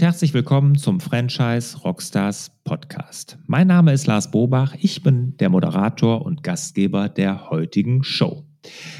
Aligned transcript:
und 0.00 0.06
herzlich 0.06 0.32
willkommen 0.32 0.78
zum 0.78 0.98
Franchise 0.98 1.76
Rockstars 1.76 2.52
Podcast. 2.64 3.36
Mein 3.46 3.66
Name 3.66 3.92
ist 3.92 4.06
Lars 4.06 4.30
Bobach, 4.30 4.74
ich 4.80 5.02
bin 5.02 5.36
der 5.36 5.50
Moderator 5.50 6.24
und 6.24 6.42
Gastgeber 6.42 7.10
der 7.10 7.50
heutigen 7.50 8.02
Show. 8.02 8.46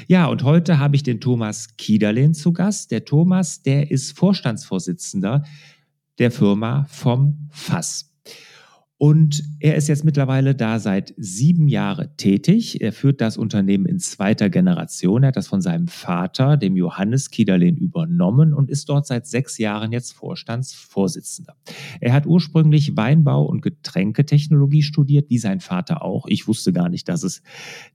Ja, 0.05 0.27
und 0.27 0.43
heute 0.43 0.77
habe 0.77 0.95
ich 0.95 1.01
den 1.01 1.19
Thomas 1.19 1.75
Kiederlehn 1.75 2.35
zu 2.35 2.53
Gast. 2.53 2.91
Der 2.91 3.03
Thomas, 3.03 3.63
der 3.63 3.89
ist 3.89 4.15
Vorstandsvorsitzender 4.15 5.43
der 6.19 6.29
Firma 6.29 6.85
vom 6.87 7.49
Fass. 7.49 8.10
Und 9.03 9.43
er 9.59 9.77
ist 9.77 9.87
jetzt 9.87 10.05
mittlerweile 10.05 10.53
da 10.53 10.77
seit 10.77 11.15
sieben 11.17 11.67
Jahren 11.67 12.09
tätig. 12.17 12.81
Er 12.81 12.93
führt 12.93 13.19
das 13.19 13.35
Unternehmen 13.35 13.87
in 13.87 13.97
zweiter 13.97 14.51
Generation. 14.51 15.23
Er 15.23 15.29
hat 15.29 15.37
das 15.37 15.47
von 15.47 15.59
seinem 15.59 15.87
Vater, 15.87 16.55
dem 16.55 16.75
Johannes 16.75 17.31
Kiederlin, 17.31 17.77
übernommen 17.77 18.53
und 18.53 18.69
ist 18.69 18.87
dort 18.89 19.07
seit 19.07 19.25
sechs 19.25 19.57
Jahren 19.57 19.91
jetzt 19.91 20.11
Vorstandsvorsitzender. 20.11 21.55
Er 21.99 22.13
hat 22.13 22.27
ursprünglich 22.27 22.95
Weinbau 22.95 23.43
und 23.43 23.63
Getränketechnologie 23.63 24.83
studiert, 24.83 25.31
wie 25.31 25.39
sein 25.39 25.61
Vater 25.61 26.03
auch. 26.03 26.27
Ich 26.27 26.47
wusste 26.47 26.71
gar 26.71 26.87
nicht, 26.87 27.09
dass 27.09 27.23
es 27.23 27.41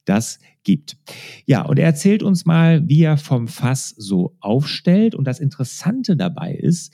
das 0.06 0.40
gibt. 0.64 0.96
Ja, 1.44 1.62
und 1.62 1.78
er 1.78 1.86
erzählt 1.86 2.24
uns 2.24 2.44
mal, 2.44 2.86
wie 2.88 3.02
er 3.02 3.16
vom 3.16 3.46
Fass 3.46 3.94
so 3.96 4.36
aufstellt. 4.40 5.14
Und 5.14 5.24
das 5.24 5.38
Interessante 5.38 6.16
dabei 6.16 6.52
ist, 6.54 6.92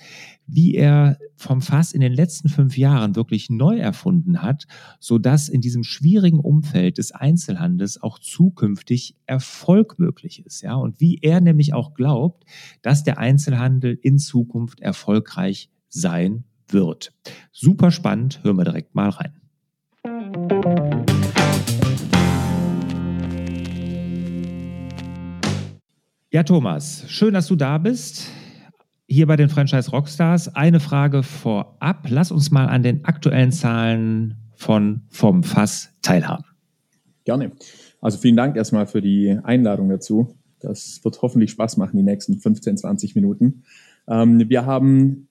wie 0.55 0.75
er 0.75 1.19
vom 1.37 1.63
Fass 1.63 1.93
in 1.93 2.01
den 2.01 2.13
letzten 2.13 2.49
fünf 2.49 2.77
Jahren 2.77 3.17
wirklich 3.17 3.49
neu 3.49 3.79
erfunden 3.79 4.43
hat, 4.43 4.67
sodass 5.01 5.49
in 5.49 5.61
diesem 5.61 5.83
schwierigen 5.83 6.41
Umfeld 6.41 6.99
des 6.99 7.13
Einzelhandels 7.13 8.03
auch 8.03 8.19
zukünftig 8.19 9.17
Erfolg 9.25 9.99
möglich 9.99 10.45
ist. 10.45 10.61
Ja, 10.63 10.75
und 10.75 11.01
wie 11.01 11.19
er 11.23 11.41
nämlich 11.41 11.73
auch 11.73 11.95
glaubt, 11.95 12.45
dass 12.83 13.03
der 13.03 13.19
Einzelhandel 13.19 13.99
in 14.03 14.19
Zukunft 14.19 14.81
erfolgreich 14.81 15.71
sein 15.89 16.45
wird. 16.69 17.13
Super 17.51 17.91
spannend, 17.91 18.45
hören 18.45 18.57
wir 18.57 18.65
direkt 18.65 18.95
mal 18.95 19.09
rein. 19.09 19.33
Ja, 26.31 26.43
Thomas, 26.43 27.05
schön, 27.09 27.35
dass 27.35 27.47
du 27.47 27.57
da 27.57 27.79
bist. 27.79 28.31
Hier 29.13 29.27
bei 29.27 29.37
den 29.37 29.51
Franchise 29.51 29.91
Rockstars. 29.91 30.55
Eine 30.55 30.81
Frage 30.81 31.23
vorab. 31.23 32.07
Lass 32.09 32.33
uns 32.33 32.51
mal 32.51 32.65
an 32.69 32.83
den 32.83 33.05
aktuellen 33.05 33.53
Zahlen 33.53 34.37
von 34.55 35.03
vom 35.11 35.43
Fass 35.43 35.91
teilhaben. 36.01 36.47
Gerne. 37.25 37.53
Also 38.01 38.17
vielen 38.17 38.37
Dank 38.37 38.57
erstmal 38.57 38.87
für 38.87 39.03
die 39.03 39.39
Einladung 39.43 39.91
dazu. 39.91 40.35
Das 40.61 41.01
wird 41.05 41.21
hoffentlich 41.21 41.51
Spaß 41.51 41.77
machen, 41.77 41.99
die 41.99 42.03
nächsten 42.03 42.39
15, 42.39 42.79
20 42.79 43.15
Minuten. 43.15 43.65
Ähm, 44.09 44.49
wir 44.49 44.65
haben 44.65 45.29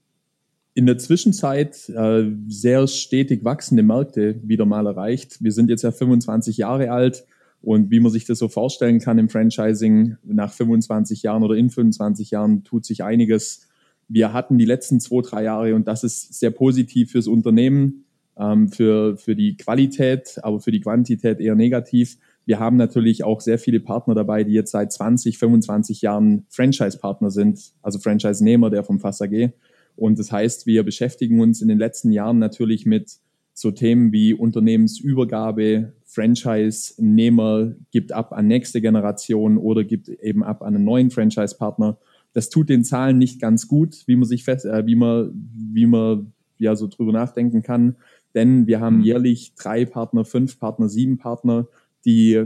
in 0.75 0.85
der 0.85 0.99
Zwischenzeit 0.99 1.89
äh, 1.89 2.25
sehr 2.49 2.85
stetig 2.85 3.43
wachsende 3.43 3.81
Märkte 3.81 4.39
wieder 4.43 4.65
mal 4.65 4.85
erreicht. 4.85 5.43
Wir 5.43 5.51
sind 5.51 5.71
jetzt 5.71 5.81
ja 5.81 5.91
25 5.91 6.57
Jahre 6.57 6.91
alt, 6.91 7.25
und 7.61 7.91
wie 7.91 7.99
man 7.99 8.11
sich 8.11 8.25
das 8.25 8.39
so 8.39 8.47
vorstellen 8.47 8.99
kann 8.99 9.19
im 9.19 9.29
Franchising, 9.29 10.17
nach 10.23 10.51
25 10.51 11.21
Jahren 11.21 11.43
oder 11.43 11.55
in 11.55 11.69
25 11.69 12.31
Jahren 12.31 12.63
tut 12.63 12.85
sich 12.85 13.03
einiges. 13.03 13.67
Wir 14.13 14.33
hatten 14.33 14.57
die 14.57 14.65
letzten 14.65 14.99
zwei, 14.99 15.21
drei 15.21 15.43
Jahre 15.43 15.73
und 15.73 15.87
das 15.87 16.03
ist 16.03 16.33
sehr 16.33 16.51
positiv 16.51 17.11
fürs 17.11 17.27
Unternehmen, 17.27 18.05
ähm, 18.37 18.67
für, 18.67 19.15
für 19.15 19.35
die 19.35 19.55
Qualität, 19.55 20.37
aber 20.43 20.59
für 20.59 20.71
die 20.71 20.81
Quantität 20.81 21.39
eher 21.39 21.55
negativ. 21.55 22.17
Wir 22.45 22.59
haben 22.59 22.75
natürlich 22.75 23.23
auch 23.23 23.39
sehr 23.39 23.57
viele 23.57 23.79
Partner 23.79 24.13
dabei, 24.13 24.43
die 24.43 24.51
jetzt 24.51 24.71
seit 24.71 24.91
20, 24.91 25.37
25 25.37 26.01
Jahren 26.01 26.45
Franchise-Partner 26.49 27.31
sind, 27.31 27.71
also 27.81 27.99
Franchise-Nehmer 27.99 28.69
der 28.69 28.83
vom 28.83 28.99
Fass 28.99 29.21
AG. 29.21 29.51
Und 29.95 30.19
das 30.19 30.31
heißt, 30.31 30.65
wir 30.65 30.83
beschäftigen 30.83 31.39
uns 31.39 31.61
in 31.61 31.69
den 31.69 31.77
letzten 31.77 32.11
Jahren 32.11 32.39
natürlich 32.39 32.85
mit 32.85 33.19
so 33.53 33.71
Themen 33.71 34.11
wie 34.11 34.33
Unternehmensübergabe, 34.33 35.93
Franchise-Nehmer 36.05 37.75
gibt 37.91 38.11
ab 38.11 38.33
an 38.33 38.47
nächste 38.47 38.81
Generation 38.81 39.57
oder 39.57 39.85
gibt 39.85 40.09
eben 40.09 40.43
ab 40.43 40.61
an 40.63 40.75
einen 40.75 40.83
neuen 40.83 41.11
Franchise-Partner. 41.11 41.97
Das 42.33 42.49
tut 42.49 42.69
den 42.69 42.83
Zahlen 42.83 43.17
nicht 43.17 43.41
ganz 43.41 43.67
gut, 43.67 44.03
wie 44.07 44.15
man 44.15 44.27
sich 44.27 44.43
fest, 44.43 44.65
äh, 44.65 44.85
wie 44.85 44.95
man, 44.95 45.31
wie 45.73 45.85
man 45.85 46.33
ja 46.57 46.75
so 46.75 46.87
drüber 46.87 47.11
nachdenken 47.11 47.61
kann. 47.61 47.95
Denn 48.33 48.67
wir 48.67 48.79
haben 48.79 48.97
mhm. 48.97 49.03
jährlich 49.03 49.53
drei 49.55 49.85
Partner, 49.85 50.23
fünf 50.23 50.59
Partner, 50.59 50.87
sieben 50.87 51.17
Partner, 51.17 51.67
die 52.05 52.41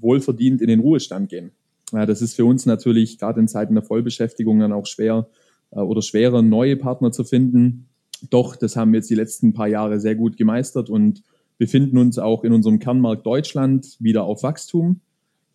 wohlverdient 0.00 0.60
in 0.60 0.68
den 0.68 0.80
Ruhestand 0.80 1.28
gehen. 1.28 1.52
Ja, 1.92 2.04
das 2.06 2.20
ist 2.20 2.34
für 2.34 2.44
uns 2.44 2.66
natürlich 2.66 3.18
gerade 3.18 3.40
in 3.40 3.48
Zeiten 3.48 3.74
der 3.74 3.84
Vollbeschäftigung 3.84 4.58
dann 4.58 4.72
auch 4.72 4.86
schwer 4.86 5.28
äh, 5.70 5.80
oder 5.80 6.02
schwerer, 6.02 6.42
neue 6.42 6.76
Partner 6.76 7.12
zu 7.12 7.24
finden. 7.24 7.88
Doch, 8.30 8.56
das 8.56 8.76
haben 8.76 8.92
wir 8.92 8.98
jetzt 8.98 9.10
die 9.10 9.14
letzten 9.14 9.52
paar 9.52 9.68
Jahre 9.68 10.00
sehr 10.00 10.14
gut 10.14 10.36
gemeistert 10.36 10.90
und 10.90 11.22
befinden 11.58 11.98
uns 11.98 12.18
auch 12.18 12.44
in 12.44 12.52
unserem 12.52 12.78
Kernmarkt 12.78 13.24
Deutschland 13.24 13.96
wieder 14.00 14.24
auf 14.24 14.42
Wachstum, 14.42 15.00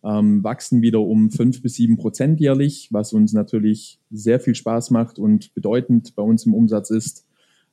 ähm, 0.04 0.42
wachsen 0.42 0.82
wieder 0.82 1.00
um 1.00 1.30
fünf 1.30 1.62
bis 1.62 1.74
sieben 1.74 1.96
Prozent 1.96 2.40
jährlich, 2.40 2.88
was 2.90 3.12
uns 3.12 3.32
natürlich 3.32 4.00
sehr 4.10 4.40
viel 4.40 4.54
Spaß 4.54 4.90
macht 4.90 5.18
und 5.18 5.54
bedeutend 5.54 6.14
bei 6.16 6.22
uns 6.22 6.44
im 6.46 6.54
Umsatz 6.54 6.90
ist. 6.90 7.26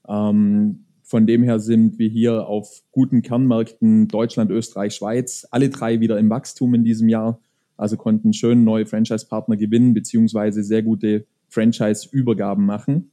Ähm, 0.07 0.85
von 1.03 1.25
dem 1.25 1.41
her 1.41 1.59
sind 1.59 1.97
wir 1.97 2.07
hier 2.07 2.45
auf 2.47 2.83
guten 2.91 3.23
Kernmärkten 3.23 4.07
Deutschland, 4.07 4.51
Österreich, 4.51 4.93
Schweiz, 4.93 5.47
alle 5.49 5.69
drei 5.69 6.01
wieder 6.01 6.19
im 6.19 6.29
Wachstum 6.29 6.75
in 6.75 6.83
diesem 6.83 7.09
Jahr. 7.09 7.39
Also 7.77 7.97
konnten 7.97 8.33
schön 8.33 8.63
neue 8.63 8.85
Franchise-Partner 8.85 9.57
gewinnen, 9.57 9.95
beziehungsweise 9.95 10.63
sehr 10.63 10.83
gute 10.83 11.25
Franchise-Übergaben 11.47 12.63
machen. 12.63 13.09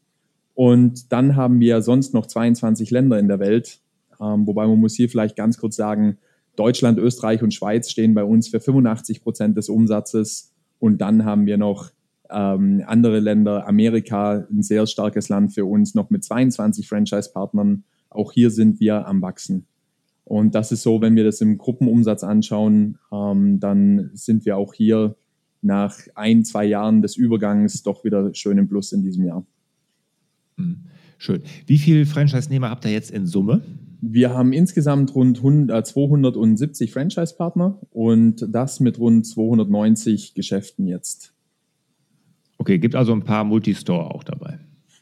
Und 0.52 1.12
dann 1.12 1.36
haben 1.36 1.60
wir 1.60 1.80
sonst 1.80 2.12
noch 2.12 2.26
22 2.26 2.90
Länder 2.90 3.18
in 3.18 3.28
der 3.28 3.38
Welt, 3.38 3.80
ähm, 4.20 4.46
wobei 4.46 4.66
man 4.66 4.78
muss 4.78 4.94
hier 4.94 5.08
vielleicht 5.08 5.36
ganz 5.36 5.56
kurz 5.56 5.76
sagen, 5.76 6.18
Deutschland, 6.56 6.98
Österreich 6.98 7.42
und 7.42 7.54
Schweiz 7.54 7.90
stehen 7.90 8.14
bei 8.14 8.24
uns 8.24 8.48
für 8.48 8.60
85 8.60 9.22
Prozent 9.22 9.56
des 9.56 9.68
Umsatzes. 9.68 10.52
Und 10.78 11.00
dann 11.00 11.24
haben 11.24 11.46
wir 11.46 11.56
noch 11.56 11.90
ähm, 12.30 12.82
andere 12.86 13.20
Länder, 13.20 13.66
Amerika, 13.66 14.46
ein 14.50 14.62
sehr 14.62 14.86
starkes 14.86 15.28
Land 15.28 15.54
für 15.54 15.64
uns, 15.64 15.94
noch 15.94 16.10
mit 16.10 16.24
22 16.24 16.88
Franchise-Partnern. 16.88 17.84
Auch 18.10 18.32
hier 18.32 18.50
sind 18.50 18.80
wir 18.80 19.06
am 19.06 19.22
Wachsen. 19.22 19.66
Und 20.24 20.54
das 20.54 20.72
ist 20.72 20.82
so, 20.82 21.00
wenn 21.00 21.14
wir 21.14 21.24
das 21.24 21.40
im 21.40 21.56
Gruppenumsatz 21.56 22.24
anschauen, 22.24 22.98
ähm, 23.12 23.60
dann 23.60 24.10
sind 24.14 24.44
wir 24.44 24.56
auch 24.56 24.74
hier 24.74 25.16
nach 25.62 25.96
ein, 26.14 26.44
zwei 26.44 26.64
Jahren 26.64 27.00
des 27.00 27.16
Übergangs 27.16 27.82
doch 27.82 28.04
wieder 28.04 28.34
schön 28.34 28.58
im 28.58 28.68
Plus 28.68 28.92
in 28.92 29.02
diesem 29.02 29.24
Jahr. 29.24 29.46
Hm, 30.56 30.84
schön. 31.18 31.42
Wie 31.66 31.78
viele 31.78 32.06
Franchise-Nehmer 32.06 32.70
habt 32.70 32.84
ihr 32.84 32.92
jetzt 32.92 33.10
in 33.10 33.26
Summe? 33.26 33.62
Wir 34.00 34.34
haben 34.34 34.52
insgesamt 34.52 35.14
rund 35.14 35.38
100, 35.38 35.86
270 35.86 36.92
Franchise-Partner 36.92 37.78
und 37.90 38.46
das 38.48 38.80
mit 38.80 38.98
rund 38.98 39.26
290 39.26 40.34
Geschäften 40.34 40.86
jetzt. 40.86 41.32
Okay, 42.58 42.78
gibt 42.78 42.94
also 42.94 43.12
ein 43.12 43.22
paar 43.22 43.44
Multistore 43.44 44.14
auch 44.14 44.24
dabei. 44.24 44.58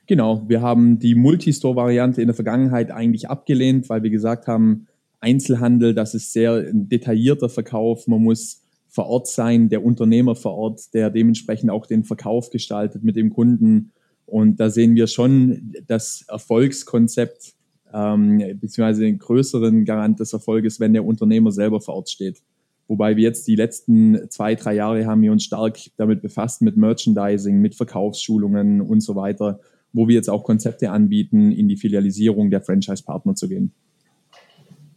Genau, 0.06 0.48
wir 0.48 0.60
haben 0.60 0.98
die 0.98 1.14
Multistore-Variante 1.14 2.20
in 2.20 2.28
der 2.28 2.34
Vergangenheit 2.34 2.90
eigentlich 2.90 3.30
abgelehnt, 3.30 3.88
weil 3.88 4.02
wir 4.02 4.10
gesagt 4.10 4.46
haben, 4.46 4.86
Einzelhandel, 5.20 5.94
das 5.94 6.14
ist 6.14 6.32
sehr 6.32 6.70
detaillierter 6.72 7.48
Verkauf. 7.48 8.06
Man 8.06 8.22
muss 8.22 8.62
vor 8.88 9.06
Ort 9.06 9.26
sein, 9.26 9.70
der 9.70 9.82
Unternehmer 9.82 10.36
vor 10.36 10.54
Ort, 10.54 10.92
der 10.92 11.10
dementsprechend 11.10 11.70
auch 11.70 11.86
den 11.86 12.04
Verkauf 12.04 12.50
gestaltet 12.50 13.02
mit 13.02 13.16
dem 13.16 13.30
Kunden. 13.30 13.92
Und 14.26 14.60
da 14.60 14.68
sehen 14.68 14.94
wir 14.94 15.06
schon 15.06 15.72
das 15.86 16.24
Erfolgskonzept 16.28 17.53
ähm, 17.94 18.38
beziehungsweise 18.60 19.02
den 19.02 19.18
größeren 19.18 19.84
Garant 19.84 20.20
des 20.20 20.32
Erfolges, 20.32 20.80
wenn 20.80 20.92
der 20.92 21.04
Unternehmer 21.04 21.52
selber 21.52 21.80
vor 21.80 21.94
Ort 21.94 22.10
steht. 22.10 22.42
Wobei 22.88 23.16
wir 23.16 23.22
jetzt 23.22 23.46
die 23.46 23.56
letzten 23.56 24.28
zwei, 24.28 24.54
drei 24.56 24.74
Jahre 24.74 25.06
haben 25.06 25.22
wir 25.22 25.32
uns 25.32 25.44
stark 25.44 25.78
damit 25.96 26.20
befasst, 26.20 26.60
mit 26.60 26.76
Merchandising, 26.76 27.58
mit 27.58 27.74
Verkaufsschulungen 27.74 28.82
und 28.82 29.00
so 29.00 29.16
weiter, 29.16 29.60
wo 29.92 30.08
wir 30.08 30.14
jetzt 30.14 30.28
auch 30.28 30.44
Konzepte 30.44 30.90
anbieten, 30.90 31.52
in 31.52 31.68
die 31.68 31.76
Filialisierung 31.76 32.50
der 32.50 32.60
Franchise-Partner 32.60 33.36
zu 33.36 33.48
gehen. 33.48 33.72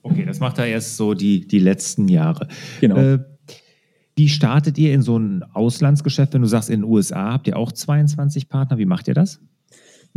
Okay, 0.02 0.26
das 0.26 0.40
macht 0.40 0.58
er 0.58 0.66
erst 0.66 0.98
so 0.98 1.14
die, 1.14 1.48
die 1.48 1.60
letzten 1.60 2.08
Jahre. 2.08 2.48
Genau. 2.82 2.98
Äh, 2.98 3.20
wie 4.16 4.30
startet 4.30 4.78
ihr 4.78 4.94
in 4.94 5.04
so 5.04 5.18
ein 5.18 5.44
Auslandsgeschäft, 5.44 6.34
wenn 6.34 6.42
du 6.42 6.48
sagst, 6.48 6.70
in 6.70 6.82
den 6.82 6.90
USA 6.90 7.34
habt 7.34 7.48
ihr 7.48 7.56
auch 7.56 7.72
22 7.72 8.50
Partner? 8.50 8.80
Wie 8.80 8.86
macht 8.86 9.08
ihr 9.08 9.14
das? 9.14 9.40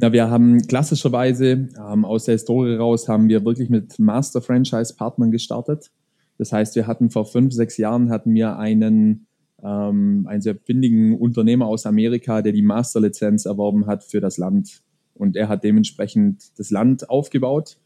Na, 0.02 0.14
wir 0.14 0.31
haben 0.31 0.67
klassischerweise 0.67 1.69
ähm, 1.79 2.06
aus 2.06 2.25
der 2.25 2.32
Historie 2.32 2.75
raus 2.75 3.06
haben 3.06 3.29
wir 3.29 3.44
wirklich 3.44 3.69
mit 3.69 3.99
Master 3.99 4.41
Franchise 4.41 4.94
Partnern 4.97 5.31
gestartet. 5.31 5.91
Das 6.38 6.55
heißt, 6.55 6.75
wir 6.75 6.87
hatten 6.87 7.11
vor 7.11 7.26
fünf, 7.26 7.52
sechs 7.52 7.76
Jahren 7.76 8.08
hatten 8.08 8.32
wir 8.32 8.56
einen, 8.56 9.26
ähm, 9.62 10.25
einen 10.26 10.41
sehr 10.41 10.56
findigen 10.56 11.19
Unternehmer 11.19 11.67
aus 11.67 11.85
Amerika, 11.85 12.41
der 12.41 12.52
die 12.52 12.62
Masterlizenz 12.62 13.44
erworben 13.44 13.87
hat 13.87 14.02
für 14.02 14.23
das 14.23 14.38
Land. 14.38 14.81
Und 15.12 15.37
er 15.37 15.50
hat 15.50 15.64
dementsprechend 15.64 16.58
das 16.58 16.70
Land 16.70 17.11
aufgebaut. 17.11 17.76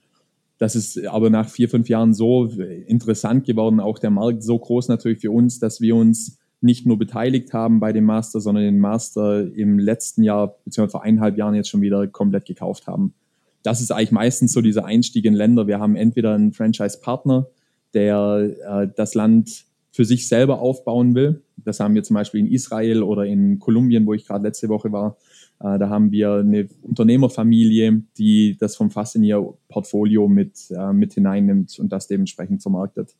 Das 0.58 0.76
ist 0.76 1.04
aber 1.06 1.30
nach 1.30 1.48
vier, 1.48 1.68
fünf 1.68 1.88
Jahren 1.88 2.14
so 2.14 2.44
interessant 2.86 3.44
geworden, 3.44 3.80
auch 3.80 3.98
der 3.98 4.10
Markt 4.10 4.44
so 4.44 4.56
groß 4.56 4.86
natürlich 4.86 5.18
für 5.18 5.32
uns, 5.32 5.58
dass 5.58 5.80
wir 5.80 5.96
uns 5.96 6.38
nicht 6.64 6.86
nur 6.86 6.98
beteiligt 6.98 7.52
haben 7.52 7.78
bei 7.78 7.92
dem 7.92 8.04
Master, 8.04 8.40
sondern 8.40 8.64
den 8.64 8.78
Master 8.78 9.46
im 9.54 9.78
letzten 9.78 10.22
Jahr, 10.22 10.56
beziehungsweise 10.64 10.92
vor 10.92 11.02
eineinhalb 11.04 11.36
Jahren 11.36 11.54
jetzt 11.54 11.68
schon 11.68 11.82
wieder 11.82 12.06
komplett 12.06 12.46
gekauft 12.46 12.86
haben. 12.86 13.14
Das 13.62 13.80
ist 13.80 13.92
eigentlich 13.92 14.12
meistens 14.12 14.52
so 14.52 14.60
dieser 14.60 14.84
Einstieg 14.84 15.24
in 15.24 15.34
Länder. 15.34 15.66
Wir 15.66 15.78
haben 15.78 15.94
entweder 15.94 16.34
einen 16.34 16.52
Franchise-Partner, 16.52 17.46
der 17.92 18.50
äh, 18.66 18.88
das 18.96 19.14
Land 19.14 19.66
für 19.92 20.04
sich 20.04 20.26
selber 20.26 20.60
aufbauen 20.60 21.14
will. 21.14 21.42
Das 21.56 21.80
haben 21.80 21.94
wir 21.94 22.02
zum 22.02 22.14
Beispiel 22.14 22.40
in 22.40 22.50
Israel 22.50 23.02
oder 23.02 23.24
in 23.24 23.60
Kolumbien, 23.60 24.06
wo 24.06 24.14
ich 24.14 24.26
gerade 24.26 24.44
letzte 24.44 24.68
Woche 24.68 24.90
war. 24.90 25.16
Äh, 25.60 25.78
da 25.78 25.88
haben 25.88 26.10
wir 26.10 26.32
eine 26.34 26.68
Unternehmerfamilie, 26.82 28.02
die 28.18 28.56
das 28.58 28.74
vom 28.74 28.90
Fass 28.90 29.14
in 29.14 29.22
ihr 29.22 29.54
Portfolio 29.68 30.28
mit, 30.28 30.70
äh, 30.70 30.92
mit 30.92 31.14
hineinnimmt 31.14 31.78
und 31.78 31.92
das 31.92 32.08
dementsprechend 32.08 32.62
vermarktet. 32.62 33.14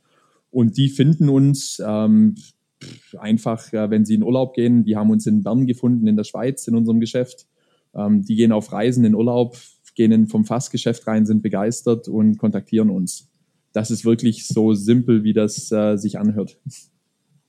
Und 0.51 0.77
die 0.77 0.89
finden 0.89 1.29
uns 1.29 1.81
ähm, 1.85 2.37
einfach, 3.19 3.73
wenn 3.73 4.05
sie 4.05 4.15
in 4.15 4.23
Urlaub 4.23 4.55
gehen, 4.55 4.85
die 4.85 4.97
haben 4.97 5.11
uns 5.11 5.27
in 5.27 5.43
Bern 5.43 5.67
gefunden, 5.67 6.07
in 6.07 6.17
der 6.17 6.25
Schweiz, 6.25 6.67
in 6.67 6.75
unserem 6.75 7.01
Geschäft. 7.01 7.47
Ähm, 7.95 8.23
die 8.25 8.37
gehen 8.37 8.53
auf 8.53 8.73
Reisen 8.73 9.05
in 9.05 9.15
Urlaub, 9.15 9.57
gehen 9.95 10.27
vom 10.27 10.45
Fassgeschäft 10.45 11.07
rein, 11.07 11.27
sind 11.27 11.43
begeistert 11.43 12.09
und 12.09 12.39
kontaktieren 12.39 12.91
uns. 12.91 13.31
Das 13.73 13.91
ist 13.91 14.05
wirklich 14.05 14.47
so 14.47 14.75
simpel, 14.75 15.25
wie 15.25 15.33
das 15.33 15.71
äh, 15.73 15.97
sich 15.97 16.19
anhört. 16.19 16.59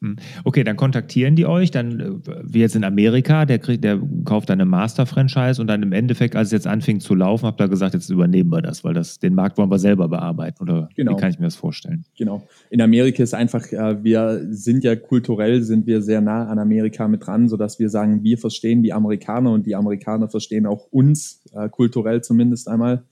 Hm. 0.02 0.18
Okay, 0.44 0.64
dann 0.64 0.76
kontaktieren 0.76 1.36
die 1.36 1.46
euch, 1.46 1.72
dann 1.72 2.00
äh, 2.00 2.44
wie 2.44 2.60
jetzt 2.60 2.76
in 2.76 2.84
Amerika, 2.84 3.46
der 3.46 3.60
kriegt, 3.60 3.84
der 3.84 4.00
kauft 4.26 4.52
eine 4.52 4.66
Master-Franchise 4.66 5.62
und 5.62 5.68
dann 5.68 5.84
im 5.84 5.94
Endeffekt, 5.94 6.36
als 6.36 6.50
es 6.50 6.52
jetzt 6.52 6.68
anfing 6.68 7.00
zu 7.00 7.16
laufen, 7.16 7.46
habt 7.46 7.62
ihr 7.62 7.70
gesagt, 7.70 7.94
jetzt 7.94 8.10
übernehmen 8.10 8.50
wir 8.50 8.62
das, 8.62 8.84
weil 8.84 8.94
das 8.94 9.20
den 9.20 9.36
Markt 9.36 9.58
wollen 9.58 9.72
wir 9.72 9.80
selber 9.80 10.10
bearbeiten 10.10 10.64
oder 10.64 10.90
genau. 10.96 11.14
wie 11.14 11.20
kann 11.20 11.30
ich 11.30 11.40
mir 11.40 11.46
das 11.46 11.56
vorstellen? 11.56 12.04
Genau. 12.18 12.46
In 12.70 12.82
Amerika 12.82 13.24
ist 13.24 13.34
einfach, 13.34 13.72
äh, 13.72 14.04
wir 14.04 14.46
sind 14.50 14.84
ja 14.84 14.98
kulturell, 14.98 15.62
sind 15.62 15.88
wir 15.88 16.02
sehr 16.02 16.20
nah 16.20 16.48
an 16.48 16.60
Amerika 16.60 17.08
mit 17.08 17.26
dran, 17.26 17.48
sodass 17.48 17.80
wir 17.80 17.90
sagen, 17.90 18.22
wir 18.24 18.38
verstehen 18.38 18.84
die 18.84 18.92
Amerikaner 18.92 19.52
und 19.52 19.66
die 19.66 19.76
Amerikaner 19.76 20.28
verstehen 20.28 20.66
auch 20.66 20.88
uns, 20.92 21.42
äh, 21.54 21.70
kulturell 21.70 22.22
zumindest 22.22 22.68
einmal. 22.68 23.04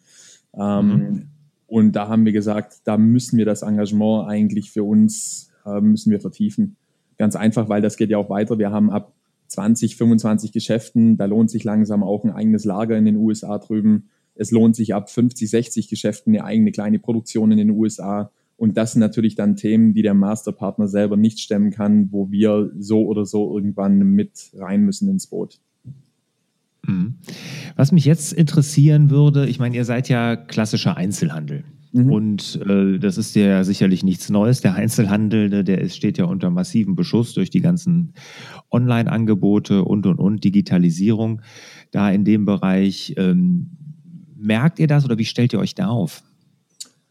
Ähm, 0.54 0.88
mhm. 0.88 1.24
Und 1.66 1.94
da 1.94 2.08
haben 2.08 2.26
wir 2.26 2.34
gesagt, 2.34 2.82
da 2.84 2.98
müssen 2.98 3.38
wir 3.38 3.46
das 3.46 3.62
Engagement 3.62 4.28
eigentlich 4.28 4.70
für 4.70 4.84
uns 4.84 5.50
müssen 5.82 6.12
wir 6.12 6.20
vertiefen. 6.20 6.76
Ganz 7.18 7.36
einfach, 7.36 7.70
weil 7.70 7.82
das 7.82 7.98
geht 7.98 8.10
ja 8.10 8.18
auch 8.18 8.30
weiter. 8.30 8.60
Wir 8.60 8.72
haben 8.72 8.90
ab 8.90 9.14
20, 9.48 9.98
25 9.98 10.52
Geschäften, 10.52 11.18
da 11.18 11.26
lohnt 11.26 11.52
sich 11.52 11.64
langsam 11.64 12.04
auch 12.04 12.24
ein 12.24 12.32
eigenes 12.32 12.66
Lager 12.66 12.98
in 12.98 13.06
den 13.06 13.18
USA 13.18 13.60
drüben. 13.60 14.10
Es 14.36 14.52
lohnt 14.52 14.76
sich 14.76 14.96
ab 14.96 15.12
50, 15.12 15.50
60 15.50 15.88
Geschäften 15.90 16.34
eine 16.34 16.44
eigene 16.44 16.72
kleine 16.72 17.00
Produktion 17.00 17.52
in 17.52 17.60
den 17.60 17.70
USA. 17.70 18.32
Und 18.58 18.78
das 18.78 18.94
sind 18.94 19.00
natürlich 19.00 19.36
dann 19.36 19.56
Themen, 19.56 19.94
die 19.94 20.02
der 20.02 20.14
Masterpartner 20.14 20.88
selber 20.88 21.18
nicht 21.18 21.40
stemmen 21.40 21.72
kann, 21.72 22.12
wo 22.12 22.32
wir 22.32 22.72
so 22.78 23.06
oder 23.06 23.26
so 23.26 23.56
irgendwann 23.56 24.00
mit 24.00 24.52
rein 24.56 24.82
müssen 24.82 25.10
ins 25.10 25.28
Boot. 25.28 25.60
Mhm. 26.86 27.16
Was 27.76 27.92
mich 27.92 28.06
jetzt 28.06 28.34
interessieren 28.34 29.10
würde, 29.10 29.48
ich 29.48 29.60
meine, 29.60 29.76
ihr 29.76 29.86
seid 29.86 30.10
ja 30.10 30.36
klassischer 30.36 30.98
Einzelhandel. 30.98 31.64
Mhm. 31.94 32.12
Und 32.12 32.60
äh, 32.68 32.98
das 32.98 33.18
ist 33.18 33.36
ja 33.36 33.64
sicherlich 33.64 34.04
nichts 34.04 34.30
Neues. 34.30 34.62
Der 34.62 34.74
Einzelhandel, 34.76 35.64
der 35.64 35.80
ist, 35.80 35.96
steht 35.96 36.18
ja 36.18 36.26
unter 36.26 36.50
massivem 36.50 36.96
Beschuss 36.96 37.34
durch 37.34 37.52
die 37.52 37.62
ganzen 37.62 38.14
Online-Angebote 38.72 39.84
und, 39.84 40.06
und, 40.08 40.18
und, 40.18 40.44
Digitalisierung. 40.44 41.42
Da 41.92 42.10
in 42.10 42.26
dem 42.26 42.46
Bereich, 42.46 43.14
ähm, 43.18 43.70
merkt 44.36 44.80
ihr 44.80 44.88
das 44.88 45.06
oder 45.06 45.18
wie 45.20 45.26
stellt 45.26 45.54
ihr 45.54 45.60
euch 45.60 45.76
da 45.76 45.88
auf? 45.88 46.24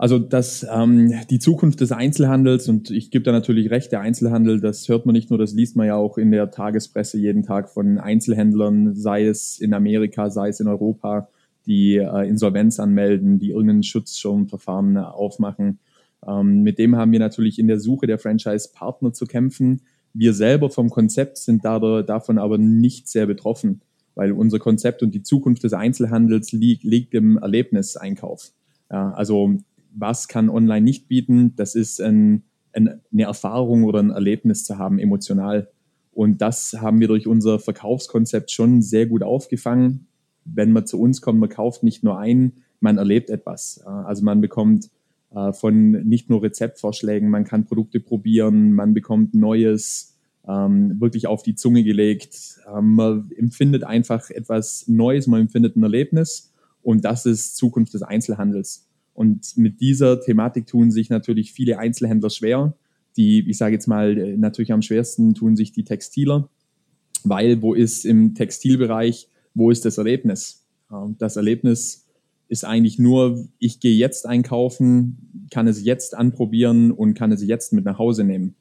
Also 0.03 0.19
dass 0.19 0.67
ähm, 0.69 1.15
die 1.31 1.39
Zukunft 1.39 1.81
des 1.81 1.93
Einzelhandels, 1.93 2.69
und 2.69 2.91
ich 2.91 3.13
gebe 3.13 3.23
da 3.23 3.31
natürlich 3.31 3.71
recht, 3.71 3.93
der 3.93 4.01
Einzelhandel, 4.01 4.61
das 4.61 4.89
hört 4.89 5.07
man 5.07 5.13
nicht 5.13 5.31
nur, 5.31 5.39
das 5.39 5.53
liest 5.53 5.77
man 5.77 5.87
ja 5.87 5.95
auch 5.95 6.19
in 6.19 6.33
der 6.33 6.51
Tagespresse 6.51 7.19
jeden 7.19 7.45
Tag 7.45 7.71
von 7.71 7.99
Einzelhändlern, 7.99 8.97
sei 8.97 9.25
es 9.25 9.61
in 9.61 9.73
Amerika, 9.73 10.29
sei 10.29 10.49
es 10.49 10.59
in 10.59 10.67
Europa, 10.67 11.29
die 11.67 11.99
äh, 11.99 12.29
Insolvenz 12.29 12.81
anmelden, 12.81 13.39
die 13.39 13.51
irgendein 13.51 13.85
Schutzschirmverfahren 13.85 14.97
aufmachen. 14.97 15.79
Ähm, 16.27 16.65
mit 16.65 16.81
dem 16.81 16.97
haben 16.97 17.13
wir 17.13 17.21
natürlich 17.21 17.61
in 17.61 17.69
der 17.69 17.79
Suche 17.79 18.09
der 18.09 18.19
Franchise-Partner 18.19 19.13
zu 19.13 19.27
kämpfen. 19.27 19.83
Wir 20.15 20.35
selber 20.35 20.69
vom 20.71 20.91
Konzept 20.91 21.39
sind 21.39 21.65
dadurch, 21.65 22.07
davon 22.07 22.39
aber 22.39 22.59
nicht 22.59 23.07
sehr 23.07 23.27
betroffen, 23.27 23.83
weil 24.17 24.33
unser 24.33 24.59
Konzept 24.59 25.05
und 25.05 25.15
die 25.15 25.23
Zukunft 25.23 25.63
des 25.63 25.75
Einzelhandels 25.75 26.51
liegt, 26.51 26.83
liegt 26.83 27.15
im 27.15 27.39
Erlebniseinkauf. 27.39 28.51
Ja, 28.91 29.13
also 29.13 29.59
was 29.95 30.29
kann 30.29 30.49
online 30.49 30.83
nicht 30.83 31.09
bieten? 31.09 31.55
Das 31.57 31.75
ist 31.75 32.01
ein, 32.01 32.45
ein, 32.73 33.01
eine 33.13 33.23
Erfahrung 33.23 33.85
oder 33.85 34.01
ein 34.01 34.11
Erlebnis 34.11 34.65
zu 34.65 34.79
haben, 34.79 34.99
emotional. 34.99 35.69
Und 36.13 36.43
das 36.43 36.77
haben 36.79 37.01
wir 37.01 37.09
durch 37.09 37.27
unser 37.27 37.59
Verkaufskonzept 37.59 38.51
schon 38.51 38.83
sehr 38.83 39.07
gut 39.07 39.23
aufgefangen 39.23 40.07
wenn 40.45 40.73
man 40.73 40.87
zu 40.87 41.01
uns 41.01 41.21
kommt, 41.21 41.41
man 41.41 41.49
kauft 41.49 41.83
nicht 41.83 42.03
nur 42.03 42.19
ein, 42.19 42.53
man 42.81 42.99
erlebt 42.99 43.31
etwas. 43.31 43.81
Also 43.85 44.25
man 44.25 44.41
bekommt 44.41 44.91
äh, 45.31 45.53
von 45.53 45.93
nicht 46.07 46.31
nur 46.31 46.43
Rezeptvorschlägen, 46.43 47.29
man 47.29 47.45
kann 47.45 47.65
Produkte 47.65 48.01
probieren, 48.01 48.73
man 48.73 48.95
bekommt 48.95 49.35
Neues 49.35 50.19
ähm, 50.47 51.01
wirklich 51.01 51.27
auf 51.27 51.43
die 51.43 51.55
Zunge 51.55 51.85
gelegt. 51.85 52.61
Ähm, 52.75 52.95
man 52.95 53.31
empfindet 53.37 53.85
einfach 53.85 54.31
etwas 54.31 54.89
Neues, 54.89 55.27
man 55.27 55.43
empfindet 55.43 55.77
ein 55.77 55.83
Erlebnis 55.83 56.53
und 56.83 57.05
das 57.05 57.27
ist 57.27 57.57
Zukunft 57.57 57.95
des 57.95 58.03
Einzelhandels. 58.03 58.89
Und 59.15 59.57
mit 59.57 59.81
dieser 59.81 60.21
Thematik 60.21 60.67
tun 60.67 60.91
sich 60.91 61.11
natürlich 61.11 61.53
viele 61.53 61.79
Einzelhändler 61.79 62.31
schwer. 62.31 62.75
Die, 63.17 63.49
ich 63.49 63.59
sage 63.59 63.75
jetzt 63.75 63.87
mal, 63.87 64.37
natürlich 64.37 64.73
am 64.73 64.83
schwersten 64.83 65.35
tun 65.35 65.55
sich 65.55 65.73
die 65.73 65.85
Textiler, 65.85 66.49
weil 67.25 67.61
wo 67.61 67.75
ist 67.75 68.07
im 68.07 68.35
Textilbereich 68.35 69.29
wo 69.55 69.71
ist 69.71 69.85
das 69.85 69.99
Erlebnis? 69.99 70.65
Das 71.19 71.37
Erlebnis 71.37 72.07
ist 72.49 72.65
eigentlich 72.65 72.99
nur, 72.99 73.49
ich 73.59 73.81
gehe 73.81 73.95
jetzt 73.95 74.27
einkaufen, 74.27 75.49
kann 75.51 75.67
es 75.67 75.85
jetzt 75.85 76.17
anprobieren 76.17 76.91
und 76.91 77.15
kann 77.15 77.33
es 77.33 77.45
jetzt 77.45 77.73
mit 77.73 77.85
nach 77.85 77.99
Hause 77.99 78.25
nehmen. 78.25 78.55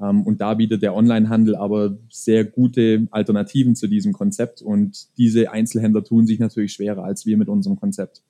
Ähm, 0.00 0.22
und 0.22 0.40
da 0.40 0.54
bietet 0.54 0.82
der 0.82 0.94
Onlinehandel 0.94 1.54
aber 1.54 1.96
sehr 2.10 2.44
gute 2.44 3.06
Alternativen 3.12 3.76
zu 3.76 3.86
diesem 3.86 4.12
Konzept. 4.12 4.62
Und 4.62 5.16
diese 5.16 5.52
Einzelhändler 5.52 6.02
tun 6.02 6.26
sich 6.26 6.38
natürlich 6.40 6.72
schwerer 6.72 7.04
als 7.04 7.24
wir 7.24 7.36
mit 7.36 7.48
unserem 7.48 7.76
Konzept. 7.76 8.22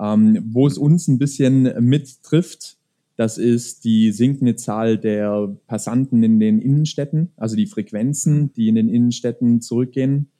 Ähm, 0.00 0.42
wo 0.50 0.66
es 0.66 0.78
uns 0.78 1.08
ein 1.08 1.18
bisschen 1.18 1.72
mittrifft, 1.84 2.76
das 3.16 3.38
ist 3.38 3.84
die 3.84 4.10
sinkende 4.10 4.56
Zahl 4.56 4.98
der 4.98 5.56
Passanten 5.66 6.22
in 6.22 6.40
den 6.40 6.60
Innenstädten, 6.60 7.30
also 7.36 7.54
die 7.54 7.66
Frequenzen, 7.66 8.52
die 8.54 8.68
in 8.68 8.74
den 8.74 8.88
Innenstädten 8.88 9.60
zurückgehen. 9.60 10.30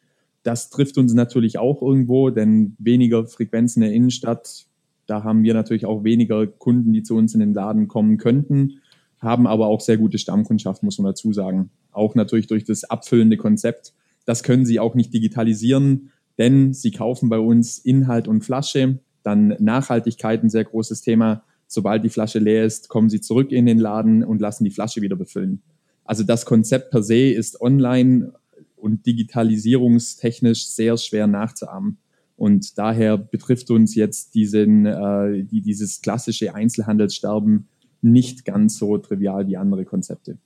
Das 0.42 0.70
trifft 0.70 0.98
uns 0.98 1.14
natürlich 1.14 1.58
auch 1.58 1.80
irgendwo, 1.82 2.30
denn 2.30 2.74
weniger 2.78 3.26
Frequenzen 3.26 3.82
in 3.82 3.88
der 3.88 3.96
Innenstadt, 3.96 4.66
da 5.06 5.22
haben 5.22 5.44
wir 5.44 5.54
natürlich 5.54 5.86
auch 5.86 6.02
weniger 6.02 6.46
Kunden, 6.46 6.92
die 6.92 7.02
zu 7.02 7.14
uns 7.14 7.34
in 7.34 7.40
den 7.40 7.54
Laden 7.54 7.86
kommen 7.86 8.18
könnten, 8.18 8.80
haben 9.20 9.46
aber 9.46 9.68
auch 9.68 9.80
sehr 9.80 9.96
gute 9.96 10.18
Stammkundschaft, 10.18 10.82
muss 10.82 10.98
man 10.98 11.06
dazu 11.06 11.32
sagen. 11.32 11.70
Auch 11.92 12.14
natürlich 12.14 12.48
durch 12.48 12.64
das 12.64 12.84
abfüllende 12.84 13.36
Konzept. 13.36 13.94
Das 14.26 14.42
können 14.42 14.66
Sie 14.66 14.80
auch 14.80 14.94
nicht 14.94 15.14
digitalisieren, 15.14 16.10
denn 16.38 16.72
Sie 16.72 16.90
kaufen 16.90 17.28
bei 17.28 17.38
uns 17.38 17.78
Inhalt 17.78 18.26
und 18.26 18.44
Flasche. 18.44 18.98
Dann 19.24 19.56
Nachhaltigkeit, 19.58 20.44
ein 20.44 20.50
sehr 20.50 20.64
großes 20.64 21.00
Thema. 21.00 21.42
Sobald 21.66 22.04
die 22.04 22.10
Flasche 22.10 22.38
leer 22.38 22.64
ist, 22.64 22.88
kommen 22.88 23.10
Sie 23.10 23.20
zurück 23.20 23.50
in 23.50 23.66
den 23.66 23.78
Laden 23.78 24.22
und 24.22 24.40
lassen 24.40 24.62
die 24.62 24.70
Flasche 24.70 25.02
wieder 25.02 25.16
befüllen. 25.16 25.62
Also 26.04 26.22
das 26.22 26.46
Konzept 26.46 26.92
per 26.92 27.02
se 27.02 27.32
ist 27.32 27.60
online 27.60 28.32
und 28.76 29.06
digitalisierungstechnisch 29.06 30.68
sehr 30.68 30.96
schwer 30.98 31.26
nachzuahmen. 31.26 31.98
Und 32.36 32.78
daher 32.78 33.16
betrifft 33.16 33.70
uns 33.70 33.94
jetzt 33.94 34.34
diesen, 34.34 34.86
äh, 34.86 35.44
die, 35.44 35.62
dieses 35.62 36.02
klassische 36.02 36.54
Einzelhandelssterben 36.54 37.68
nicht 38.02 38.44
ganz 38.44 38.76
so 38.76 38.98
trivial 38.98 39.46
wie 39.46 39.56
andere 39.56 39.84
Konzepte. 39.84 40.36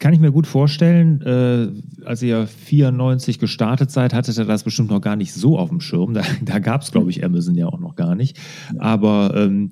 Kann 0.00 0.14
ich 0.14 0.20
mir 0.20 0.32
gut 0.32 0.46
vorstellen, 0.46 1.20
äh, 1.20 2.06
als 2.06 2.22
ihr 2.22 2.46
94 2.46 3.38
gestartet 3.38 3.90
seid, 3.90 4.14
hattet 4.14 4.38
ihr 4.38 4.46
das 4.46 4.64
bestimmt 4.64 4.90
noch 4.90 5.02
gar 5.02 5.14
nicht 5.14 5.34
so 5.34 5.58
auf 5.58 5.68
dem 5.68 5.80
Schirm. 5.80 6.14
Da, 6.14 6.22
da 6.42 6.58
gab 6.58 6.80
es, 6.80 6.90
glaube 6.90 7.10
ich, 7.10 7.22
Amazon 7.22 7.54
ja 7.54 7.66
auch 7.66 7.78
noch 7.78 7.96
gar 7.96 8.14
nicht. 8.14 8.38
Aber 8.78 9.34
ähm, 9.36 9.70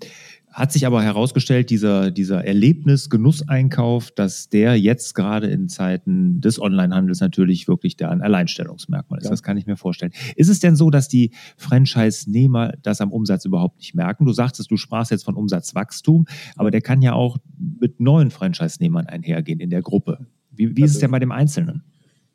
hat 0.53 0.73
sich 0.73 0.87
aber 0.87 1.03
herausgestellt, 1.03 1.71
dieser, 1.71 2.11
dieser 2.11 2.45
Erlebnis-Genusseinkauf, 2.45 4.11
dass 4.11 4.49
der 4.49 4.79
jetzt 4.79 5.15
gerade 5.15 5.47
in 5.47 5.69
Zeiten 5.69 6.41
des 6.41 6.61
Onlinehandels 6.61 7.21
natürlich 7.21 7.69
wirklich 7.69 7.97
da 7.97 8.11
ein 8.11 8.23
Alleinstellungsmerkmal 8.23 9.19
ist. 9.19 9.25
Ja. 9.25 9.31
Das 9.31 9.43
kann 9.43 9.57
ich 9.57 9.67
mir 9.67 9.77
vorstellen. 9.77 10.13
Ist 10.37 10.49
es 10.49 10.61
denn 10.61 10.75
so, 10.75 10.91
dass 10.91 11.09
die 11.09 11.33
Franchise-Nehmer 11.57 12.73
das 12.83 13.01
am 13.01 13.13
Umsatz 13.13 13.45
überhaupt 13.45 13.79
nicht 13.79 13.95
merken? 13.95 14.25
Du 14.25 14.33
sagtest, 14.33 14.71
du 14.71 14.77
sprachst 14.77 15.11
jetzt 15.11 15.25
von 15.25 15.35
Umsatzwachstum, 15.35 16.27
aber 16.57 16.71
der 16.71 16.81
kann 16.81 17.03
ja 17.03 17.13
auch 17.13 17.39
mit 17.81 18.01
neuen 18.01 18.31
Franchise-Nehmern 18.31 19.07
einhergehen 19.07 19.61
in 19.61 19.71
der 19.71 19.83
Gruppe. 19.83 20.27
Wie, 20.51 20.77
wie 20.77 20.83
ist 20.83 20.93
es 20.93 20.99
denn 20.99 21.11
bei 21.11 21.19
dem 21.19 21.33
Einzelnen? 21.33 21.83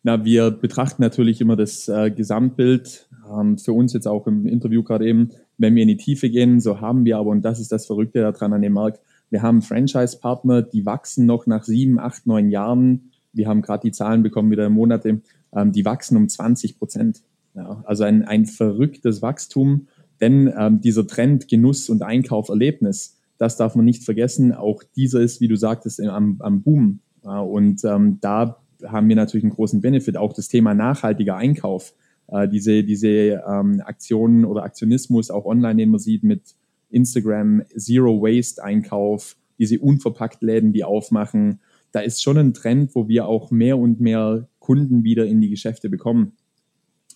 Na, 0.04 0.24
wir 0.24 0.52
betrachten 0.52 1.02
natürlich 1.02 1.42
immer 1.42 1.56
das 1.56 1.88
äh, 1.88 2.12
Gesamtbild. 2.12 3.10
Ähm, 3.32 3.58
für 3.58 3.74
uns 3.74 3.94
jetzt 3.94 4.08
auch 4.08 4.28
im 4.28 4.46
Interview 4.46 4.84
gerade 4.84 5.08
eben, 5.08 5.30
wenn 5.58 5.76
wir 5.76 5.84
in 5.84 5.88
die 5.88 5.98
Tiefe 5.98 6.30
gehen, 6.30 6.60
so 6.60 6.82
haben 6.82 7.06
wir 7.06 7.18
aber, 7.18 7.30
und 7.30 7.44
das 7.44 7.60
ist 7.60 7.72
das 7.72 7.86
Verrückte 7.86 8.20
daran 8.20 8.54
an 8.54 8.62
dem 8.62 8.74
Markt, 8.74 9.00
Wir 9.30 9.42
haben 9.42 9.64
Franchise-Partner, 9.64 10.62
die 10.62 10.86
wachsen 10.86 11.26
noch 11.26 11.48
nach 11.48 11.64
sieben, 11.64 12.00
acht, 12.00 12.28
neun 12.28 12.52
Jahren. 12.52 13.10
Wir 13.32 13.48
haben 13.48 13.64
gerade 13.64 13.82
die 13.88 13.92
Zahlen 13.92 14.22
bekommen, 14.22 14.52
wieder 14.52 14.68
im 14.68 14.74
Monate, 14.74 15.22
ähm, 15.56 15.72
die 15.72 15.86
wachsen 15.86 16.18
um 16.18 16.30
20 16.30 16.78
Prozent. 16.78 17.24
Ja, 17.56 17.84
also 17.86 18.04
ein, 18.04 18.24
ein 18.24 18.46
verrücktes 18.46 19.22
Wachstum, 19.22 19.88
denn 20.22 20.54
ähm, 20.58 20.82
dieser 20.82 21.08
Trend 21.08 21.48
Genuss 21.48 21.90
und 21.90 22.04
Einkauf, 22.04 22.50
Erlebnis, 22.50 23.18
das 23.38 23.58
darf 23.58 23.76
man 23.76 23.86
nicht 23.86 24.04
vergessen. 24.04 24.54
Auch 24.54 24.84
dieser 24.96 25.22
ist, 25.22 25.42
wie 25.42 25.48
du 25.48 25.56
sagtest, 25.56 26.00
am, 26.02 26.38
am 26.40 26.62
Boom. 26.62 27.00
Ja, 27.24 27.40
und 27.40 27.84
ähm, 27.84 28.20
da 28.22 28.58
haben 28.86 29.10
wir 29.10 29.16
natürlich 29.16 29.44
einen 29.44 29.54
großen 29.54 29.82
Benefit. 29.82 30.18
Auch 30.18 30.34
das 30.34 30.48
Thema 30.48 30.74
nachhaltiger 30.74 31.36
Einkauf, 31.36 31.94
äh, 32.28 32.48
diese, 32.48 32.84
diese 32.84 33.44
ähm, 33.48 33.82
Aktionen 33.86 34.46
oder 34.46 34.64
Aktionismus 34.64 35.30
auch 35.30 35.46
online, 35.46 35.76
den 35.76 35.90
man 35.90 36.00
sieht 36.00 36.24
mit 36.24 36.56
Instagram, 36.90 37.64
Zero 37.76 38.22
Waste 38.22 38.64
Einkauf, 38.64 39.36
diese 39.60 39.80
unverpackt 39.80 40.42
Läden, 40.42 40.74
die 40.74 40.84
aufmachen. 40.84 41.60
Da 41.92 42.00
ist 42.00 42.22
schon 42.22 42.38
ein 42.38 42.54
Trend, 42.54 42.96
wo 42.96 43.08
wir 43.08 43.28
auch 43.28 43.52
mehr 43.52 43.78
und 43.78 44.00
mehr 44.00 44.48
Kunden 44.60 45.04
wieder 45.04 45.26
in 45.26 45.42
die 45.42 45.50
Geschäfte 45.50 45.90
bekommen. 45.90 46.34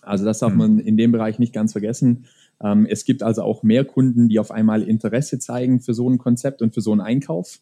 Also 0.02 0.24
das 0.24 0.38
darf 0.38 0.52
mhm. 0.52 0.58
man 0.58 0.78
in 0.78 0.96
dem 0.96 1.12
Bereich 1.12 1.38
nicht 1.38 1.52
ganz 1.52 1.72
vergessen. 1.72 2.26
Ähm, 2.62 2.86
es 2.88 3.04
gibt 3.04 3.22
also 3.22 3.42
auch 3.42 3.62
mehr 3.62 3.84
Kunden, 3.84 4.28
die 4.28 4.38
auf 4.38 4.50
einmal 4.50 4.82
Interesse 4.82 5.38
zeigen 5.38 5.80
für 5.80 5.94
so 5.94 6.08
ein 6.08 6.18
Konzept 6.18 6.62
und 6.62 6.74
für 6.74 6.80
so 6.80 6.92
einen 6.92 7.00
Einkauf. 7.00 7.60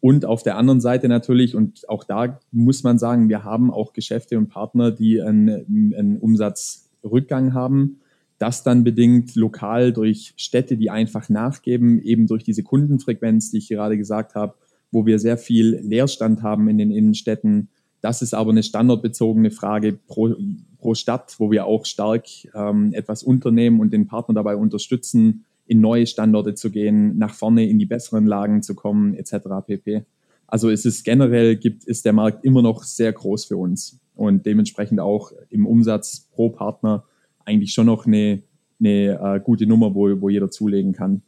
Und 0.00 0.24
auf 0.24 0.42
der 0.42 0.56
anderen 0.56 0.80
Seite 0.80 1.08
natürlich, 1.08 1.56
und 1.56 1.88
auch 1.88 2.04
da 2.04 2.38
muss 2.52 2.84
man 2.84 2.98
sagen, 2.98 3.28
wir 3.28 3.42
haben 3.44 3.72
auch 3.72 3.92
Geschäfte 3.92 4.38
und 4.38 4.48
Partner, 4.48 4.92
die 4.92 5.20
einen, 5.20 5.94
einen 5.94 6.18
Umsatzrückgang 6.18 7.52
haben. 7.52 8.00
Das 8.38 8.62
dann 8.62 8.84
bedingt 8.84 9.34
lokal 9.34 9.92
durch 9.92 10.34
Städte, 10.36 10.76
die 10.76 10.90
einfach 10.90 11.28
nachgeben, 11.28 12.00
eben 12.00 12.28
durch 12.28 12.44
diese 12.44 12.62
Kundenfrequenz, 12.62 13.50
die 13.50 13.58
ich 13.58 13.68
gerade 13.68 13.98
gesagt 13.98 14.36
habe, 14.36 14.54
wo 14.92 15.04
wir 15.04 15.18
sehr 15.18 15.36
viel 15.36 15.80
Leerstand 15.82 16.42
haben 16.42 16.68
in 16.68 16.78
den 16.78 16.92
Innenstädten. 16.92 17.68
Das 18.00 18.22
ist 18.22 18.34
aber 18.34 18.52
eine 18.52 18.62
standortbezogene 18.62 19.50
Frage 19.50 19.98
pro, 20.06 20.36
pro 20.78 20.94
Stadt, 20.94 21.34
wo 21.38 21.50
wir 21.50 21.66
auch 21.66 21.84
stark 21.84 22.26
ähm, 22.54 22.92
etwas 22.92 23.24
unternehmen 23.24 23.80
und 23.80 23.92
den 23.92 24.06
Partner 24.06 24.36
dabei 24.36 24.54
unterstützen, 24.54 25.44
in 25.68 25.80
neue 25.80 26.06
Standorte 26.06 26.54
zu 26.54 26.70
gehen, 26.70 27.16
nach 27.18 27.34
vorne 27.34 27.68
in 27.68 27.78
die 27.78 27.86
besseren 27.86 28.26
Lagen 28.26 28.62
zu 28.62 28.74
kommen, 28.74 29.14
etc. 29.14 29.36
pp. 29.66 30.04
Also 30.46 30.70
es 30.70 30.86
ist 30.86 31.04
generell 31.04 31.56
gibt, 31.56 31.84
ist 31.84 32.06
der 32.06 32.14
Markt 32.14 32.44
immer 32.44 32.62
noch 32.62 32.82
sehr 32.82 33.12
groß 33.12 33.44
für 33.44 33.58
uns 33.58 34.00
und 34.16 34.46
dementsprechend 34.46 34.98
auch 34.98 35.32
im 35.50 35.66
Umsatz 35.66 36.26
pro 36.32 36.48
Partner 36.48 37.04
eigentlich 37.44 37.72
schon 37.72 37.86
noch 37.86 38.06
eine, 38.06 38.42
eine 38.80 39.36
äh, 39.36 39.40
gute 39.40 39.66
Nummer, 39.66 39.94
wo, 39.94 40.20
wo 40.20 40.28
jeder 40.30 40.50
zulegen 40.50 40.92
kann. 40.92 41.22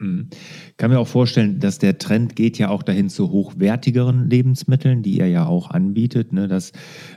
Mhm. 0.00 0.28
Kann 0.76 0.90
mir 0.92 1.00
auch 1.00 1.08
vorstellen, 1.08 1.58
dass 1.58 1.78
der 1.78 1.98
Trend 1.98 2.36
geht 2.36 2.56
ja 2.56 2.68
auch 2.68 2.84
dahin 2.84 3.08
zu 3.08 3.30
hochwertigeren 3.30 4.30
Lebensmitteln, 4.30 5.02
die 5.02 5.18
er 5.18 5.26
ja 5.26 5.46
auch 5.46 5.70
anbietet. 5.70 6.32
Ne? 6.32 6.46
Dass 6.46 6.72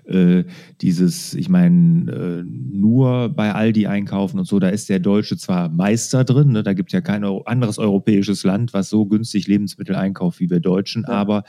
äh, 0.06 0.46
dieses, 0.82 1.36
ich 1.36 1.48
meine, 1.48 2.12
äh, 2.12 2.44
nur 2.44 3.30
bei 3.30 3.54
Aldi 3.54 3.86
einkaufen 3.86 4.40
und 4.40 4.46
so, 4.46 4.58
da 4.58 4.70
ist 4.70 4.90
der 4.90 5.00
Deutsche 5.00 5.38
zwar 5.38 5.70
Meister 5.70 6.24
drin, 6.24 6.54
ne? 6.54 6.64
da 6.64 6.74
gibt 6.74 6.90
es 6.90 6.94
ja 6.94 7.02
kein 7.02 7.24
anderes 7.24 7.78
europäisches 7.78 8.44
Land, 8.44 8.74
was 8.74 8.90
so 8.90 9.06
günstig 9.06 9.48
Lebensmittel 9.48 9.96
einkauft 9.96 10.40
wie 10.40 10.50
wir 10.50 10.60
Deutschen, 10.60 11.06
ja. 11.08 11.14
aber 11.14 11.44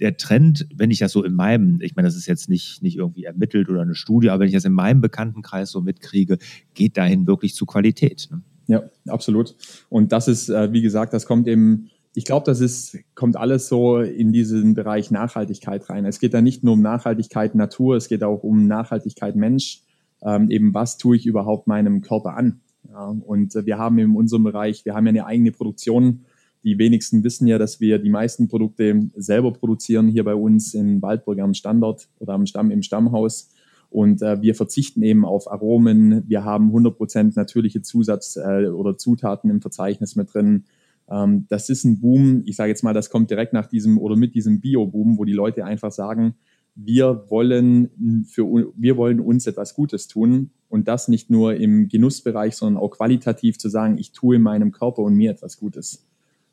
der 0.00 0.16
Trend, 0.16 0.66
wenn 0.74 0.90
ich 0.90 0.98
das 0.98 1.12
so 1.12 1.22
in 1.24 1.34
meinem, 1.34 1.82
ich 1.82 1.94
meine, 1.94 2.08
das 2.08 2.16
ist 2.16 2.26
jetzt 2.26 2.48
nicht, 2.48 2.82
nicht 2.82 2.96
irgendwie 2.96 3.24
ermittelt 3.24 3.68
oder 3.68 3.82
eine 3.82 3.94
Studie, 3.94 4.30
aber 4.30 4.40
wenn 4.40 4.48
ich 4.48 4.54
das 4.54 4.64
in 4.64 4.72
meinem 4.72 5.02
Bekanntenkreis 5.02 5.70
so 5.70 5.82
mitkriege, 5.82 6.38
geht 6.72 6.96
dahin 6.96 7.26
wirklich 7.26 7.54
zu 7.54 7.66
Qualität. 7.66 8.28
Ne? 8.30 8.40
Ja, 8.70 8.84
absolut. 9.08 9.56
Und 9.88 10.12
das 10.12 10.28
ist, 10.28 10.48
äh, 10.48 10.72
wie 10.72 10.80
gesagt, 10.80 11.12
das 11.12 11.26
kommt 11.26 11.48
eben, 11.48 11.90
ich 12.14 12.24
glaube, 12.24 12.46
das 12.46 12.60
ist, 12.60 12.96
kommt 13.16 13.36
alles 13.36 13.66
so 13.66 13.98
in 13.98 14.32
diesen 14.32 14.74
Bereich 14.74 15.10
Nachhaltigkeit 15.10 15.90
rein. 15.90 16.04
Es 16.04 16.20
geht 16.20 16.34
da 16.34 16.40
nicht 16.40 16.62
nur 16.62 16.74
um 16.74 16.80
Nachhaltigkeit 16.80 17.56
Natur, 17.56 17.96
es 17.96 18.06
geht 18.06 18.22
auch 18.22 18.44
um 18.44 18.68
Nachhaltigkeit 18.68 19.34
Mensch. 19.34 19.82
Ähm, 20.22 20.50
eben, 20.50 20.72
was 20.72 20.98
tue 20.98 21.16
ich 21.16 21.26
überhaupt 21.26 21.66
meinem 21.66 22.00
Körper 22.00 22.36
an? 22.36 22.60
Ja, 22.88 23.06
und 23.06 23.56
äh, 23.56 23.66
wir 23.66 23.76
haben 23.78 23.98
in 23.98 24.14
unserem 24.14 24.44
Bereich, 24.44 24.84
wir 24.84 24.94
haben 24.94 25.06
ja 25.06 25.10
eine 25.10 25.26
eigene 25.26 25.50
Produktion. 25.50 26.26
Die 26.62 26.78
wenigsten 26.78 27.24
wissen 27.24 27.48
ja, 27.48 27.58
dass 27.58 27.80
wir 27.80 27.98
die 27.98 28.10
meisten 28.10 28.46
Produkte 28.46 29.10
selber 29.16 29.52
produzieren 29.52 30.06
hier 30.06 30.22
bei 30.22 30.36
uns 30.36 30.74
in 30.74 31.02
Waldburg 31.02 31.40
am 31.40 31.54
Standort 31.54 32.08
oder 32.20 32.34
am 32.34 32.46
Stamm, 32.46 32.70
im 32.70 32.82
Stammhaus. 32.82 33.50
Und 33.90 34.22
äh, 34.22 34.40
wir 34.40 34.54
verzichten 34.54 35.02
eben 35.02 35.24
auf 35.24 35.50
Aromen. 35.50 36.22
Wir 36.28 36.44
haben 36.44 36.70
100% 36.70 37.32
natürliche 37.34 37.82
Zusatz- 37.82 38.36
äh, 38.36 38.68
oder 38.68 38.96
Zutaten 38.96 39.50
im 39.50 39.60
Verzeichnis 39.60 40.14
mit 40.14 40.32
drin. 40.32 40.64
Ähm, 41.10 41.46
das 41.48 41.68
ist 41.68 41.84
ein 41.84 42.00
Boom. 42.00 42.42
Ich 42.46 42.56
sage 42.56 42.70
jetzt 42.70 42.84
mal, 42.84 42.94
das 42.94 43.10
kommt 43.10 43.30
direkt 43.30 43.52
nach 43.52 43.66
diesem 43.66 43.98
oder 43.98 44.14
mit 44.14 44.34
diesem 44.34 44.60
Bio-Boom, 44.60 45.18
wo 45.18 45.24
die 45.24 45.32
Leute 45.32 45.64
einfach 45.64 45.90
sagen, 45.90 46.34
wir 46.76 47.24
wollen 47.28 48.24
für 48.28 48.44
wir 48.76 48.96
wollen 48.96 49.18
uns 49.18 49.46
etwas 49.48 49.74
Gutes 49.74 50.06
tun 50.06 50.50
und 50.68 50.86
das 50.86 51.08
nicht 51.08 51.28
nur 51.28 51.56
im 51.56 51.88
Genussbereich, 51.88 52.54
sondern 52.54 52.80
auch 52.80 52.90
qualitativ 52.90 53.58
zu 53.58 53.68
sagen, 53.68 53.98
ich 53.98 54.12
tue 54.12 54.38
meinem 54.38 54.70
Körper 54.70 55.02
und 55.02 55.14
mir 55.14 55.32
etwas 55.32 55.58
Gutes. 55.58 56.06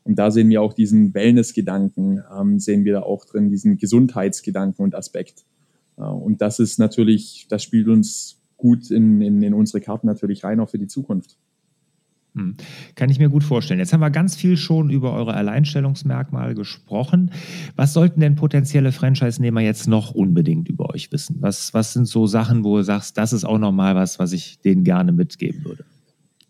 Und 0.03 0.17
da 0.17 0.31
sehen 0.31 0.49
wir 0.49 0.61
auch 0.61 0.73
diesen 0.73 1.13
Wellness-Gedanken, 1.13 2.23
ähm, 2.35 2.59
sehen 2.59 2.83
wir 2.83 2.93
da 2.93 3.01
auch 3.01 3.25
drin, 3.25 3.49
diesen 3.49 3.77
Gesundheitsgedanken 3.77 4.83
und 4.83 4.95
Aspekt. 4.95 5.45
Und 5.97 6.41
das 6.41 6.59
ist 6.59 6.77
natürlich, 6.79 7.47
das 7.49 7.63
spielt 7.63 7.87
uns 7.87 8.39
gut 8.55 8.91
in, 8.91 9.21
in, 9.21 9.41
in 9.41 9.53
unsere 9.53 9.81
Karten 9.81 10.07
natürlich 10.07 10.43
rein, 10.43 10.59
auch 10.59 10.69
für 10.69 10.79
die 10.79 10.87
Zukunft. 10.87 11.37
Hm. 12.35 12.55
Kann 12.95 13.09
ich 13.09 13.17
mir 13.17 13.29
gut 13.29 13.43
vorstellen. 13.43 13.79
Jetzt 13.79 13.93
haben 13.93 13.99
wir 13.99 14.11
ganz 14.11 14.35
viel 14.35 14.57
schon 14.57 14.91
über 14.91 15.13
eure 15.13 15.33
Alleinstellungsmerkmale 15.33 16.53
gesprochen. 16.53 17.31
Was 17.75 17.93
sollten 17.93 18.19
denn 18.19 18.35
potenzielle 18.35 18.91
Franchise-Nehmer 18.91 19.61
jetzt 19.61 19.87
noch 19.87 20.11
unbedingt 20.11 20.69
über 20.69 20.93
euch 20.93 21.11
wissen? 21.11 21.37
Was, 21.39 21.73
was 21.73 21.93
sind 21.93 22.05
so 22.05 22.27
Sachen, 22.27 22.63
wo 22.63 22.77
du 22.77 22.83
sagst, 22.83 23.17
das 23.17 23.33
ist 23.33 23.43
auch 23.43 23.57
nochmal 23.57 23.95
was, 23.95 24.19
was 24.19 24.33
ich 24.33 24.59
denen 24.59 24.83
gerne 24.83 25.11
mitgeben 25.11 25.65
würde? 25.65 25.83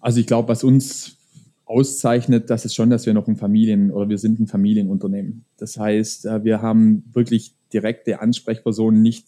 Also 0.02 0.20
ich 0.20 0.28
glaube, 0.28 0.50
was 0.50 0.64
uns 0.64 1.18
auszeichnet, 1.66 2.50
das 2.50 2.66
ist 2.66 2.76
schon, 2.76 2.90
dass 2.90 3.06
wir 3.06 3.14
noch 3.14 3.28
ein 3.28 3.36
Familien- 3.36 3.92
oder 3.92 4.10
wir 4.10 4.18
sind 4.18 4.40
ein 4.40 4.48
Familienunternehmen. 4.48 5.46
Das 5.58 5.78
heißt, 5.78 6.26
äh, 6.26 6.44
wir 6.44 6.62
haben 6.62 7.04
wirklich 7.14 7.57
direkte 7.74 8.22
Ansprechpersonen, 8.22 9.02
nicht 9.02 9.28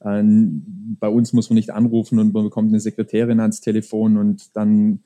äh, 0.00 0.22
bei 1.00 1.08
uns 1.08 1.32
muss 1.32 1.50
man 1.50 1.56
nicht 1.56 1.70
anrufen 1.70 2.18
und 2.18 2.32
man 2.32 2.44
bekommt 2.44 2.68
eine 2.68 2.80
Sekretärin 2.80 3.40
ans 3.40 3.60
Telefon 3.60 4.16
und 4.16 4.56
dann 4.56 5.00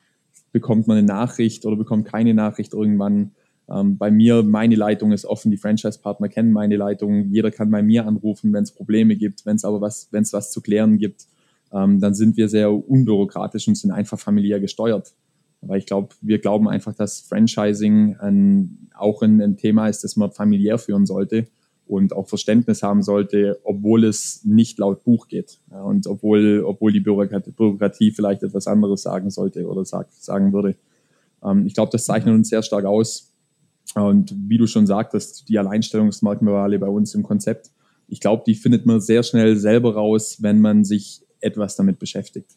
bekommt 0.53 0.87
man 0.87 0.99
eine 0.99 1.07
Nachricht 1.07 1.65
oder 1.65 1.77
bekommt 1.77 2.07
keine 2.07 2.35
Nachricht 2.35 2.75
irgendwann. 2.75 3.33
Ähm, 3.71 3.99
bei 3.99 4.11
mir, 4.11 4.43
meine 4.43 4.75
Leitung 4.75 5.13
ist 5.13 5.25
offen, 5.25 5.51
die 5.51 5.57
Franchise-Partner 5.57 6.29
kennen 6.29 6.53
meine 6.53 6.77
Leitung, 6.77 7.31
jeder 7.31 7.51
kann 7.51 7.71
bei 7.71 7.83
mir 7.83 8.07
anrufen, 8.07 8.53
wenn 8.53 8.65
es 8.65 8.73
Probleme 8.73 9.17
gibt, 9.17 9.47
wenn 9.47 9.57
es 9.57 9.65
aber 9.65 9.81
was, 9.81 10.09
wenn 10.11 10.23
es 10.23 10.33
was 10.33 10.51
zu 10.51 10.61
klären 10.61 10.99
gibt, 10.99 11.27
ähm, 11.73 12.01
dann 12.01 12.15
sind 12.15 12.37
wir 12.37 12.49
sehr 12.49 12.73
unbürokratisch 12.73 13.69
und 13.69 13.77
sind 13.77 13.93
einfach 13.93 14.19
familiär 14.19 14.59
gesteuert. 14.59 15.15
Aber 15.63 15.77
ich 15.77 15.87
glaube, 15.87 16.15
wir 16.21 16.39
glauben 16.39 16.69
einfach, 16.69 16.95
dass 16.95 17.21
Franchising 17.21 18.17
ein, 18.17 18.89
auch 18.97 19.23
ein, 19.23 19.41
ein, 19.41 19.57
Thema 19.57 19.89
ist, 19.89 20.03
das 20.03 20.17
man 20.17 20.33
familiär 20.33 20.79
führen 20.79 21.07
sollte 21.07 21.47
und 21.91 22.13
auch 22.13 22.29
Verständnis 22.29 22.85
haben 22.85 23.03
sollte, 23.03 23.59
obwohl 23.65 24.05
es 24.05 24.45
nicht 24.45 24.79
laut 24.79 25.03
Buch 25.03 25.27
geht. 25.27 25.59
Ja, 25.73 25.83
und 25.83 26.07
obwohl, 26.07 26.63
obwohl 26.65 26.93
die 26.93 27.01
Bürokratie, 27.01 28.13
vielleicht 28.13 28.45
etwas 28.45 28.69
anderes 28.69 29.03
sagen 29.03 29.29
sollte 29.31 29.67
oder 29.67 29.85
sagt, 29.85 30.15
sagen 30.15 30.53
würde. 30.53 30.77
Ähm, 31.45 31.67
ich 31.67 31.75
glaube, 31.75 31.91
das 31.91 32.05
zeichnet 32.05 32.33
uns 32.33 32.49
sehr 32.49 32.63
stark 32.63 32.85
aus. 32.85 33.33
Und 33.97 34.33
wie 34.49 34.57
du 34.57 34.69
schon 34.69 34.87
sagtest, 34.87 35.49
die 35.49 35.59
Alleinstellungsmerkmale 35.59 36.79
bei 36.79 36.87
uns 36.87 37.13
im 37.17 37.25
Konzept, 37.25 37.73
ich 38.07 38.21
glaube, 38.21 38.45
die 38.47 38.55
findet 38.55 38.87
man 38.87 39.01
sehr 39.01 39.25
schnell 39.25 39.57
selber 39.57 39.95
raus, 39.95 40.39
wenn 40.41 40.61
man 40.61 40.85
sich 40.85 41.23
etwas 41.41 41.75
damit 41.75 41.99
beschäftigt. 41.99 42.53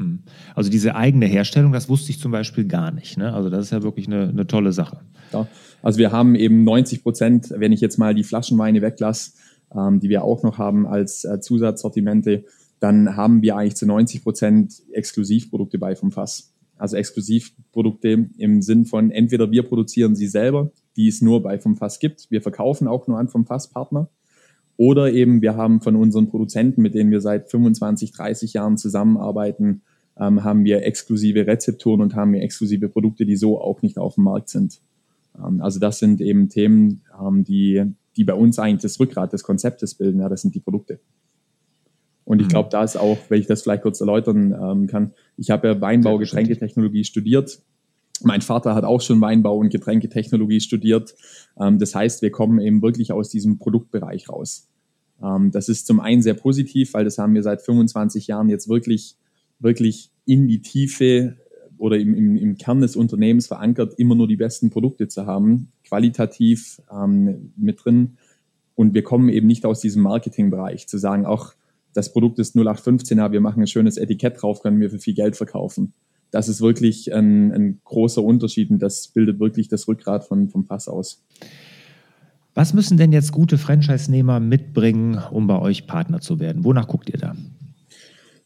Hm. 0.00 0.20
Also 0.54 0.70
diese 0.70 0.96
eigene 0.96 1.26
Herstellung, 1.26 1.72
das 1.72 1.88
wusste 1.88 2.10
ich 2.10 2.18
zum 2.18 2.32
Beispiel 2.32 2.64
gar 2.64 2.90
nicht. 2.90 3.18
Ne? 3.18 3.32
Also 3.32 3.50
das 3.50 3.66
ist 3.66 3.70
ja 3.70 3.82
wirklich 3.82 4.06
eine, 4.06 4.28
eine 4.28 4.46
tolle 4.46 4.72
Sache. 4.72 5.00
Ja, 5.32 5.46
also 5.82 5.98
wir 5.98 6.10
haben 6.10 6.34
eben 6.34 6.64
90 6.64 7.02
Prozent, 7.02 7.52
wenn 7.54 7.72
ich 7.72 7.80
jetzt 7.80 7.98
mal 7.98 8.14
die 8.14 8.24
Flaschenweine 8.24 8.82
weglasse, 8.82 9.32
ähm, 9.74 10.00
die 10.00 10.08
wir 10.08 10.24
auch 10.24 10.42
noch 10.42 10.58
haben 10.58 10.86
als 10.86 11.24
äh, 11.24 11.40
Zusatzsortimente, 11.40 12.44
dann 12.80 13.14
haben 13.14 13.42
wir 13.42 13.56
eigentlich 13.56 13.76
zu 13.76 13.86
90 13.86 14.22
Prozent 14.22 14.82
Exklusivprodukte 14.92 15.78
bei 15.78 15.94
vom 15.94 16.10
Fass. 16.10 16.54
Also 16.78 16.96
Exklusivprodukte 16.96 18.30
im 18.38 18.62
Sinn 18.62 18.86
von 18.86 19.10
entweder 19.10 19.50
wir 19.50 19.64
produzieren 19.64 20.16
sie 20.16 20.26
selber, 20.26 20.72
die 20.96 21.08
es 21.08 21.20
nur 21.20 21.42
bei 21.42 21.58
vom 21.58 21.76
Fass 21.76 21.98
gibt. 21.98 22.30
Wir 22.30 22.40
verkaufen 22.40 22.88
auch 22.88 23.06
nur 23.06 23.18
an 23.18 23.28
vom 23.28 23.44
Fass 23.44 23.68
Partner. 23.68 24.08
Oder 24.78 25.12
eben 25.12 25.42
wir 25.42 25.56
haben 25.56 25.82
von 25.82 25.94
unseren 25.94 26.30
Produzenten, 26.30 26.80
mit 26.80 26.94
denen 26.94 27.10
wir 27.10 27.20
seit 27.20 27.50
25, 27.50 28.12
30 28.12 28.54
Jahren 28.54 28.78
zusammenarbeiten, 28.78 29.82
ähm, 30.18 30.44
haben 30.44 30.64
wir 30.64 30.84
exklusive 30.84 31.46
Rezepturen 31.46 32.00
und 32.00 32.14
haben 32.14 32.32
wir 32.32 32.42
exklusive 32.42 32.88
Produkte, 32.88 33.26
die 33.26 33.36
so 33.36 33.60
auch 33.60 33.82
nicht 33.82 33.98
auf 33.98 34.14
dem 34.14 34.24
Markt 34.24 34.48
sind. 34.48 34.80
Ähm, 35.38 35.60
also 35.60 35.78
das 35.78 35.98
sind 35.98 36.20
eben 36.20 36.48
Themen, 36.48 37.02
ähm, 37.20 37.44
die, 37.44 37.84
die 38.16 38.24
bei 38.24 38.34
uns 38.34 38.58
eigentlich 38.58 38.82
das 38.82 38.98
Rückgrat 39.00 39.32
des 39.32 39.42
Konzeptes 39.42 39.94
bilden. 39.94 40.20
Ja, 40.20 40.28
das 40.28 40.42
sind 40.42 40.54
die 40.54 40.60
Produkte. 40.60 41.00
Und 42.24 42.40
ich 42.40 42.46
mhm. 42.46 42.50
glaube, 42.50 42.68
da 42.70 42.84
ist 42.84 42.96
auch, 42.96 43.18
wenn 43.28 43.40
ich 43.40 43.46
das 43.46 43.62
vielleicht 43.62 43.82
kurz 43.82 44.00
erläutern 44.00 44.52
ähm, 44.52 44.86
kann, 44.86 45.12
ich 45.36 45.50
habe 45.50 45.68
ja 45.68 45.80
Weinbau, 45.80 46.18
Getränketechnologie 46.18 47.04
studiert 47.04 47.60
Mein 48.22 48.42
Vater 48.42 48.74
hat 48.74 48.84
auch 48.84 49.00
schon 49.00 49.20
Weinbau 49.20 49.56
und 49.56 49.70
Getränketechnologie 49.70 50.60
studiert. 50.60 51.14
Ähm, 51.58 51.78
das 51.78 51.94
heißt, 51.94 52.22
wir 52.22 52.30
kommen 52.30 52.60
eben 52.60 52.82
wirklich 52.82 53.12
aus 53.12 53.30
diesem 53.30 53.58
Produktbereich 53.58 54.28
raus. 54.28 54.68
Ähm, 55.22 55.50
das 55.50 55.68
ist 55.68 55.86
zum 55.86 56.00
einen 56.00 56.22
sehr 56.22 56.34
positiv, 56.34 56.94
weil 56.94 57.04
das 57.04 57.18
haben 57.18 57.34
wir 57.34 57.42
seit 57.42 57.62
25 57.62 58.26
Jahren 58.26 58.48
jetzt 58.48 58.68
wirklich, 58.68 59.16
wirklich 59.60 60.10
in 60.26 60.48
die 60.48 60.62
Tiefe 60.62 61.36
oder 61.78 61.98
im, 61.98 62.14
im, 62.14 62.36
im 62.36 62.56
Kern 62.58 62.80
des 62.80 62.96
Unternehmens 62.96 63.46
verankert, 63.46 63.94
immer 63.96 64.14
nur 64.14 64.28
die 64.28 64.36
besten 64.36 64.70
Produkte 64.70 65.08
zu 65.08 65.26
haben, 65.26 65.72
qualitativ 65.84 66.82
ähm, 66.92 67.52
mit 67.56 67.84
drin. 67.84 68.18
Und 68.74 68.94
wir 68.94 69.02
kommen 69.02 69.28
eben 69.28 69.46
nicht 69.46 69.64
aus 69.64 69.80
diesem 69.80 70.02
Marketingbereich, 70.02 70.88
zu 70.88 70.98
sagen, 70.98 71.24
auch 71.24 71.54
das 71.92 72.12
Produkt 72.12 72.38
ist 72.38 72.54
0815er, 72.56 73.32
wir 73.32 73.40
machen 73.40 73.62
ein 73.62 73.66
schönes 73.66 73.96
Etikett 73.96 74.40
drauf, 74.40 74.62
können 74.62 74.80
wir 74.80 74.90
für 74.90 74.98
viel 74.98 75.14
Geld 75.14 75.36
verkaufen 75.36 75.92
das 76.30 76.48
ist 76.48 76.60
wirklich 76.60 77.12
ein, 77.12 77.52
ein, 77.52 77.80
großer 77.84 78.22
Unterschied 78.22 78.70
und 78.70 78.80
das 78.80 79.08
bildet 79.08 79.40
wirklich 79.40 79.68
das 79.68 79.88
Rückgrat 79.88 80.24
von, 80.24 80.48
vom 80.48 80.64
Fass 80.64 80.88
aus. 80.88 81.22
Was 82.54 82.74
müssen 82.74 82.96
denn 82.96 83.12
jetzt 83.12 83.32
gute 83.32 83.58
Franchise-Nehmer 83.58 84.40
mitbringen, 84.40 85.20
um 85.30 85.46
bei 85.46 85.58
euch 85.60 85.86
Partner 85.86 86.20
zu 86.20 86.40
werden? 86.40 86.64
Wonach 86.64 86.88
guckt 86.88 87.08
ihr 87.08 87.18
da? 87.18 87.34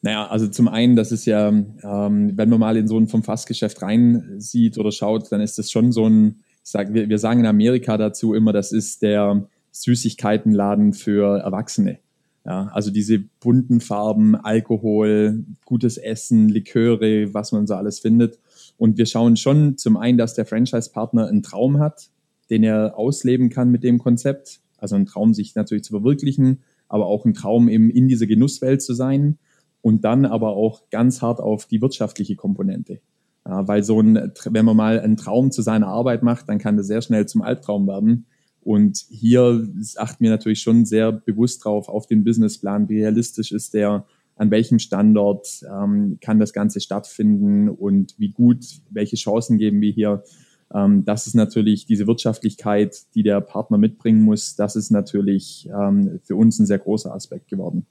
Naja, 0.05 0.27
also 0.27 0.49
zum 0.49 0.69
einen, 0.69 0.97
das 0.97 1.13
ist 1.13 1.25
ja, 1.25 1.49
ähm, 1.49 2.33
wenn 2.37 2.51
man 2.51 2.61
mal 2.61 2.77
in 2.77 2.87
so 2.87 2.99
ein 2.99 3.09
vom 3.09 3.23
Fassgeschäft 3.23 3.81
rein 3.81 4.35
sieht 4.37 4.77
oder 4.77 4.93
schaut, 4.93 5.33
dann 5.33 5.41
ist 5.41 5.57
das 5.57 5.71
schon 5.71 5.93
so 5.93 6.07
ein, 6.07 6.41
ich 6.63 6.71
sag, 6.71 6.93
wir, 6.93 7.09
wir 7.09 7.19
sagen 7.19 7.41
in 7.41 7.47
Amerika 7.47 7.97
dazu 7.97 8.35
immer, 8.35 8.53
das 8.53 8.71
ist 8.71 9.01
der 9.01 9.49
Süßigkeitenladen 9.71 10.93
für 10.93 11.39
Erwachsene. 11.39 12.01
Ja, 12.45 12.69
also 12.75 12.91
diese 12.91 13.19
bunten 13.41 13.81
Farben, 13.81 14.37
Alkohol, 14.37 15.43
gutes 15.65 15.97
Essen, 15.97 16.51
Liköre, 16.51 17.33
was 17.33 17.53
man 17.53 17.67
so 17.67 17.73
alles 17.75 18.01
findet. 18.01 18.39
Und 18.77 18.99
wir 18.99 19.07
schauen 19.07 19.39
schon 19.39 19.79
zum 19.79 19.97
einen, 19.97 20.19
dass 20.19 20.35
der 20.35 20.45
Franchise-Partner 20.45 21.29
einen 21.29 21.43
Traum 21.43 21.79
hat, 21.79 22.11
den 22.51 22.63
er 22.63 22.99
ausleben 22.99 23.49
kann 23.49 23.71
mit 23.71 23.83
dem 23.83 23.99
Konzept. 23.99 24.61
Also 24.77 24.97
einen 24.97 25.07
Traum, 25.07 25.33
sich 25.33 25.55
natürlich 25.55 25.85
zu 25.85 25.95
verwirklichen, 25.95 26.61
aber 26.89 27.07
auch 27.07 27.25
einen 27.25 27.33
Traum, 27.33 27.71
eben 27.71 27.89
in 27.89 28.07
dieser 28.07 28.27
Genusswelt 28.27 28.83
zu 28.83 28.93
sein. 28.93 29.39
Und 29.85 30.03
dann 30.03 30.25
aber 30.25 30.57
auch 30.57 30.89
ganz 30.89 31.21
hart 31.21 31.41
auf 31.41 31.67
die 31.67 31.83
wirtschaftliche 31.83 32.37
Komponente. 32.37 33.01
Ja, 33.47 33.69
weil 33.69 33.83
so 33.83 34.01
ein, 34.01 34.33
wenn 34.47 34.65
man 34.65 34.79
mal 34.79 34.99
einen 34.99 35.19
Traum 35.19 35.51
zu 35.51 35.61
seiner 35.61 35.89
Arbeit 35.89 36.23
macht, 36.23 36.49
dann 36.49 36.57
kann 36.57 36.79
das 36.79 36.87
sehr 36.87 37.03
schnell 37.03 37.27
zum 37.27 37.43
Albtraum 37.43 37.87
werden. 37.87 38.25
Und 38.63 39.05
hier 39.11 39.69
achten 39.97 40.25
wir 40.25 40.31
natürlich 40.31 40.63
schon 40.63 40.87
sehr 40.87 41.13
bewusst 41.13 41.63
drauf 41.67 41.91
auf 41.91 42.07
den 42.07 42.25
Businessplan. 42.25 42.89
Wie 42.89 43.03
realistisch 43.03 43.53
ist 43.53 43.75
der? 43.75 44.07
An 44.37 44.51
welchem 44.51 44.79
Standort 44.79 45.63
ähm, 45.71 46.17
kann 46.23 46.41
das 46.41 46.55
Ganze 46.55 46.81
stattfinden? 46.81 47.69
Und 47.69 48.15
wie 48.17 48.31
gut, 48.31 48.65
welche 48.89 49.17
Chancen 49.17 49.59
geben 49.59 49.83
wir 49.83 49.93
hier? 49.93 50.25
Ähm, 50.73 51.05
das 51.05 51.27
ist 51.27 51.35
natürlich 51.35 51.85
diese 51.85 52.07
Wirtschaftlichkeit, 52.07 53.03
die 53.15 53.23
der 53.23 53.43
Partner 53.43 53.77
mitbringen 53.77 54.23
muss. 54.23 54.57
Das 54.57 54.77
ist 54.77 54.91
natürlich 54.91 55.69
ähm, 55.79 56.21
für 56.23 56.37
uns 56.37 56.59
ein 56.59 56.65
sehr 56.65 56.79
großer 56.79 57.15
Aspekt 57.15 57.49
geworden. 57.49 57.85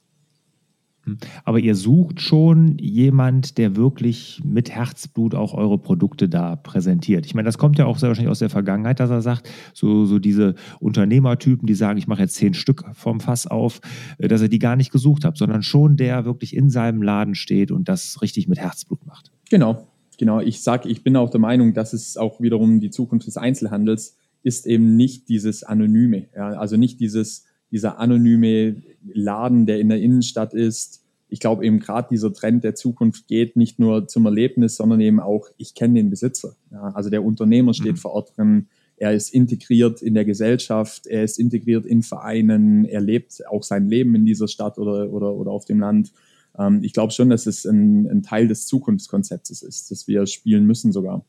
Aber 1.44 1.58
ihr 1.58 1.74
sucht 1.74 2.20
schon 2.20 2.78
jemand, 2.78 3.58
der 3.58 3.76
wirklich 3.76 4.42
mit 4.44 4.70
Herzblut 4.70 5.34
auch 5.34 5.54
eure 5.54 5.78
Produkte 5.78 6.28
da 6.28 6.56
präsentiert. 6.56 7.26
Ich 7.26 7.34
meine, 7.34 7.46
das 7.46 7.58
kommt 7.58 7.78
ja 7.78 7.86
auch 7.86 7.98
sehr 7.98 8.08
wahrscheinlich 8.08 8.30
aus 8.30 8.38
der 8.38 8.50
Vergangenheit, 8.50 9.00
dass 9.00 9.10
er 9.10 9.22
sagt, 9.22 9.48
so, 9.72 10.04
so 10.06 10.18
diese 10.18 10.54
Unternehmertypen, 10.80 11.66
die 11.66 11.74
sagen, 11.74 11.98
ich 11.98 12.06
mache 12.06 12.22
jetzt 12.22 12.34
zehn 12.34 12.54
Stück 12.54 12.84
vom 12.94 13.20
Fass 13.20 13.46
auf, 13.46 13.80
äh, 14.18 14.28
dass 14.28 14.42
ihr 14.42 14.48
die 14.48 14.58
gar 14.58 14.76
nicht 14.76 14.92
gesucht 14.92 15.24
habt, 15.24 15.38
sondern 15.38 15.62
schon 15.62 15.96
der 15.96 16.24
wirklich 16.24 16.56
in 16.56 16.70
seinem 16.70 17.02
Laden 17.02 17.34
steht 17.34 17.70
und 17.70 17.88
das 17.88 18.22
richtig 18.22 18.48
mit 18.48 18.58
Herzblut 18.58 19.06
macht. 19.06 19.30
Genau, 19.50 19.88
genau. 20.18 20.40
Ich 20.40 20.62
sage, 20.62 20.88
ich 20.88 21.02
bin 21.02 21.16
auch 21.16 21.30
der 21.30 21.40
Meinung, 21.40 21.74
dass 21.74 21.92
es 21.92 22.16
auch 22.16 22.40
wiederum 22.40 22.80
die 22.80 22.90
Zukunft 22.90 23.26
des 23.26 23.36
Einzelhandels 23.36 24.16
ist 24.42 24.66
eben 24.66 24.96
nicht 24.96 25.28
dieses 25.28 25.64
Anonyme, 25.64 26.26
ja? 26.36 26.50
also 26.50 26.76
nicht 26.76 27.00
dieses 27.00 27.46
dieser 27.70 27.98
anonyme 27.98 28.76
Laden, 29.12 29.66
der 29.66 29.80
in 29.80 29.88
der 29.88 30.00
Innenstadt 30.00 30.54
ist. 30.54 31.04
Ich 31.28 31.40
glaube 31.40 31.64
eben 31.66 31.80
gerade 31.80 32.08
dieser 32.10 32.32
Trend 32.32 32.62
der 32.62 32.74
Zukunft 32.74 33.26
geht 33.26 33.56
nicht 33.56 33.78
nur 33.78 34.06
zum 34.06 34.26
Erlebnis, 34.26 34.76
sondern 34.76 35.00
eben 35.00 35.20
auch, 35.20 35.48
ich 35.56 35.74
kenne 35.74 35.94
den 35.94 36.10
Besitzer. 36.10 36.54
Ja, 36.70 36.92
also 36.94 37.10
der 37.10 37.24
Unternehmer 37.24 37.74
steht 37.74 37.92
mhm. 37.92 37.98
vor 37.98 38.12
Ort 38.12 38.36
drin, 38.36 38.68
er 38.96 39.12
ist 39.12 39.34
integriert 39.34 40.02
in 40.02 40.14
der 40.14 40.24
Gesellschaft, 40.24 41.06
er 41.06 41.24
ist 41.24 41.38
integriert 41.38 41.84
in 41.84 42.02
Vereinen, 42.02 42.84
er 42.84 43.00
lebt 43.00 43.42
auch 43.48 43.64
sein 43.64 43.88
Leben 43.88 44.14
in 44.14 44.24
dieser 44.24 44.46
Stadt 44.46 44.78
oder, 44.78 45.12
oder, 45.12 45.34
oder 45.34 45.50
auf 45.50 45.64
dem 45.64 45.80
Land. 45.80 46.12
Ähm, 46.56 46.80
ich 46.82 46.92
glaube 46.92 47.12
schon, 47.12 47.30
dass 47.30 47.46
es 47.46 47.64
ein, 47.64 48.08
ein, 48.08 48.22
Teil 48.22 48.46
des 48.46 48.66
Zukunftskonzeptes 48.66 49.62
ist, 49.62 49.90
dass 49.90 50.06
wir 50.06 50.26
spielen 50.26 50.64
müssen 50.64 50.92
sogar. 50.92 51.24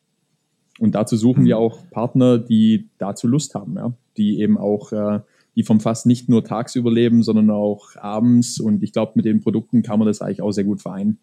Und 0.79 0.93
dazu 0.93 1.15
suchen 1.15 1.43
mhm. 1.43 1.47
wir 1.47 1.57
auch 1.57 1.89
Partner, 1.89 2.37
die 2.37 2.89
dazu 2.97 3.27
Lust 3.27 3.55
haben, 3.55 3.75
ja? 3.75 3.93
die 4.17 4.39
eben 4.39 4.57
auch 4.57 4.91
äh, 4.91 5.21
die 5.55 5.63
vom 5.63 5.79
Fass 5.79 6.05
nicht 6.05 6.29
nur 6.29 6.43
tagsüber 6.43 6.91
leben, 6.91 7.23
sondern 7.23 7.49
auch 7.49 7.95
abends. 7.95 8.59
Und 8.59 8.83
ich 8.83 8.91
glaube, 8.91 9.13
mit 9.15 9.25
den 9.25 9.41
Produkten 9.41 9.83
kann 9.83 9.99
man 9.99 10.07
das 10.07 10.21
eigentlich 10.21 10.41
auch 10.41 10.51
sehr 10.51 10.65
gut 10.65 10.81
vereinen. 10.81 11.17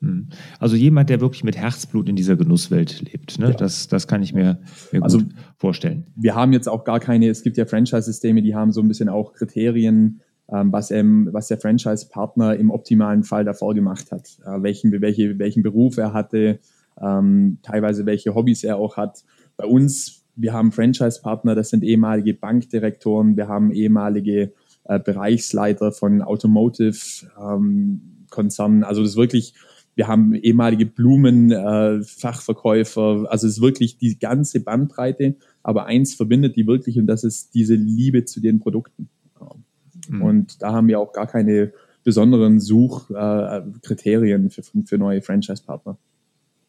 Hm. 0.00 0.28
Also 0.58 0.76
jemand, 0.76 1.08
der 1.10 1.20
wirklich 1.20 1.44
mit 1.44 1.56
Herzblut 1.56 2.08
in 2.08 2.16
dieser 2.16 2.36
Genusswelt 2.36 3.00
lebt. 3.00 3.38
Ne? 3.38 3.50
Ja. 3.50 3.52
Das, 3.52 3.88
das 3.88 4.08
kann 4.08 4.22
ich 4.22 4.34
mir, 4.34 4.60
mir 4.90 5.02
also, 5.02 5.18
gut 5.18 5.28
vorstellen. 5.56 6.06
Wir 6.16 6.34
haben 6.34 6.52
jetzt 6.52 6.68
auch 6.68 6.84
gar 6.84 7.00
keine, 7.00 7.28
es 7.28 7.42
gibt 7.42 7.56
ja 7.56 7.64
Franchise-Systeme, 7.64 8.42
die 8.42 8.54
haben 8.54 8.72
so 8.72 8.80
ein 8.80 8.88
bisschen 8.88 9.08
auch 9.08 9.32
Kriterien, 9.32 10.20
ähm, 10.52 10.72
was, 10.72 10.90
ähm, 10.90 11.28
was 11.30 11.48
der 11.48 11.58
Franchise-Partner 11.58 12.56
im 12.56 12.70
optimalen 12.70 13.22
Fall 13.22 13.44
davor 13.44 13.74
gemacht 13.74 14.10
hat. 14.10 14.38
Äh, 14.44 14.62
welchen, 14.62 14.92
welche, 15.00 15.38
welchen 15.38 15.62
Beruf 15.62 15.96
er 15.98 16.12
hatte, 16.12 16.58
ähm, 17.00 17.58
teilweise 17.62 18.04
welche 18.04 18.34
Hobbys 18.34 18.64
er 18.64 18.76
auch 18.76 18.96
hat. 18.96 19.24
Bei 19.56 19.66
uns 19.66 20.21
wir 20.34 20.52
haben 20.52 20.72
Franchise-Partner, 20.72 21.54
das 21.54 21.70
sind 21.70 21.84
ehemalige 21.84 22.34
Bankdirektoren, 22.34 23.36
wir 23.36 23.46
haben 23.48 23.72
ehemalige 23.72 24.52
äh, 24.84 24.98
Bereichsleiter 24.98 25.92
von 25.92 26.22
Automotive-Konzernen. 26.22 28.78
Ähm, 28.78 28.84
also 28.84 29.02
das 29.02 29.12
ist 29.12 29.16
wirklich, 29.16 29.54
wir 29.94 30.08
haben 30.08 30.34
ehemalige 30.34 30.86
Blumenfachverkäufer. 30.86 33.24
Äh, 33.24 33.28
also 33.28 33.46
es 33.46 33.52
ist 33.54 33.62
wirklich 33.62 33.98
die 33.98 34.18
ganze 34.18 34.60
Bandbreite. 34.60 35.36
Aber 35.62 35.86
eins 35.86 36.14
verbindet 36.14 36.56
die 36.56 36.66
wirklich 36.66 36.98
und 36.98 37.06
das 37.06 37.24
ist 37.24 37.54
diese 37.54 37.74
Liebe 37.74 38.24
zu 38.24 38.40
den 38.40 38.58
Produkten. 38.58 39.10
Mhm. 40.08 40.22
Und 40.22 40.62
da 40.62 40.72
haben 40.72 40.88
wir 40.88 40.98
auch 40.98 41.12
gar 41.12 41.26
keine 41.26 41.72
besonderen 42.04 42.58
Suchkriterien 42.58 44.46
äh, 44.46 44.50
für, 44.50 44.62
für 44.62 44.98
neue 44.98 45.22
Franchise-Partner. 45.22 45.96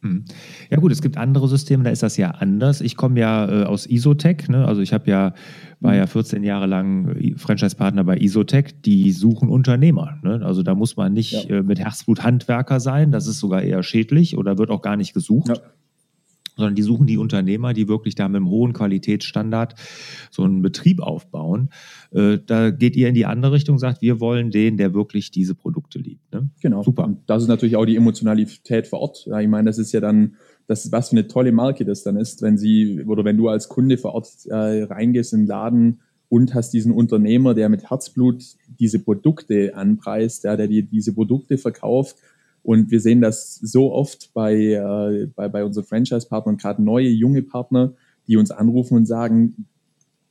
Hm. 0.04 0.26
Ja 0.70 0.78
gut, 0.78 0.92
es 0.92 1.02
gibt 1.02 1.18
andere 1.18 1.48
Systeme, 1.48 1.86
da 1.86 1.90
ist 1.90 2.04
das 2.04 2.18
ja 2.18 2.32
anders. 2.32 2.82
Ich 2.82 2.98
komme 2.98 3.20
ja 3.20 3.64
äh, 3.64 3.64
aus 3.64 3.86
Isotech, 3.86 4.50
ne? 4.50 4.66
also 4.66 4.82
ich 4.82 4.94
habe 4.94 5.10
ja, 5.10 5.34
war 5.80 5.96
ja 5.96 6.08
14 6.08 6.44
Jahre 6.44 6.68
lang 6.68 7.16
äh, 7.16 7.34
Franchise-Partner 7.38 8.04
bei 8.04 8.18
Isotech, 8.18 8.82
die 8.82 9.12
suchen 9.12 9.48
Unternehmer. 9.48 10.18
Ne? 10.22 10.42
Also 10.44 10.62
da 10.62 10.76
muss 10.76 10.98
man 10.98 11.14
nicht 11.14 11.50
ja. 11.50 11.58
äh, 11.58 11.64
mit 11.64 11.80
Herzblut 11.80 12.24
Handwerker 12.24 12.82
sein, 12.82 13.12
das 13.12 13.28
ist 13.28 13.40
sogar 13.40 13.62
eher 13.62 13.82
schädlich 13.82 14.38
oder 14.38 14.58
wird 14.58 14.70
auch 14.70 14.82
gar 14.82 14.98
nicht 14.98 15.14
gesucht. 15.14 15.48
Ja 15.48 15.64
sondern 16.56 16.76
die 16.76 16.82
suchen 16.82 17.08
die 17.08 17.18
Unternehmer, 17.18 17.74
die 17.74 17.88
wirklich 17.88 18.16
da 18.16 18.28
mit 18.28 18.38
einem 18.38 18.50
hohen 18.50 18.74
Qualitätsstandard 18.74 19.76
so 20.32 20.44
einen 20.44 20.62
Betrieb 20.62 21.02
aufbauen. 21.02 21.70
Äh, 22.12 22.40
da 22.46 22.72
geht 22.72 22.96
ihr 22.96 23.10
in 23.10 23.16
die 23.16 23.26
andere 23.26 23.54
Richtung, 23.54 23.80
sagt, 23.80 24.02
wir 24.02 24.20
wollen 24.20 24.52
den, 24.52 24.78
der 24.78 24.94
wirklich 24.94 25.32
diese 25.32 25.56
Produkte 25.56 26.00
liebt. 26.00 26.32
Ne? 26.34 26.50
Genau. 26.62 26.84
Super. 26.84 27.06
Und 27.06 27.20
das 27.28 27.44
ist 27.44 27.50
natürlich 27.50 27.76
auch 27.76 27.86
die 27.86 27.96
Emotionalität 27.96 28.88
vor 28.88 29.00
Ort. 29.00 29.26
Ja, 29.26 29.40
ich 29.40 29.48
meine, 29.48 29.68
das 29.68 29.78
ist 29.78 29.92
ja 29.92 30.00
dann, 30.00 30.36
das 30.68 30.92
was 30.92 31.10
für 31.10 31.18
eine 31.18 31.28
tolle 31.28 31.52
Marke 31.52 31.86
das 31.86 32.04
dann 32.04 32.16
ist, 32.16 32.42
wenn 32.42 32.58
sie 32.58 33.04
oder 33.06 33.26
wenn 33.26 33.38
du 33.38 33.50
als 33.50 33.68
Kunde 33.70 33.98
vor 33.98 34.14
Ort 34.14 34.30
äh, 34.46 34.84
reingehst 34.84 35.34
in 35.34 35.42
den 35.42 35.48
Laden 35.48 36.02
und 36.30 36.56
hast 36.56 36.72
diesen 36.72 36.92
Unternehmer, 36.92 37.54
der 37.54 37.70
mit 37.70 37.90
Herzblut 37.90 38.44
diese 38.80 39.00
Produkte 39.00 39.76
anpreist, 39.76 40.46
ja, 40.46 40.56
der 40.56 40.68
die, 40.68 40.84
diese 40.84 41.14
Produkte 41.14 41.58
verkauft 41.58 42.16
und 42.64 42.92
wir 42.92 43.02
sehen 43.02 43.22
das 43.22 43.56
so 43.56 43.92
oft 43.92 44.34
bei, 44.34 44.56
äh, 44.56 45.28
bei, 45.36 45.50
bei 45.50 45.66
unseren 45.66 45.84
Franchise-Partnern, 45.84 46.58
gerade 46.58 46.82
neue, 46.82 47.10
junge 47.10 47.44
Partner, 47.44 47.94
die 48.28 48.38
uns 48.38 48.52
anrufen 48.52 48.96
und 48.96 49.06
sagen, 49.06 49.68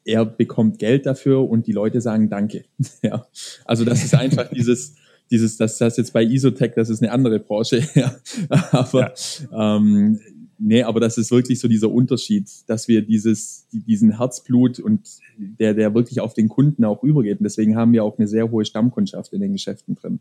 er 0.05 0.25
bekommt 0.25 0.79
Geld 0.79 1.07
dafür 1.07 1.49
und 1.49 1.67
die 1.67 1.73
Leute 1.73 2.01
sagen 2.01 2.31
Danke. 2.31 2.65
ja. 3.03 3.27
Also 3.67 3.85
das 3.85 4.03
ist 4.03 4.15
einfach 4.15 4.49
dieses, 4.55 4.95
dieses, 5.31 5.59
das, 5.59 5.79
das 5.79 5.99
jetzt 5.99 6.13
bei 6.13 6.25
Isotech, 6.25 6.73
das 6.75 6.89
ist 6.89 7.03
eine 7.03 7.13
andere 7.13 7.39
Branche. 7.39 7.87
ja. 7.95 8.17
Aber 8.49 9.13
ja. 9.51 9.77
Ähm, 9.77 10.19
nee, 10.59 10.83
aber 10.83 11.01
das 11.01 11.19
ist 11.19 11.31
wirklich 11.31 11.61
so 11.61 11.69
dieser 11.69 11.91
Unterschied, 11.91 12.49
dass 12.67 12.89
wir 12.89 13.03
dieses, 13.03 13.67
diesen 13.73 14.19
Herzblut 14.19 14.81
und 14.81 15.07
der, 15.37 15.75
der 15.75 15.95
wirklich 15.95 16.21
auf 16.21 16.33
den 16.33 16.49
Kunden 16.49 16.85
auch 16.85 17.03
übergeht. 17.03 17.41
Und 17.41 17.45
deswegen 17.45 17.77
haben 17.77 17.93
wir 17.93 18.05
auch 18.05 18.19
eine 18.19 18.27
sehr 18.27 18.51
hohe 18.51 18.65
Stammkundschaft 18.65 19.35
in 19.35 19.43
den 19.43 19.53
Geschäften 19.53 19.97
drin. 19.97 20.21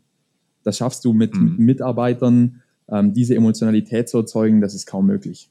Das 0.64 0.76
schaffst 0.76 1.04
du 1.04 1.12
mit, 1.12 1.34
mhm. 1.34 1.44
mit 1.44 1.58
Mitarbeitern, 1.58 2.62
ähm, 2.88 3.12
diese 3.12 3.34
Emotionalität 3.34 4.08
zu 4.08 4.18
erzeugen, 4.18 4.60
das 4.60 4.74
ist 4.74 4.86
kaum 4.86 5.06
möglich. 5.06 5.48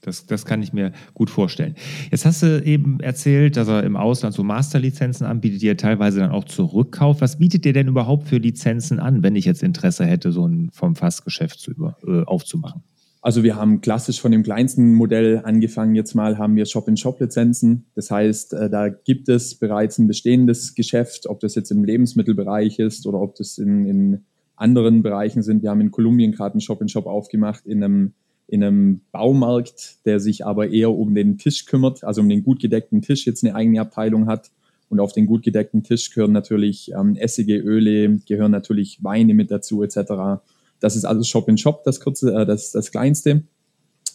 Das, 0.00 0.26
das 0.26 0.46
kann 0.46 0.62
ich 0.62 0.72
mir 0.72 0.92
gut 1.12 1.28
vorstellen. 1.28 1.74
Jetzt 2.10 2.24
hast 2.24 2.42
du 2.42 2.62
eben 2.62 3.00
erzählt, 3.00 3.56
dass 3.56 3.66
er 3.66 3.82
im 3.82 3.96
Ausland 3.96 4.34
so 4.34 4.44
Masterlizenzen 4.44 5.26
anbietet, 5.26 5.60
die 5.60 5.68
er 5.68 5.76
teilweise 5.76 6.20
dann 6.20 6.30
auch 6.30 6.44
zurückkauft. 6.44 7.20
Was 7.20 7.38
bietet 7.38 7.66
ihr 7.66 7.72
denn 7.72 7.88
überhaupt 7.88 8.28
für 8.28 8.38
Lizenzen 8.38 9.00
an, 9.00 9.24
wenn 9.24 9.34
ich 9.34 9.44
jetzt 9.44 9.62
Interesse 9.62 10.04
hätte, 10.04 10.30
so 10.30 10.46
ein 10.46 10.70
vom 10.72 10.94
Fassgeschäft 10.94 11.58
zu 11.58 11.72
über, 11.72 11.96
äh, 12.06 12.22
aufzumachen? 12.24 12.82
Also 13.20 13.42
wir 13.42 13.56
haben 13.56 13.80
klassisch 13.80 14.20
von 14.20 14.30
dem 14.30 14.44
kleinsten 14.44 14.94
Modell 14.94 15.40
angefangen. 15.44 15.94
Jetzt 15.94 16.14
mal 16.14 16.38
haben 16.38 16.54
wir 16.54 16.66
Shop-in-Shop-Lizenzen. 16.66 17.86
Das 17.94 18.10
heißt, 18.10 18.54
äh, 18.54 18.70
da 18.70 18.88
gibt 18.88 19.28
es 19.28 19.56
bereits 19.56 19.98
ein 19.98 20.06
bestehendes 20.06 20.74
Geschäft, 20.74 21.26
ob 21.26 21.40
das 21.40 21.54
jetzt 21.56 21.70
im 21.70 21.84
Lebensmittelbereich 21.84 22.78
ist 22.78 23.06
oder 23.06 23.20
ob 23.20 23.34
das 23.34 23.58
in, 23.58 23.86
in 23.86 24.24
anderen 24.54 25.02
Bereichen 25.02 25.42
sind. 25.42 25.62
Wir 25.62 25.70
haben 25.70 25.80
in 25.80 25.90
Kolumbien 25.90 26.32
gerade 26.32 26.54
einen 26.54 26.60
Shop-in-Shop 26.60 27.06
aufgemacht 27.06 27.66
in 27.66 27.82
einem, 27.82 28.12
in 28.46 28.62
einem 28.62 29.00
Baumarkt, 29.10 30.04
der 30.06 30.20
sich 30.20 30.46
aber 30.46 30.70
eher 30.70 30.92
um 30.92 31.14
den 31.14 31.38
Tisch 31.38 31.66
kümmert, 31.66 32.04
also 32.04 32.20
um 32.20 32.28
den 32.28 32.44
gut 32.44 32.60
gedeckten 32.60 33.02
Tisch 33.02 33.26
jetzt 33.26 33.44
eine 33.44 33.54
eigene 33.54 33.80
Abteilung 33.80 34.26
hat. 34.26 34.50
Und 34.88 35.00
auf 35.00 35.12
den 35.12 35.26
gut 35.26 35.42
gedeckten 35.42 35.82
Tisch 35.82 36.10
gehören 36.10 36.32
natürlich 36.32 36.92
ähm, 36.92 37.14
Essige, 37.16 37.56
Öle, 37.56 38.20
gehören 38.26 38.52
natürlich 38.52 39.02
Weine 39.02 39.34
mit 39.34 39.50
dazu 39.50 39.82
etc. 39.82 40.40
Das 40.80 40.96
ist 40.96 41.04
also 41.04 41.22
Shop 41.22 41.48
in 41.48 41.58
Shop, 41.58 41.84
das, 41.84 42.00
kurze, 42.00 42.32
äh, 42.34 42.46
das, 42.46 42.72
das 42.72 42.90
kleinste. 42.90 43.42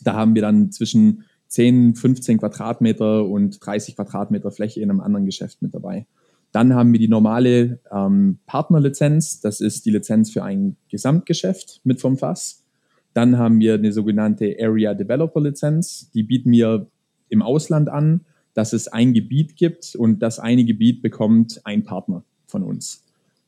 Da 0.03 0.13
haben 0.13 0.35
wir 0.35 0.41
dann 0.41 0.71
zwischen 0.71 1.23
10, 1.47 1.95
15 1.95 2.39
Quadratmeter 2.39 3.25
und 3.25 3.63
30 3.63 3.95
Quadratmeter 3.95 4.51
Fläche 4.51 4.81
in 4.81 4.89
einem 4.89 5.01
anderen 5.01 5.25
Geschäft 5.25 5.61
mit 5.61 5.73
dabei. 5.73 6.07
Dann 6.51 6.73
haben 6.73 6.91
wir 6.91 6.99
die 6.99 7.07
normale 7.07 7.79
ähm, 7.91 8.39
Partnerlizenz. 8.45 9.41
Das 9.41 9.59
ist 9.59 9.85
die 9.85 9.91
Lizenz 9.91 10.31
für 10.31 10.43
ein 10.43 10.77
Gesamtgeschäft 10.89 11.81
mit 11.83 11.99
vom 11.99 12.17
Fass. 12.17 12.63
Dann 13.13 13.37
haben 13.37 13.59
wir 13.59 13.75
eine 13.75 13.91
sogenannte 13.91 14.55
Area 14.59 14.93
Developer 14.93 15.41
Lizenz. 15.41 16.11
Die 16.11 16.23
bieten 16.23 16.51
wir 16.51 16.87
im 17.29 17.41
Ausland 17.41 17.89
an, 17.89 18.21
dass 18.53 18.73
es 18.73 18.87
ein 18.87 19.13
Gebiet 19.13 19.55
gibt 19.55 19.95
und 19.95 20.19
das 20.19 20.39
eine 20.39 20.63
Gebiet 20.63 21.01
bekommt 21.01 21.61
ein 21.63 21.83
Partner 21.83 22.23
von 22.45 22.63
uns. 22.63 23.02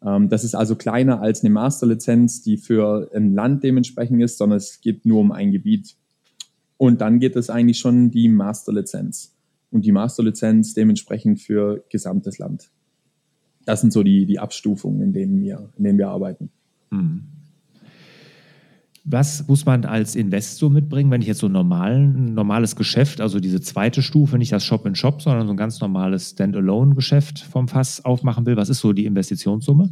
Ähm, 0.06 0.30
das 0.30 0.44
ist 0.44 0.56
also 0.56 0.76
kleiner 0.76 1.22
als 1.22 1.44
eine 1.44 1.50
Masterlizenz, 1.50 2.42
die 2.44 2.58
für 2.58 3.10
ein 3.14 3.34
Land 3.34 3.64
dementsprechend 3.64 4.22
ist, 4.22 4.38
sondern 4.38 4.58
es 4.58 4.80
geht 4.82 5.06
nur 5.06 5.20
um 5.20 5.32
ein 5.32 5.52
Gebiet. 5.52 5.96
Und 6.78 7.02
dann 7.02 7.20
geht 7.20 7.36
es 7.36 7.50
eigentlich 7.50 7.80
schon 7.80 8.12
die 8.12 8.30
Masterlizenz. 8.30 9.34
Und 9.72 9.86
die 9.86 9.92
Masterlizenz 9.92 10.74
dementsprechend 10.74 11.42
für 11.42 11.84
gesamtes 11.90 12.38
Land. 12.38 12.70
Das 13.66 13.82
sind 13.82 13.92
so 13.92 14.04
die, 14.04 14.26
die 14.26 14.40
Abstufungen, 14.40 15.02
in 15.02 15.14
denen 15.14 15.42
wir, 15.42 15.70
in 15.78 15.84
denen 15.84 15.98
wir 15.98 16.10
arbeiten. 16.10 16.52
Hm. 16.92 17.24
Was 19.08 19.48
muss 19.48 19.66
man 19.66 19.86
als 19.86 20.16
Investor 20.16 20.72
mitbringen, 20.72 21.12
wenn 21.12 21.22
ich 21.22 21.28
jetzt 21.28 21.40
so 21.40 21.48
normalen, 21.48 22.16
ein 22.16 22.34
normales 22.34 22.76
Geschäft, 22.76 23.22
also 23.22 23.40
diese 23.40 23.62
zweite 23.62 24.02
Stufe, 24.02 24.40
nicht 24.40 24.52
das 24.52 24.64
Shop-in-Shop, 24.64 25.22
sondern 25.22 25.46
so 25.46 25.54
ein 25.54 25.58
ganz 25.58 25.80
normales 25.80 26.32
Standalone-Geschäft 26.32 27.40
vom 27.40 27.68
Fass 27.68 28.04
aufmachen 28.04 28.48
will? 28.48 28.58
Was 28.58 28.70
ist 28.70 28.80
so 28.80 28.94
die 28.94 29.06
Investitionssumme? 29.06 29.92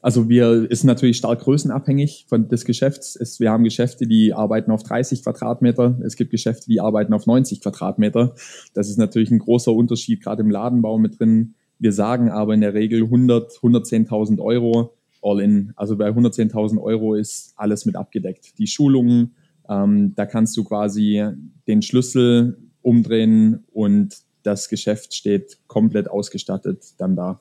Also 0.00 0.28
wir 0.28 0.70
ist 0.70 0.84
natürlich 0.84 1.18
stark 1.18 1.40
größenabhängig 1.40 2.26
von 2.28 2.48
des 2.48 2.64
Geschäfts. 2.64 3.14
Es, 3.16 3.40
wir 3.40 3.50
haben 3.50 3.64
Geschäfte, 3.64 4.06
die 4.06 4.32
arbeiten 4.32 4.70
auf 4.70 4.82
30 4.82 5.22
Quadratmeter. 5.22 5.98
Es 6.02 6.16
gibt 6.16 6.30
Geschäfte, 6.30 6.66
die 6.68 6.80
arbeiten 6.80 7.12
auf 7.12 7.26
90 7.26 7.60
Quadratmeter. 7.60 8.34
Das 8.72 8.88
ist 8.88 8.98
natürlich 8.98 9.30
ein 9.30 9.40
großer 9.40 9.72
Unterschied, 9.72 10.22
gerade 10.22 10.42
im 10.42 10.50
Ladenbau 10.50 10.96
mit 10.96 11.18
drin. 11.18 11.56
Wir 11.78 11.92
sagen 11.92 12.30
aber 12.30 12.54
in 12.54 12.62
der 12.62 12.72
Regel 12.72 13.02
100, 13.02 13.52
110.000 13.54 14.40
Euro 14.40 14.95
all 15.26 15.40
in. 15.40 15.72
Also 15.76 15.96
bei 15.96 16.08
110.000 16.08 16.80
Euro 16.80 17.14
ist 17.14 17.52
alles 17.56 17.84
mit 17.84 17.96
abgedeckt. 17.96 18.58
Die 18.58 18.66
Schulungen, 18.66 19.34
ähm, 19.68 20.14
da 20.14 20.26
kannst 20.26 20.56
du 20.56 20.64
quasi 20.64 21.24
den 21.66 21.82
Schlüssel 21.82 22.58
umdrehen 22.82 23.64
und 23.72 24.16
das 24.42 24.68
Geschäft 24.68 25.14
steht 25.14 25.58
komplett 25.66 26.08
ausgestattet 26.08 26.94
dann 26.98 27.16
da. 27.16 27.40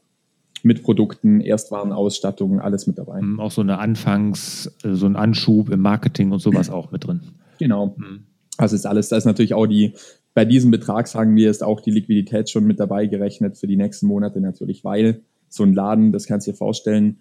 Mit 0.63 0.81
Produkten, 0.81 1.41
Erstwarenausstattung, 1.41 2.59
alles 2.59 2.87
mit 2.87 2.97
dabei. 2.97 3.21
Mhm, 3.21 3.39
auch 3.39 3.51
so 3.51 3.61
eine 3.61 3.77
Anfangs-, 3.77 4.75
so 4.81 5.05
ein 5.05 5.15
Anschub 5.15 5.69
im 5.69 5.81
Marketing 5.81 6.31
und 6.31 6.39
sowas 6.39 6.71
auch 6.71 6.91
mit 6.91 7.05
drin. 7.05 7.21
Genau. 7.59 7.95
Mhm. 7.97 8.23
Also 8.57 8.75
ist 8.75 8.87
alles, 8.87 9.09
da 9.09 9.17
ist 9.17 9.25
natürlich 9.25 9.53
auch 9.53 9.67
die, 9.67 9.93
bei 10.33 10.45
diesem 10.45 10.71
Betrag 10.71 11.07
sagen 11.07 11.35
wir, 11.35 11.51
ist 11.51 11.63
auch 11.63 11.81
die 11.81 11.91
Liquidität 11.91 12.49
schon 12.49 12.65
mit 12.65 12.79
dabei 12.79 13.05
gerechnet 13.05 13.57
für 13.57 13.67
die 13.67 13.77
nächsten 13.77 14.07
Monate 14.07 14.41
natürlich, 14.41 14.83
weil 14.83 15.21
so 15.49 15.63
ein 15.63 15.73
Laden, 15.73 16.11
das 16.11 16.25
kannst 16.25 16.47
du 16.47 16.51
dir 16.51 16.57
vorstellen, 16.57 17.19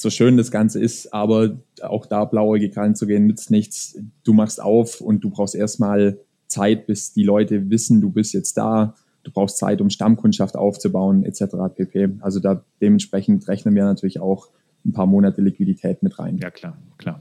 so 0.00 0.10
schön 0.10 0.36
das 0.36 0.52
Ganze 0.52 0.80
ist, 0.80 1.12
aber 1.12 1.58
auch 1.82 2.06
da 2.06 2.24
blauäugig 2.24 2.76
reinzugehen, 2.76 3.26
nützt 3.26 3.50
nichts. 3.50 3.98
Du 4.22 4.32
machst 4.32 4.62
auf 4.62 5.00
und 5.00 5.24
du 5.24 5.30
brauchst 5.30 5.56
erstmal 5.56 6.20
Zeit, 6.46 6.86
bis 6.86 7.12
die 7.12 7.24
Leute 7.24 7.68
wissen, 7.68 8.00
du 8.00 8.08
bist 8.08 8.32
jetzt 8.32 8.56
da. 8.56 8.94
Du 9.24 9.32
brauchst 9.32 9.58
Zeit, 9.58 9.80
um 9.80 9.90
Stammkundschaft 9.90 10.54
aufzubauen, 10.54 11.24
etc. 11.24 11.46
pp. 11.74 12.10
Also 12.20 12.38
da 12.38 12.64
dementsprechend 12.80 13.48
rechnen 13.48 13.74
wir 13.74 13.84
natürlich 13.84 14.20
auch 14.20 14.50
ein 14.86 14.92
paar 14.92 15.06
Monate 15.06 15.42
Liquidität 15.42 16.04
mit 16.04 16.20
rein. 16.20 16.38
Ja, 16.38 16.52
klar, 16.52 16.78
klar. 16.96 17.20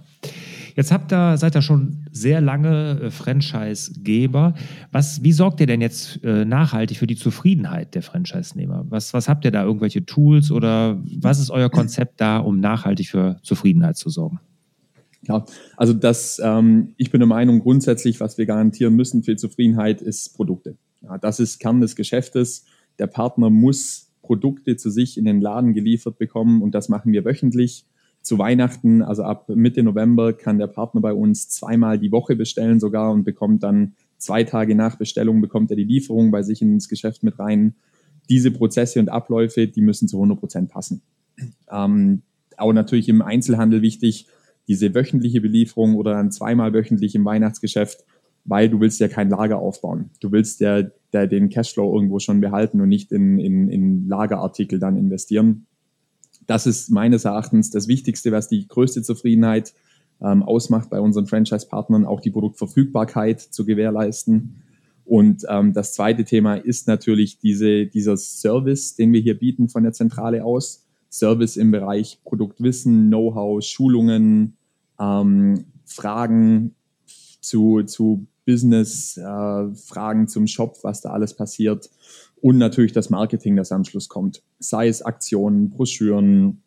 Jetzt 0.78 0.92
habt 0.92 1.12
ihr, 1.12 1.38
seid 1.38 1.56
ihr 1.56 1.64
schon 1.64 2.06
sehr 2.12 2.40
lange 2.40 3.02
äh, 3.02 3.10
Franchise-Geber. 3.10 4.54
wie 5.22 5.32
sorgt 5.32 5.60
ihr 5.60 5.66
denn 5.66 5.82
jetzt 5.82 6.24
äh, 6.24 6.46
nachhaltig 6.46 7.00
für 7.00 7.08
die 7.08 7.16
Zufriedenheit 7.16 7.96
der 7.96 8.04
Franchise-Nehmer? 8.04 8.86
Was, 8.90 9.12
was 9.12 9.28
habt 9.28 9.44
ihr 9.44 9.50
da? 9.50 9.64
Irgendwelche 9.64 10.06
Tools 10.06 10.52
oder 10.52 11.02
was 11.20 11.40
ist 11.40 11.50
euer 11.50 11.72
Konzept 11.72 12.22
da, 12.22 12.38
um 12.38 12.60
nachhaltig 12.60 13.10
für 13.10 13.40
Zufriedenheit 13.42 13.98
zu 13.98 14.12
sorgen? 14.12 14.40
Ja, 15.24 15.46
also 15.78 15.94
das, 15.94 16.40
ähm, 16.44 16.94
ich 16.98 17.10
bin 17.10 17.22
der 17.22 17.28
Meinung, 17.28 17.58
grundsätzlich, 17.60 18.20
was 18.20 18.38
wir 18.38 18.46
garantieren 18.46 18.96
müssen 18.96 19.24
für 19.24 19.36
Zufriedenheit, 19.36 20.04
ist 20.04 20.36
Produkte. 20.36 20.78
Ja, 21.02 21.18
das 21.18 21.40
ist 21.40 21.58
Kern 21.58 21.82
des 21.82 21.96
Geschäftes. 21.96 22.66
Der 23.00 23.08
Partner 23.08 23.50
muss 23.50 24.12
Produkte 24.22 24.78
zu 24.78 24.92
sich 24.92 25.18
in 25.18 25.26
den 25.26 25.42
Laden 25.42 25.74
geliefert 25.74 26.20
bekommen 26.20 26.62
und 26.62 26.76
das 26.76 26.88
machen 26.88 27.12
wir 27.14 27.26
wöchentlich 27.26 27.88
zu 28.28 28.38
Weihnachten, 28.38 29.02
also 29.02 29.24
ab 29.24 29.50
Mitte 29.50 29.82
November, 29.82 30.34
kann 30.34 30.60
der 30.60 30.68
Partner 30.68 31.02
bei 31.02 31.14
uns 31.14 31.50
zweimal 31.50 31.98
die 31.98 32.12
Woche 32.12 32.36
bestellen 32.36 32.80
sogar 32.80 33.12
und 33.12 33.24
bekommt 33.24 33.64
dann 33.64 33.94
zwei 34.18 34.44
Tage 34.44 34.76
nach 34.76 34.98
Bestellung 34.98 35.42
bekommt 35.42 35.72
er 35.72 35.78
die 35.78 35.84
Lieferung 35.84 36.32
bei 36.32 36.44
sich 36.44 36.62
ins 36.62 36.90
Geschäft 36.90 37.24
mit 37.24 37.40
rein. 37.40 37.76
Diese 38.30 38.52
Prozesse 38.52 39.00
und 39.00 39.10
Abläufe, 39.10 39.68
die 39.68 39.82
müssen 39.82 40.08
zu 40.08 40.18
100 40.18 40.40
Prozent 40.40 40.70
passen. 40.70 41.02
Ähm, 41.72 42.24
auch 42.58 42.74
natürlich 42.74 43.08
im 43.10 43.22
Einzelhandel 43.22 43.82
wichtig, 43.82 44.28
diese 44.68 44.94
wöchentliche 44.94 45.40
Belieferung 45.40 45.96
oder 45.96 46.12
dann 46.12 46.32
zweimal 46.32 46.74
wöchentlich 46.74 47.16
im 47.16 47.24
Weihnachtsgeschäft, 47.24 48.04
weil 48.44 48.70
du 48.70 48.82
willst 48.82 49.00
ja 49.00 49.08
kein 49.08 49.30
Lager 49.30 49.60
aufbauen. 49.60 50.10
Du 50.20 50.32
willst 50.32 50.60
ja 50.60 50.84
der, 51.14 51.28
den 51.28 51.50
Cashflow 51.50 51.94
irgendwo 51.94 52.20
schon 52.20 52.42
behalten 52.42 52.82
und 52.82 52.90
nicht 52.90 53.12
in, 53.12 53.40
in, 53.40 53.70
in 53.70 54.08
Lagerartikel 54.10 54.80
dann 54.80 54.98
investieren. 54.98 55.68
Das 56.48 56.66
ist 56.66 56.90
meines 56.90 57.26
Erachtens 57.26 57.70
das 57.70 57.88
Wichtigste, 57.88 58.32
was 58.32 58.48
die 58.48 58.68
größte 58.68 59.04
Zufriedenheit 59.04 59.74
ähm, 60.22 60.44
ausmacht 60.44 60.90
bei 60.90 61.00
unseren 61.00 61.28
Franchise-Partnern, 61.28 62.06
auch 62.06 62.22
die 62.22 62.32
Produktverfügbarkeit 62.32 63.40
zu 63.42 63.66
gewährleisten. 63.66 64.64
Und 65.06 65.46
ähm, 65.50 65.74
das 65.74 65.94
zweite 65.94 66.24
Thema 66.24 66.56
ist 66.56 66.88
natürlich 66.88 67.40
diese, 67.40 67.86
dieser 67.86 68.18
Service, 68.18 68.96
den 68.96 69.14
wir 69.14 69.22
hier 69.22 69.38
bieten 69.38 69.70
von 69.70 69.84
der 69.84 69.94
Zentrale 69.94 70.44
aus. 70.44 70.86
Service 71.10 71.58
im 71.58 71.72
Bereich 71.72 72.20
Produktwissen, 72.24 73.08
Know-how, 73.08 73.64
Schulungen, 73.64 74.58
ähm, 75.00 75.66
Fragen 75.86 76.76
zu, 77.42 77.84
zu 77.84 78.28
Business, 78.46 79.18
äh, 79.18 79.76
Fragen 79.76 80.28
zum 80.28 80.48
Shop, 80.48 80.78
was 80.84 81.02
da 81.02 81.10
alles 81.12 81.34
passiert 81.34 81.90
und 82.42 82.58
natürlich 82.58 82.92
das 82.92 83.10
Marketing, 83.10 83.56
das 83.56 83.72
am 83.72 83.84
Schluss 83.84 84.10
kommt. 84.10 84.44
Sei 84.60 84.88
es 84.88 85.02
Aktionen, 85.02 85.70
Broschüren, 85.70 86.62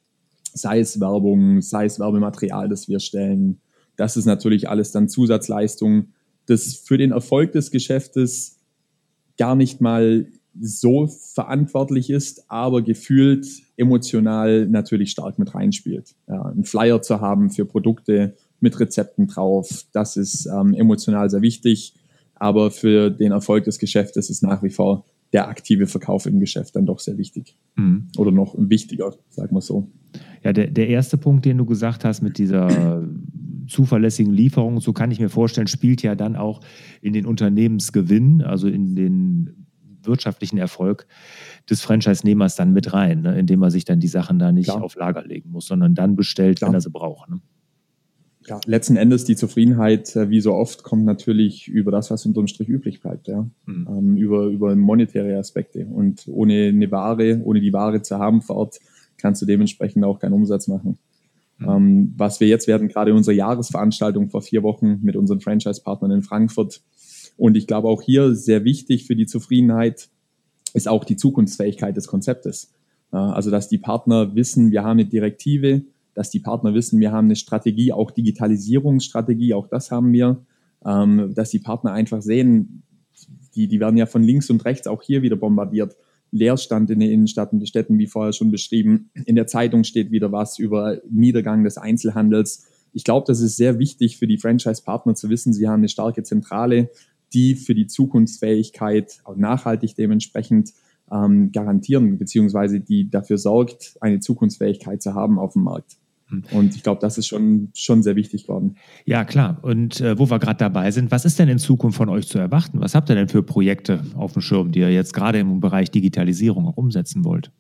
sei 0.53 0.81
es 0.81 1.01
Werbung, 1.01 1.63
sei 1.63 1.85
es 1.85 2.01
Werbematerial, 2.01 2.69
das 2.69 2.89
wir 2.89 3.01
stellen. 3.01 3.61
Das 3.97 4.17
ist 4.17 4.27
natürlich 4.27 4.69
alles 4.69 4.93
dann 4.93 5.09
Zusatzleistung, 5.09 6.09
das 6.47 6.75
für 6.75 6.99
den 6.99 7.13
Erfolg 7.13 7.53
des 7.53 7.71
Geschäftes 7.71 8.59
gar 9.39 9.55
nicht 9.55 9.81
mal 9.81 10.27
so 10.61 11.07
verantwortlich 11.07 12.11
ist, 12.11 12.51
aber 12.51 12.83
gefühlt 12.83 13.47
emotional 13.77 14.67
natürlich 14.67 15.13
stark 15.13 15.39
mit 15.39 15.55
reinspielt. 15.55 16.15
Ja, 16.29 16.43
einen 16.43 16.65
Flyer 16.65 17.03
zu 17.03 17.21
haben 17.21 17.51
für 17.51 17.65
Produkte 17.65 18.35
mit 18.59 18.79
Rezepten 18.81 19.29
drauf, 19.29 19.85
das 19.93 20.17
ist 20.17 20.47
ähm, 20.47 20.75
emotional 20.75 21.31
sehr 21.31 21.41
wichtig, 21.41 21.95
aber 22.35 22.71
für 22.71 23.11
den 23.11 23.33
Erfolg 23.33 23.65
des 23.65 23.79
Geschäftes 23.79 24.29
ist 24.29 24.43
nach 24.43 24.63
wie 24.63 24.71
vor 24.71 25.05
der 25.33 25.49
aktive 25.49 25.87
Verkauf 25.87 26.27
im 26.27 26.41
Geschäft 26.41 26.77
dann 26.77 26.87
doch 26.87 26.99
sehr 26.99 27.17
wichtig. 27.17 27.57
Mhm. 27.77 28.09
Oder 28.17 28.33
noch 28.33 28.55
wichtiger, 28.59 29.15
sagen 29.29 29.55
wir 29.55 29.61
so. 29.61 29.91
Ja, 30.43 30.53
der, 30.53 30.69
der 30.69 30.89
erste 30.89 31.19
Punkt, 31.19 31.45
den 31.45 31.59
du 31.59 31.67
gesagt 31.67 32.05
hast 32.05 32.23
mit 32.23 32.39
dieser 32.39 33.07
zuverlässigen 33.69 34.33
Lieferung, 34.33 34.81
so 34.81 34.93
kann 34.93 35.11
ich 35.11 35.21
mir 35.21 35.29
vorstellen, 35.29 35.69
spielt 35.69 36.03
ja 36.03 36.15
dann 36.15 36.37
auch 36.37 36.61
in 37.01 37.13
den 37.13 37.27
Unternehmensgewinn, 37.27 38.43
also 38.43 38.69
in 38.69 38.97
den 38.97 39.67
wirtschaftlichen 40.03 40.59
Erfolg 40.59 41.07
des 41.69 41.83
Franchise-Nehmers 41.83 42.57
dann 42.57 42.73
mit 42.73 42.93
rein, 42.93 43.23
ne? 43.23 43.39
indem 43.39 43.63
er 43.63 43.71
sich 43.71 43.85
dann 43.85 44.01
die 44.01 44.09
Sachen 44.09 44.39
da 44.39 44.51
nicht 44.51 44.71
Klar. 44.71 44.83
auf 44.83 44.97
Lager 44.97 45.25
legen 45.25 45.51
muss, 45.51 45.67
sondern 45.67 45.95
dann 45.95 46.17
bestellt, 46.17 46.59
Klar. 46.59 46.71
wenn 46.71 46.75
er 46.75 46.81
sie 46.81 46.91
braucht. 46.91 47.31
Ne? 47.31 47.41
Ja, 48.47 48.61
letzten 48.67 48.97
Endes 48.97 49.25
die 49.25 49.37
Zufriedenheit, 49.37 50.17
äh, 50.17 50.31
wie 50.31 50.41
so 50.41 50.55
oft, 50.55 50.83
kommt 50.83 51.05
natürlich 51.05 51.69
über 51.69 51.91
das, 51.91 52.11
was 52.11 52.25
unterm 52.27 52.47
Strich 52.47 52.69
üblich 52.69 53.01
bleibt, 53.01 53.29
ja. 53.29 53.47
Mhm. 53.67 53.89
Ähm, 53.89 54.17
über, 54.17 54.45
über 54.47 54.75
monetäre 54.77 55.39
Aspekte. 55.39 55.87
Und 55.87 56.27
ohne 56.29 56.69
eine 56.69 56.91
Ware, 56.91 57.41
ohne 57.45 57.61
die 57.61 57.73
Ware 57.73 58.03
zu 58.03 58.19
haben 58.19 58.43
vor 58.43 58.57
Ort, 58.57 58.81
kannst 59.19 59.43
du 59.43 59.47
dementsprechend 59.47 60.05
auch 60.05 60.19
keinen 60.19 60.33
Umsatz 60.33 60.69
machen. 60.69 60.99
Mhm. 61.59 61.69
Ähm, 61.69 62.15
was 62.17 62.41
wir 62.41 62.49
jetzt 62.49 62.67
werden, 62.67 62.89
gerade 62.89 63.15
unsere 63.15 63.37
Jahresveranstaltung 63.37 64.31
vor 64.31 64.43
vier 64.43 64.63
Wochen 64.63 65.01
mit 65.03 65.17
unseren 65.17 65.41
Franchise-Partnern 65.41 66.11
in 66.11 66.23
Frankfurt. 66.23 66.81
Und 67.37 67.57
ich 67.57 67.67
glaube 67.67 67.89
auch 67.89 68.03
hier 68.03 68.35
sehr 68.35 68.65
wichtig 68.65 69.07
für 69.07 69.17
die 69.17 69.27
Zufriedenheit 69.27 70.09
ist 70.73 70.89
auch 70.89 71.05
die 71.05 71.17
Zukunftsfähigkeit 71.17 71.97
des 71.97 72.07
Konzeptes. 72.07 72.73
Äh, 73.13 73.17
also, 73.17 73.51
dass 73.51 73.69
die 73.69 73.79
Partner 73.79 74.35
wissen, 74.35 74.71
wir 74.71 74.83
haben 74.83 75.01
eine 75.01 75.07
Direktive, 75.07 75.83
dass 76.15 76.31
die 76.31 76.41
Partner 76.41 76.75
wissen, 76.75 77.01
wir 77.01 77.13
haben 77.13 77.27
eine 77.27 77.37
Strategie, 77.37 77.93
auch 77.93 78.11
Digitalisierungsstrategie, 78.11 79.55
auch 79.55 79.69
das 79.69 79.91
haben 79.91 80.13
wir, 80.13 80.45
ähm, 80.85 81.33
dass 81.35 81.51
die 81.51 81.59
Partner 81.59 81.93
einfach 81.93 82.23
sehen, 82.23 82.83
die, 83.55 83.69
die 83.69 83.81
werden 83.81 83.97
ja 83.97 84.07
von 84.07 84.23
links 84.23 84.51
und 84.51 84.65
rechts 84.65 84.87
auch 84.87 85.03
hier 85.03 85.23
wieder 85.23 85.37
bombardiert. 85.37 85.97
Leerstand 86.33 86.91
in 86.91 87.01
den 87.01 87.11
Innenstädten, 87.11 87.65
Städten, 87.67 87.99
wie 87.99 88.07
vorher 88.07 88.33
schon 88.33 88.51
beschrieben. 88.51 89.11
In 89.25 89.35
der 89.35 89.49
Zeitung 89.49 89.83
steht 89.83 90.13
wieder 90.13 90.31
was 90.31 90.59
über 90.59 91.01
Niedergang 91.11 91.65
des 91.65 91.77
Einzelhandels. 91.77 92.69
Ich 92.93 93.05
glaube, 93.05 93.25
das 93.27 93.41
ist 93.41 93.57
sehr 93.57 93.79
wichtig 93.79 94.17
für 94.17 94.27
die 94.27 94.39
Franchise-Partner 94.39 95.15
zu 95.15 95.29
wissen, 95.29 95.53
sie 95.53 95.69
haben 95.69 95.81
eine 95.81 95.89
starke 95.89 96.23
Zentrale, 96.23 96.91
die 97.33 97.55
für 97.55 97.75
die 97.75 97.87
Zukunftsfähigkeit 97.87 99.21
auch 99.25 99.37
nachhaltig 99.37 99.95
dementsprechend 99.95 100.73
ähm, 101.13 101.53
garantieren, 101.53 102.19
beziehungsweise 102.19 102.81
die 102.81 103.11
dafür 103.11 103.39
sorgt, 103.39 103.97
eine 104.01 104.21
Zukunftsfähigkeit 104.21 105.03
zu 105.03 105.15
haben 105.15 105.39
auf 105.39 105.53
dem 105.55 105.63
Markt. 105.63 105.97
Und 106.53 106.77
ich 106.77 106.83
glaube, 106.83 107.01
das 107.01 107.19
ist 107.19 107.27
schon, 107.27 107.71
schon 107.75 108.03
sehr 108.03 108.17
wichtig 108.17 108.45
geworden. 108.45 108.77
Ja, 109.05 109.25
klar. 109.25 109.59
Und 109.63 110.01
äh, 110.01 110.19
wo 110.19 110.31
wir 110.31 110.39
gerade 110.39 110.59
dabei 110.59 110.91
sind, 110.91 111.11
was 111.11 111.25
ist 111.25 111.39
denn 111.39 111.49
in 111.49 111.59
Zukunft 111.59 111.97
von 111.97 112.09
euch 112.09 112.29
zu 112.29 112.39
erwarten? 112.39 112.81
Was 112.81 112.95
habt 112.95 113.09
ihr 113.11 113.15
denn 113.15 113.29
für 113.29 113.43
Projekte 113.43 114.03
auf 114.15 114.33
dem 114.33 114.43
Schirm, 114.43 114.73
die 114.73 114.81
ihr 114.81 114.93
jetzt 114.93 115.13
gerade 115.13 115.39
im 115.39 115.61
Bereich 115.61 115.91
Digitalisierung 115.91 116.67
auch 116.67 116.77
umsetzen 116.77 117.25
wollt? 117.25 117.51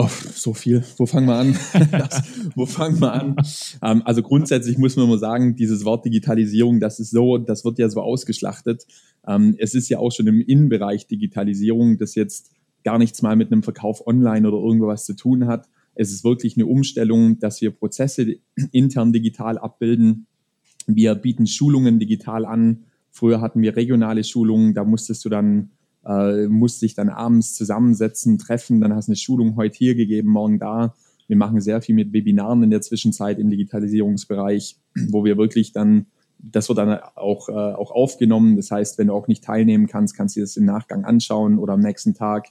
Oh, 0.00 0.08
so 0.32 0.54
viel. 0.54 0.84
Wo 0.96 1.06
fangen 1.06 1.26
wir 1.26 1.34
an? 1.34 1.56
wo 2.54 2.66
fangen 2.66 3.00
wir 3.00 3.12
an? 3.12 3.34
Ähm, 3.82 4.02
also 4.04 4.22
grundsätzlich 4.22 4.78
muss 4.78 4.94
man 4.94 5.08
mal 5.08 5.18
sagen, 5.18 5.56
dieses 5.56 5.84
Wort 5.84 6.04
Digitalisierung, 6.04 6.78
das 6.78 7.00
ist 7.00 7.10
so, 7.10 7.36
das 7.36 7.64
wird 7.64 7.80
ja 7.80 7.88
so 7.88 8.00
ausgeschlachtet. 8.00 8.86
Ähm, 9.26 9.56
es 9.58 9.74
ist 9.74 9.88
ja 9.88 9.98
auch 9.98 10.12
schon 10.12 10.28
im 10.28 10.40
Innenbereich 10.40 11.08
Digitalisierung, 11.08 11.98
das 11.98 12.14
jetzt 12.14 12.52
gar 12.84 12.98
nichts 12.98 13.22
mal 13.22 13.34
mit 13.34 13.50
einem 13.50 13.64
Verkauf 13.64 14.06
online 14.06 14.46
oder 14.46 14.58
irgendwas 14.58 15.04
zu 15.04 15.16
tun 15.16 15.48
hat. 15.48 15.68
Es 15.98 16.12
ist 16.12 16.22
wirklich 16.22 16.56
eine 16.56 16.66
Umstellung, 16.66 17.40
dass 17.40 17.60
wir 17.60 17.72
Prozesse 17.72 18.36
intern 18.72 19.12
digital 19.12 19.58
abbilden. 19.58 20.26
Wir 20.86 21.16
bieten 21.16 21.46
Schulungen 21.46 21.98
digital 21.98 22.46
an. 22.46 22.84
Früher 23.10 23.40
hatten 23.40 23.60
wir 23.62 23.74
regionale 23.74 24.22
Schulungen, 24.22 24.74
da 24.74 24.84
musstest 24.84 25.24
du 25.24 25.28
dann 25.28 25.70
äh, 26.06 26.46
musste 26.46 26.86
dich 26.86 26.94
dann 26.94 27.08
abends 27.08 27.54
zusammensetzen, 27.54 28.38
treffen, 28.38 28.80
dann 28.80 28.94
hast 28.94 29.08
du 29.08 29.10
eine 29.10 29.16
Schulung 29.16 29.56
heute 29.56 29.76
hier 29.76 29.96
gegeben, 29.96 30.28
morgen 30.28 30.58
da. 30.58 30.94
Wir 31.26 31.36
machen 31.36 31.60
sehr 31.60 31.82
viel 31.82 31.94
mit 31.94 32.12
Webinaren 32.12 32.62
in 32.62 32.70
der 32.70 32.80
Zwischenzeit 32.80 33.38
im 33.40 33.50
Digitalisierungsbereich, 33.50 34.78
wo 35.10 35.24
wir 35.24 35.36
wirklich 35.36 35.72
dann, 35.72 36.06
das 36.38 36.68
wird 36.68 36.78
dann 36.78 37.00
auch, 37.16 37.48
äh, 37.48 37.52
auch 37.52 37.90
aufgenommen. 37.90 38.56
Das 38.56 38.70
heißt, 38.70 38.98
wenn 38.98 39.08
du 39.08 39.14
auch 39.14 39.26
nicht 39.26 39.44
teilnehmen 39.44 39.88
kannst, 39.88 40.16
kannst 40.16 40.36
du 40.36 40.40
das 40.40 40.56
im 40.56 40.64
Nachgang 40.64 41.04
anschauen 41.04 41.58
oder 41.58 41.74
am 41.74 41.80
nächsten 41.80 42.14
Tag. 42.14 42.46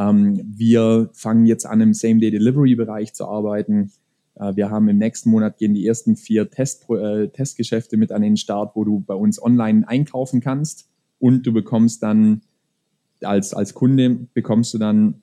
Ähm, 0.00 0.40
wir 0.56 1.10
fangen 1.12 1.44
jetzt 1.46 1.66
an, 1.66 1.80
im 1.80 1.92
Same-Day-Delivery-Bereich 1.92 3.12
zu 3.12 3.26
arbeiten. 3.26 3.92
Äh, 4.36 4.56
wir 4.56 4.70
haben 4.70 4.88
im 4.88 4.96
nächsten 4.98 5.30
Monat 5.30 5.58
gehen 5.58 5.74
die 5.74 5.86
ersten 5.86 6.16
vier 6.16 6.50
Test, 6.50 6.88
äh, 6.88 7.28
Testgeschäfte 7.28 7.96
mit 7.96 8.10
an 8.10 8.22
den 8.22 8.36
Start, 8.36 8.74
wo 8.76 8.84
du 8.84 9.00
bei 9.00 9.14
uns 9.14 9.42
online 9.42 9.86
einkaufen 9.86 10.40
kannst 10.40 10.88
und 11.18 11.46
du 11.46 11.52
bekommst 11.52 12.02
dann 12.02 12.40
als, 13.22 13.52
als 13.52 13.74
Kunde 13.74 14.26
bekommst 14.32 14.72
du 14.72 14.78
dann 14.78 15.16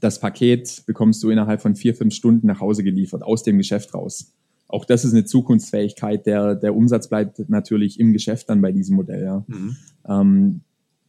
das 0.00 0.20
Paket, 0.20 0.84
bekommst 0.86 1.22
du 1.22 1.28
innerhalb 1.28 1.60
von 1.60 1.74
vier, 1.76 1.94
fünf 1.94 2.14
Stunden 2.14 2.46
nach 2.46 2.60
Hause 2.60 2.82
geliefert, 2.82 3.22
aus 3.22 3.42
dem 3.42 3.58
Geschäft 3.58 3.92
raus. 3.92 4.32
Auch 4.68 4.86
das 4.86 5.04
ist 5.04 5.12
eine 5.12 5.24
Zukunftsfähigkeit. 5.24 6.24
Der, 6.26 6.54
der 6.54 6.74
Umsatz 6.74 7.08
bleibt 7.08 7.48
natürlich 7.48 8.00
im 8.00 8.12
Geschäft 8.12 8.48
dann 8.48 8.62
bei 8.62 8.72
diesem 8.72 8.96
Modell. 8.96 9.22
Ja. 9.22 9.44
Mhm. 9.46 9.76
Ähm, 10.08 10.60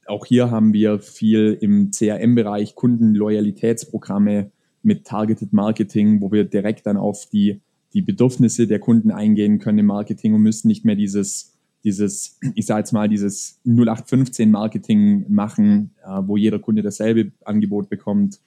auch 0.07 0.25
hier 0.25 0.51
haben 0.51 0.73
wir 0.73 0.99
viel 0.99 1.57
im 1.59 1.91
CRM-Bereich 1.91 2.75
Kundenloyalitätsprogramme 2.75 4.51
mit 4.83 5.05
Targeted 5.05 5.53
Marketing, 5.53 6.21
wo 6.21 6.31
wir 6.31 6.45
direkt 6.45 6.85
dann 6.85 6.97
auf 6.97 7.27
die, 7.27 7.61
die 7.93 8.01
Bedürfnisse 8.01 8.67
der 8.67 8.79
Kunden 8.79 9.11
eingehen 9.11 9.59
können 9.59 9.79
im 9.79 9.87
Marketing 9.87 10.33
und 10.33 10.41
müssen 10.41 10.67
nicht 10.67 10.85
mehr 10.85 10.95
dieses 10.95 11.57
dieses, 11.83 12.37
ich 12.55 12.65
sage 12.65 12.79
jetzt 12.79 12.91
mal, 12.91 13.07
dieses 13.07 13.61
0815 13.65 14.51
Marketing 14.51 15.25
machen, 15.29 15.91
äh, 16.03 16.21
wo 16.25 16.37
jeder 16.37 16.59
Kunde 16.59 16.81
dasselbe 16.81 17.31
Angebot 17.45 17.89
bekommt. 17.89 18.39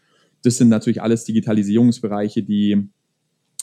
Das 0.43 0.57
sind 0.57 0.69
natürlich 0.69 1.01
alles 1.01 1.25
Digitalisierungsbereiche, 1.25 2.43
die, 2.43 2.89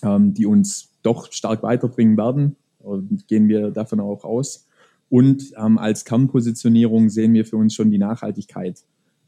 ähm, 0.04 0.34
die 0.34 0.46
uns 0.46 0.90
doch 1.04 1.32
stark 1.32 1.64
weiterbringen 1.64 2.18
werden. 2.18 2.56
Und 2.80 3.28
gehen 3.28 3.50
wir 3.50 3.72
davon 3.72 4.00
auch 4.00 4.24
aus. 4.24 4.67
Und 5.10 5.54
ähm, 5.58 5.78
als 5.78 6.06
Kernpositionierung 6.06 7.10
sehen 7.10 7.34
wir 7.34 7.46
für 7.46 7.58
uns 7.58 7.74
schon 7.74 7.92
die 7.92 7.98
Nachhaltigkeit. 7.98 8.84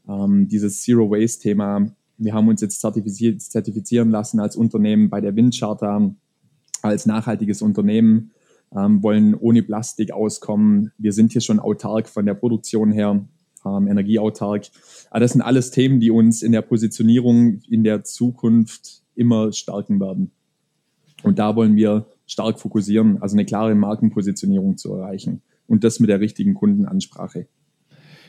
Ähm, 0.08 0.48
dieses 0.48 0.82
Zero 0.82 1.10
Waste 1.10 1.42
Thema. 1.42 1.86
Wir 2.18 2.34
haben 2.34 2.48
uns 2.48 2.60
jetzt 2.60 2.80
zertifizieren 2.80 4.10
lassen 4.10 4.40
als 4.40 4.56
Unternehmen 4.56 5.08
bei 5.08 5.20
der 5.20 5.34
Windcharta 5.36 6.14
als 6.82 7.06
nachhaltiges 7.06 7.62
Unternehmen 7.62 8.32
ähm, 8.74 9.02
wollen 9.02 9.34
ohne 9.34 9.62
Plastik 9.62 10.12
auskommen. 10.12 10.92
Wir 10.98 11.12
sind 11.12 11.32
hier 11.32 11.40
schon 11.40 11.60
autark 11.60 12.08
von 12.08 12.26
der 12.26 12.34
Produktion 12.34 12.92
her, 12.92 13.24
ähm, 13.64 13.88
energieautark. 13.88 14.66
Aber 15.10 15.20
das 15.20 15.32
sind 15.32 15.42
alles 15.42 15.70
Themen, 15.70 16.00
die 16.00 16.10
uns 16.10 16.42
in 16.42 16.52
der 16.52 16.62
Positionierung 16.62 17.60
in 17.68 17.84
der 17.84 18.04
Zukunft 18.04 19.02
immer 19.14 19.52
stärken 19.52 20.00
werden. 20.00 20.30
Und 21.22 21.38
da 21.38 21.54
wollen 21.56 21.76
wir 21.76 22.06
stark 22.26 22.60
fokussieren, 22.60 23.20
also 23.20 23.34
eine 23.34 23.44
klare 23.44 23.74
Markenpositionierung 23.74 24.76
zu 24.76 24.94
erreichen 24.94 25.42
und 25.70 25.84
das 25.84 26.00
mit 26.00 26.10
der 26.10 26.20
richtigen 26.20 26.54
Kundenansprache. 26.54 27.46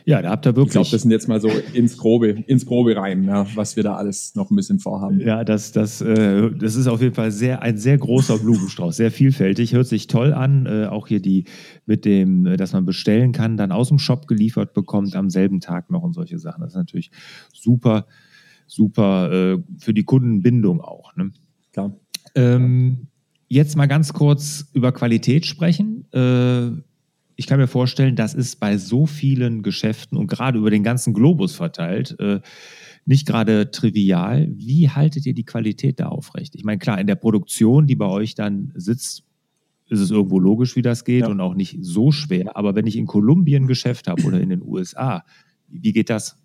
Ja, 0.06 0.22
da 0.22 0.32
habt 0.32 0.46
ihr 0.46 0.56
wirklich. 0.56 0.70
Ich 0.70 0.72
glaube, 0.74 0.90
das 0.90 1.02
sind 1.02 1.12
jetzt 1.12 1.28
mal 1.28 1.40
so 1.40 1.50
ins 1.74 1.98
Grobe, 1.98 2.30
ins 2.30 2.66
Grobe 2.66 2.96
rein, 2.96 3.24
ja, 3.24 3.46
was 3.56 3.76
wir 3.76 3.84
da 3.84 3.96
alles 3.96 4.36
noch 4.36 4.50
ein 4.50 4.56
bisschen 4.56 4.80
vorhaben. 4.80 5.20
Ja, 5.20 5.44
das, 5.44 5.72
das, 5.72 6.02
äh, 6.02 6.50
das 6.52 6.76
ist 6.76 6.88
auf 6.88 7.02
jeden 7.02 7.14
Fall 7.14 7.32
sehr, 7.32 7.62
ein 7.62 7.78
sehr 7.78 7.98
großer 7.98 8.40
Blumenstrauß, 8.40 8.96
sehr 8.96 9.12
vielfältig, 9.12 9.74
hört 9.74 9.88
sich 9.88 10.08
toll 10.08 10.34
an. 10.34 10.66
Äh, 10.66 10.86
auch 10.88 11.08
hier 11.08 11.22
die 11.22 11.46
mit 11.86 12.06
dem, 12.06 12.46
äh, 12.46 12.58
dass 12.58 12.74
man 12.74 12.86
bestellen 12.86 13.32
kann, 13.32 13.58
dann 13.58 13.72
aus 13.72 13.90
dem 13.90 14.00
Shop 14.00 14.28
geliefert 14.28 14.74
bekommt 14.74 15.16
am 15.16 15.30
selben 15.30 15.60
Tag 15.60 15.92
noch 15.92 16.02
und 16.02 16.14
solche 16.14 16.40
Sachen. 16.40 16.62
Das 16.62 16.72
ist 16.72 16.78
natürlich 16.78 17.12
super, 17.54 18.08
super 18.66 19.32
äh, 19.32 19.58
für 19.78 19.94
die 19.94 20.04
Kundenbindung 20.04 20.82
auch. 20.82 21.16
Ne? 21.16 21.32
Klar. 21.74 21.96
Ähm, 22.34 23.08
jetzt 23.50 23.76
mal 23.76 23.88
ganz 23.88 24.14
kurz 24.14 24.66
über 24.74 24.92
Qualität 24.94 25.46
sprechen. 25.46 26.06
Ich 27.42 27.48
kann 27.48 27.58
mir 27.58 27.66
vorstellen, 27.66 28.16
das 28.16 28.36
ist 28.36 28.60
bei 28.60 28.78
so 28.78 29.08
vielen 29.08 29.64
Geschäften 29.64 30.16
und 30.16 30.28
gerade 30.28 30.60
über 30.60 30.70
den 30.70 30.84
ganzen 30.84 31.12
Globus 31.12 31.56
verteilt 31.56 32.16
äh, 32.20 32.40
nicht 33.08 33.26
gerade 33.26 33.72
trivial. 33.72 34.48
Wie 34.52 34.92
haltet 34.92 35.26
ihr 35.26 35.34
die 35.34 35.44
Qualität 35.44 36.00
da 36.00 36.10
aufrecht? 36.10 36.54
Ich 36.54 36.64
meine, 36.64 36.78
klar, 36.78 37.02
in 37.02 37.08
der 37.08 37.16
Produktion, 37.16 37.88
die 37.88 37.96
bei 37.96 38.06
euch 38.06 38.36
dann 38.36 38.72
sitzt, 38.76 39.24
ist 39.90 40.02
es 40.02 40.12
irgendwo 40.12 40.38
logisch, 40.38 40.76
wie 40.76 40.84
das 40.84 41.04
geht 41.04 41.22
ja. 41.22 41.30
und 41.30 41.42
auch 41.42 41.56
nicht 41.56 41.80
so 41.82 42.12
schwer. 42.12 42.56
Aber 42.56 42.76
wenn 42.76 42.86
ich 42.86 42.96
in 42.96 43.08
Kolumbien 43.08 43.64
ein 43.64 43.68
Geschäft 43.68 44.08
habe 44.08 44.22
oder 44.22 44.40
in 44.40 44.50
den 44.50 44.62
USA, 44.62 45.26
wie 45.68 45.94
geht 45.94 46.12
das? 46.12 46.38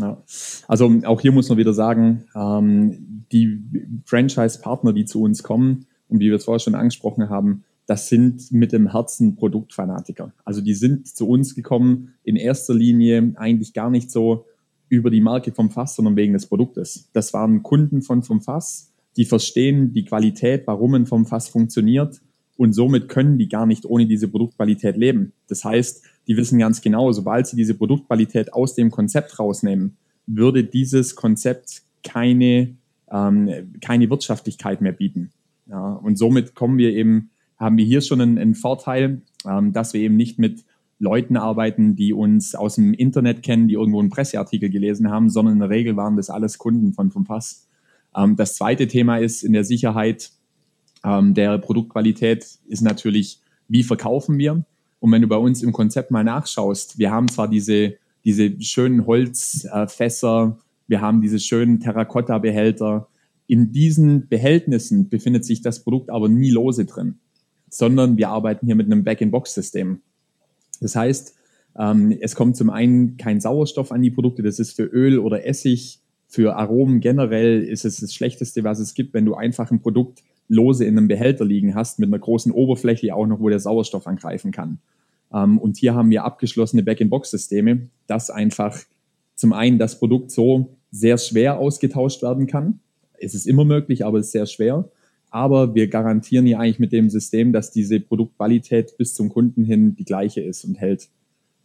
Ja. 0.00 0.24
Also 0.66 0.92
auch 1.04 1.20
hier 1.20 1.30
muss 1.30 1.48
man 1.50 1.58
wieder 1.58 1.72
sagen, 1.72 2.24
ähm, 2.34 3.26
die 3.30 3.62
Franchise-Partner, 4.06 4.92
die 4.92 5.04
zu 5.04 5.22
uns 5.22 5.44
kommen 5.44 5.86
und 6.08 6.18
wie 6.18 6.30
wir 6.30 6.34
es 6.34 6.46
vorher 6.46 6.58
schon 6.58 6.74
angesprochen 6.74 7.28
haben, 7.28 7.62
das 7.92 8.08
sind 8.08 8.50
mit 8.52 8.72
dem 8.72 8.90
Herzen 8.90 9.36
Produktfanatiker. 9.36 10.32
Also 10.46 10.62
die 10.62 10.72
sind 10.72 11.06
zu 11.06 11.28
uns 11.28 11.54
gekommen 11.54 12.14
in 12.24 12.36
erster 12.36 12.72
Linie 12.72 13.34
eigentlich 13.36 13.74
gar 13.74 13.90
nicht 13.90 14.10
so 14.10 14.46
über 14.88 15.10
die 15.10 15.20
Marke 15.20 15.52
vom 15.52 15.68
Fass, 15.68 15.96
sondern 15.96 16.16
wegen 16.16 16.32
des 16.32 16.46
Produktes. 16.46 17.10
Das 17.12 17.34
waren 17.34 17.62
Kunden 17.62 18.00
von 18.00 18.22
vom 18.22 18.40
Fass, 18.40 18.94
die 19.18 19.26
verstehen 19.26 19.92
die 19.92 20.06
Qualität, 20.06 20.62
warum 20.64 20.94
ein 20.94 21.04
vom 21.04 21.26
Fass 21.26 21.50
funktioniert 21.50 22.22
und 22.56 22.72
somit 22.72 23.10
können 23.10 23.36
die 23.36 23.50
gar 23.50 23.66
nicht 23.66 23.84
ohne 23.84 24.06
diese 24.06 24.28
Produktqualität 24.28 24.96
leben. 24.96 25.34
Das 25.48 25.62
heißt, 25.62 26.02
die 26.26 26.38
wissen 26.38 26.58
ganz 26.58 26.80
genau, 26.80 27.12
sobald 27.12 27.46
sie 27.46 27.56
diese 27.56 27.74
Produktqualität 27.74 28.54
aus 28.54 28.74
dem 28.74 28.90
Konzept 28.90 29.38
rausnehmen, 29.38 29.98
würde 30.26 30.64
dieses 30.64 31.14
Konzept 31.14 31.82
keine, 32.02 32.74
ähm, 33.10 33.74
keine 33.82 34.08
Wirtschaftlichkeit 34.08 34.80
mehr 34.80 34.92
bieten. 34.92 35.30
Ja, 35.68 35.92
und 35.92 36.16
somit 36.16 36.54
kommen 36.54 36.78
wir 36.78 36.94
eben 36.94 37.31
haben 37.62 37.78
wir 37.78 37.84
hier 37.84 38.00
schon 38.00 38.20
einen, 38.20 38.38
einen 38.38 38.54
Vorteil, 38.54 39.22
ähm, 39.48 39.72
dass 39.72 39.94
wir 39.94 40.00
eben 40.00 40.16
nicht 40.16 40.38
mit 40.38 40.64
Leuten 40.98 41.36
arbeiten, 41.36 41.96
die 41.96 42.12
uns 42.12 42.54
aus 42.54 42.76
dem 42.76 42.94
Internet 42.94 43.42
kennen, 43.42 43.68
die 43.68 43.74
irgendwo 43.74 44.00
einen 44.00 44.10
Presseartikel 44.10 44.70
gelesen 44.70 45.10
haben, 45.10 45.30
sondern 45.30 45.54
in 45.54 45.60
der 45.60 45.70
Regel 45.70 45.96
waren 45.96 46.16
das 46.16 46.30
alles 46.30 46.58
Kunden 46.58 46.92
von 46.92 47.10
Fass. 47.10 47.68
Ähm, 48.14 48.36
das 48.36 48.54
zweite 48.54 48.86
Thema 48.86 49.16
ist 49.16 49.42
in 49.42 49.52
der 49.52 49.64
Sicherheit 49.64 50.32
ähm, 51.04 51.34
der 51.34 51.58
Produktqualität 51.58 52.58
ist 52.66 52.82
natürlich, 52.82 53.40
wie 53.68 53.82
verkaufen 53.82 54.38
wir? 54.38 54.64
Und 55.00 55.10
wenn 55.10 55.22
du 55.22 55.28
bei 55.28 55.36
uns 55.36 55.62
im 55.62 55.72
Konzept 55.72 56.10
mal 56.10 56.24
nachschaust, 56.24 56.98
wir 56.98 57.10
haben 57.10 57.28
zwar 57.28 57.48
diese, 57.48 57.94
diese 58.24 58.60
schönen 58.60 59.06
Holzfässer, 59.06 60.58
wir 60.86 61.00
haben 61.00 61.20
diese 61.20 61.40
schönen 61.40 61.80
Terrakotta-Behälter, 61.80 63.08
In 63.48 63.72
diesen 63.72 64.28
Behältnissen 64.28 65.08
befindet 65.08 65.44
sich 65.44 65.62
das 65.62 65.82
Produkt 65.82 66.10
aber 66.10 66.28
nie 66.28 66.50
lose 66.50 66.84
drin, 66.84 67.18
sondern 67.72 68.18
wir 68.18 68.28
arbeiten 68.28 68.66
hier 68.66 68.74
mit 68.74 68.86
einem 68.86 69.02
Back-in-Box-System. 69.02 70.02
Das 70.80 70.94
heißt, 70.94 71.34
ähm, 71.78 72.16
es 72.20 72.34
kommt 72.34 72.56
zum 72.56 72.68
einen 72.68 73.16
kein 73.16 73.40
Sauerstoff 73.40 73.92
an 73.92 74.02
die 74.02 74.10
Produkte, 74.10 74.42
das 74.42 74.58
ist 74.58 74.76
für 74.76 74.84
Öl 74.84 75.18
oder 75.18 75.46
Essig, 75.46 76.00
für 76.28 76.56
Aromen 76.56 77.00
generell 77.00 77.62
ist 77.62 77.84
es 77.84 78.00
das 78.00 78.12
Schlechteste, 78.12 78.62
was 78.62 78.78
es 78.78 78.94
gibt, 78.94 79.14
wenn 79.14 79.24
du 79.24 79.34
einfach 79.34 79.70
ein 79.70 79.80
Produkt 79.80 80.22
lose 80.48 80.84
in 80.84 80.98
einem 80.98 81.08
Behälter 81.08 81.46
liegen 81.46 81.74
hast, 81.74 81.98
mit 81.98 82.08
einer 82.08 82.18
großen 82.18 82.52
Oberfläche 82.52 83.14
auch 83.14 83.26
noch, 83.26 83.40
wo 83.40 83.48
der 83.48 83.58
Sauerstoff 83.58 84.06
angreifen 84.06 84.52
kann. 84.52 84.78
Ähm, 85.32 85.56
und 85.56 85.78
hier 85.78 85.94
haben 85.94 86.10
wir 86.10 86.24
abgeschlossene 86.24 86.82
Back-in-Box-Systeme, 86.82 87.88
dass 88.06 88.28
einfach 88.28 88.78
zum 89.34 89.54
einen 89.54 89.78
das 89.78 89.98
Produkt 89.98 90.30
so 90.30 90.76
sehr 90.90 91.16
schwer 91.16 91.58
ausgetauscht 91.58 92.22
werden 92.22 92.46
kann. 92.46 92.80
Es 93.18 93.34
ist 93.34 93.46
immer 93.46 93.64
möglich, 93.64 94.04
aber 94.04 94.18
es 94.18 94.26
ist 94.26 94.32
sehr 94.32 94.46
schwer. 94.46 94.90
Aber 95.32 95.74
wir 95.74 95.88
garantieren 95.88 96.44
hier 96.44 96.60
eigentlich 96.60 96.78
mit 96.78 96.92
dem 96.92 97.08
System, 97.08 97.54
dass 97.54 97.70
diese 97.70 97.98
Produktqualität 97.98 98.98
bis 98.98 99.14
zum 99.14 99.30
Kunden 99.30 99.64
hin 99.64 99.96
die 99.96 100.04
gleiche 100.04 100.42
ist 100.42 100.62
und 100.64 100.78
hält. 100.78 101.08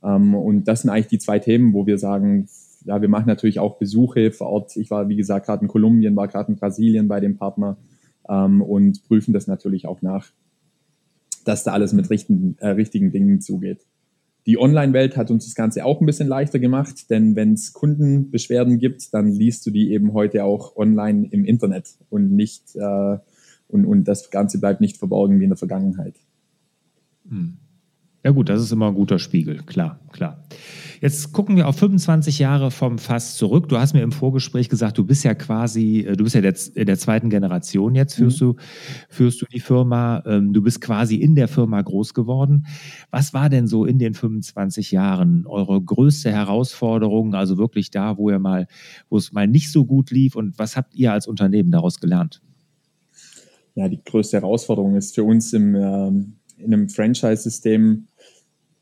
Ähm, 0.02 0.34
und 0.34 0.70
das 0.70 0.82
sind 0.82 0.90
eigentlich 0.90 1.08
die 1.08 1.20
zwei 1.20 1.40
Themen, 1.40 1.74
wo 1.74 1.86
wir 1.86 1.98
sagen, 1.98 2.48
ja, 2.86 3.02
wir 3.02 3.10
machen 3.10 3.28
natürlich 3.28 3.60
auch 3.60 3.78
Besuche 3.78 4.32
vor 4.32 4.48
Ort. 4.48 4.78
Ich 4.78 4.90
war, 4.90 5.10
wie 5.10 5.18
gesagt, 5.18 5.48
gerade 5.48 5.64
in 5.64 5.68
Kolumbien, 5.68 6.16
war 6.16 6.30
gerade 6.30 6.50
in 6.50 6.58
Brasilien 6.58 7.10
bei 7.10 7.20
dem 7.20 7.36
Partner 7.36 7.76
ähm, 8.30 8.62
und 8.62 9.04
prüfen 9.04 9.34
das 9.34 9.48
natürlich 9.48 9.86
auch 9.86 10.02
nach, 10.02 10.32
dass 11.44 11.66
da 11.66 11.74
alles 11.74 11.92
mit 11.92 12.10
richten, 12.10 12.56
äh, 12.60 12.70
richtigen 12.70 13.12
Dingen 13.12 13.42
zugeht. 13.42 13.86
Die 14.46 14.58
Online-Welt 14.58 15.18
hat 15.18 15.30
uns 15.30 15.44
das 15.44 15.56
Ganze 15.56 15.84
auch 15.84 16.00
ein 16.00 16.06
bisschen 16.06 16.30
leichter 16.30 16.60
gemacht, 16.60 17.10
denn 17.10 17.36
wenn 17.36 17.52
es 17.52 17.74
Kundenbeschwerden 17.74 18.80
gibt, 18.80 19.14
dann 19.14 19.30
liest 19.30 19.66
du 19.66 19.72
die 19.72 19.92
eben 19.92 20.14
heute 20.14 20.46
auch 20.46 20.78
online 20.78 21.28
im 21.32 21.44
Internet 21.44 21.96
und 22.10 22.32
nicht 22.32 22.74
äh, 22.78 23.18
und, 23.68 23.86
und 23.86 24.06
das 24.06 24.32
Ganze 24.32 24.60
bleibt 24.60 24.82
nicht 24.82 24.98
verborgen 24.98 25.40
wie 25.40 25.44
in 25.44 25.50
der 25.50 25.58
Vergangenheit. 25.58 26.16
Hm. 27.30 27.58
Ja 28.24 28.32
gut, 28.32 28.50
das 28.50 28.62
ist 28.62 28.72
immer 28.74 28.88
ein 28.88 28.94
guter 28.96 29.20
Spiegel, 29.20 29.60
klar, 29.66 30.02
klar. 30.12 30.44
Jetzt 31.00 31.32
gucken 31.32 31.56
wir 31.56 31.68
auf 31.68 31.78
25 31.78 32.40
Jahre 32.40 32.72
vom 32.72 32.98
Fass 32.98 33.38
zurück. 33.38 33.70
Du 33.70 33.78
hast 33.78 33.94
mir 33.94 34.02
im 34.02 34.12
Vorgespräch 34.12 34.68
gesagt, 34.68 34.98
du 34.98 35.06
bist 35.06 35.24
ja 35.24 35.34
quasi, 35.34 36.00
äh, 36.00 36.16
du 36.18 36.24
bist 36.24 36.36
ja 36.36 36.42
der, 36.42 36.54
der 36.54 36.98
zweiten 36.98 37.30
Generation 37.30 37.96
jetzt, 37.96 38.16
führst, 38.16 38.42
mhm. 38.42 38.46
du, 38.46 38.56
führst 39.08 39.42
du 39.42 39.46
die 39.46 39.60
Firma. 39.60 40.24
Ähm, 40.26 40.52
du 40.52 40.62
bist 40.62 40.82
quasi 40.82 41.16
in 41.16 41.36
der 41.36 41.48
Firma 41.48 41.82
groß 41.82 42.14
geworden. 42.14 42.66
Was 43.12 43.34
war 43.34 43.50
denn 43.50 43.68
so 43.68 43.86
in 43.86 44.00
den 44.00 44.14
25 44.14 44.92
Jahren 44.92 45.46
eure 45.46 45.82
größte 45.82 46.32
Herausforderung, 46.32 47.36
also 47.36 47.58
wirklich 47.58 47.92
da, 47.92 48.18
wo 48.18 48.30
ihr 48.30 48.40
mal, 48.40 48.68
wo 49.10 49.18
es 49.18 49.32
mal 49.32 49.48
nicht 49.48 49.72
so 49.72 49.86
gut 49.86 50.12
lief 50.12 50.36
und 50.36 50.58
was 50.58 50.76
habt 50.76 50.96
ihr 50.96 51.14
als 51.14 51.28
Unternehmen 51.28 51.72
daraus 51.72 52.00
gelernt? 52.00 52.42
Ja, 53.78 53.88
die 53.88 54.04
größte 54.04 54.38
Herausforderung 54.38 54.96
ist 54.96 55.13
für 55.13 55.24
uns 55.24 55.54
im, 55.54 55.76
ähm, 55.76 56.34
in 56.58 56.74
einem 56.74 56.90
Franchise-System, 56.90 58.08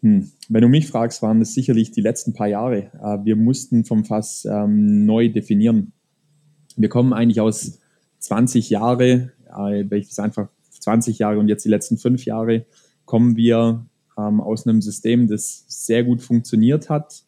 hm. 0.06 0.30
Wenn 0.50 0.62
du 0.62 0.68
mich 0.68 0.88
fragst, 0.88 1.24
waren 1.24 1.42
es 1.42 1.56
sicherlich 1.56 1.90
die 1.90 2.02
letzten 2.02 2.34
paar 2.34 2.46
Jahre. 2.46 2.92
Äh, 3.02 3.26
wir 3.26 3.36
mussten 3.36 3.86
vom 3.86 4.06
Fass 4.06 4.46
ähm, 4.46 5.04
neu 5.04 5.30
definieren. 5.30 5.94
Wir 6.78 6.90
kommen 6.90 7.12
eigentlich 7.12 7.42
aus 7.42 7.80
20 8.20 8.70
Jahre, 8.70 9.32
äh, 9.58 9.84
ich 9.98 10.10
das 10.10 10.20
einfach 10.20 10.50
20 10.80 11.18
Jahre 11.18 11.40
und 11.40 11.48
jetzt 11.48 11.66
die 11.66 11.70
letzten 11.70 11.98
fünf 11.98 12.24
Jahre, 12.26 12.68
kommen 13.06 13.36
wir 13.36 13.88
ähm, 14.16 14.42
aus 14.42 14.68
einem 14.68 14.84
System, 14.84 15.28
das 15.28 15.66
sehr 15.70 16.04
gut 16.04 16.22
funktioniert 16.22 16.92
hat, 16.92 17.24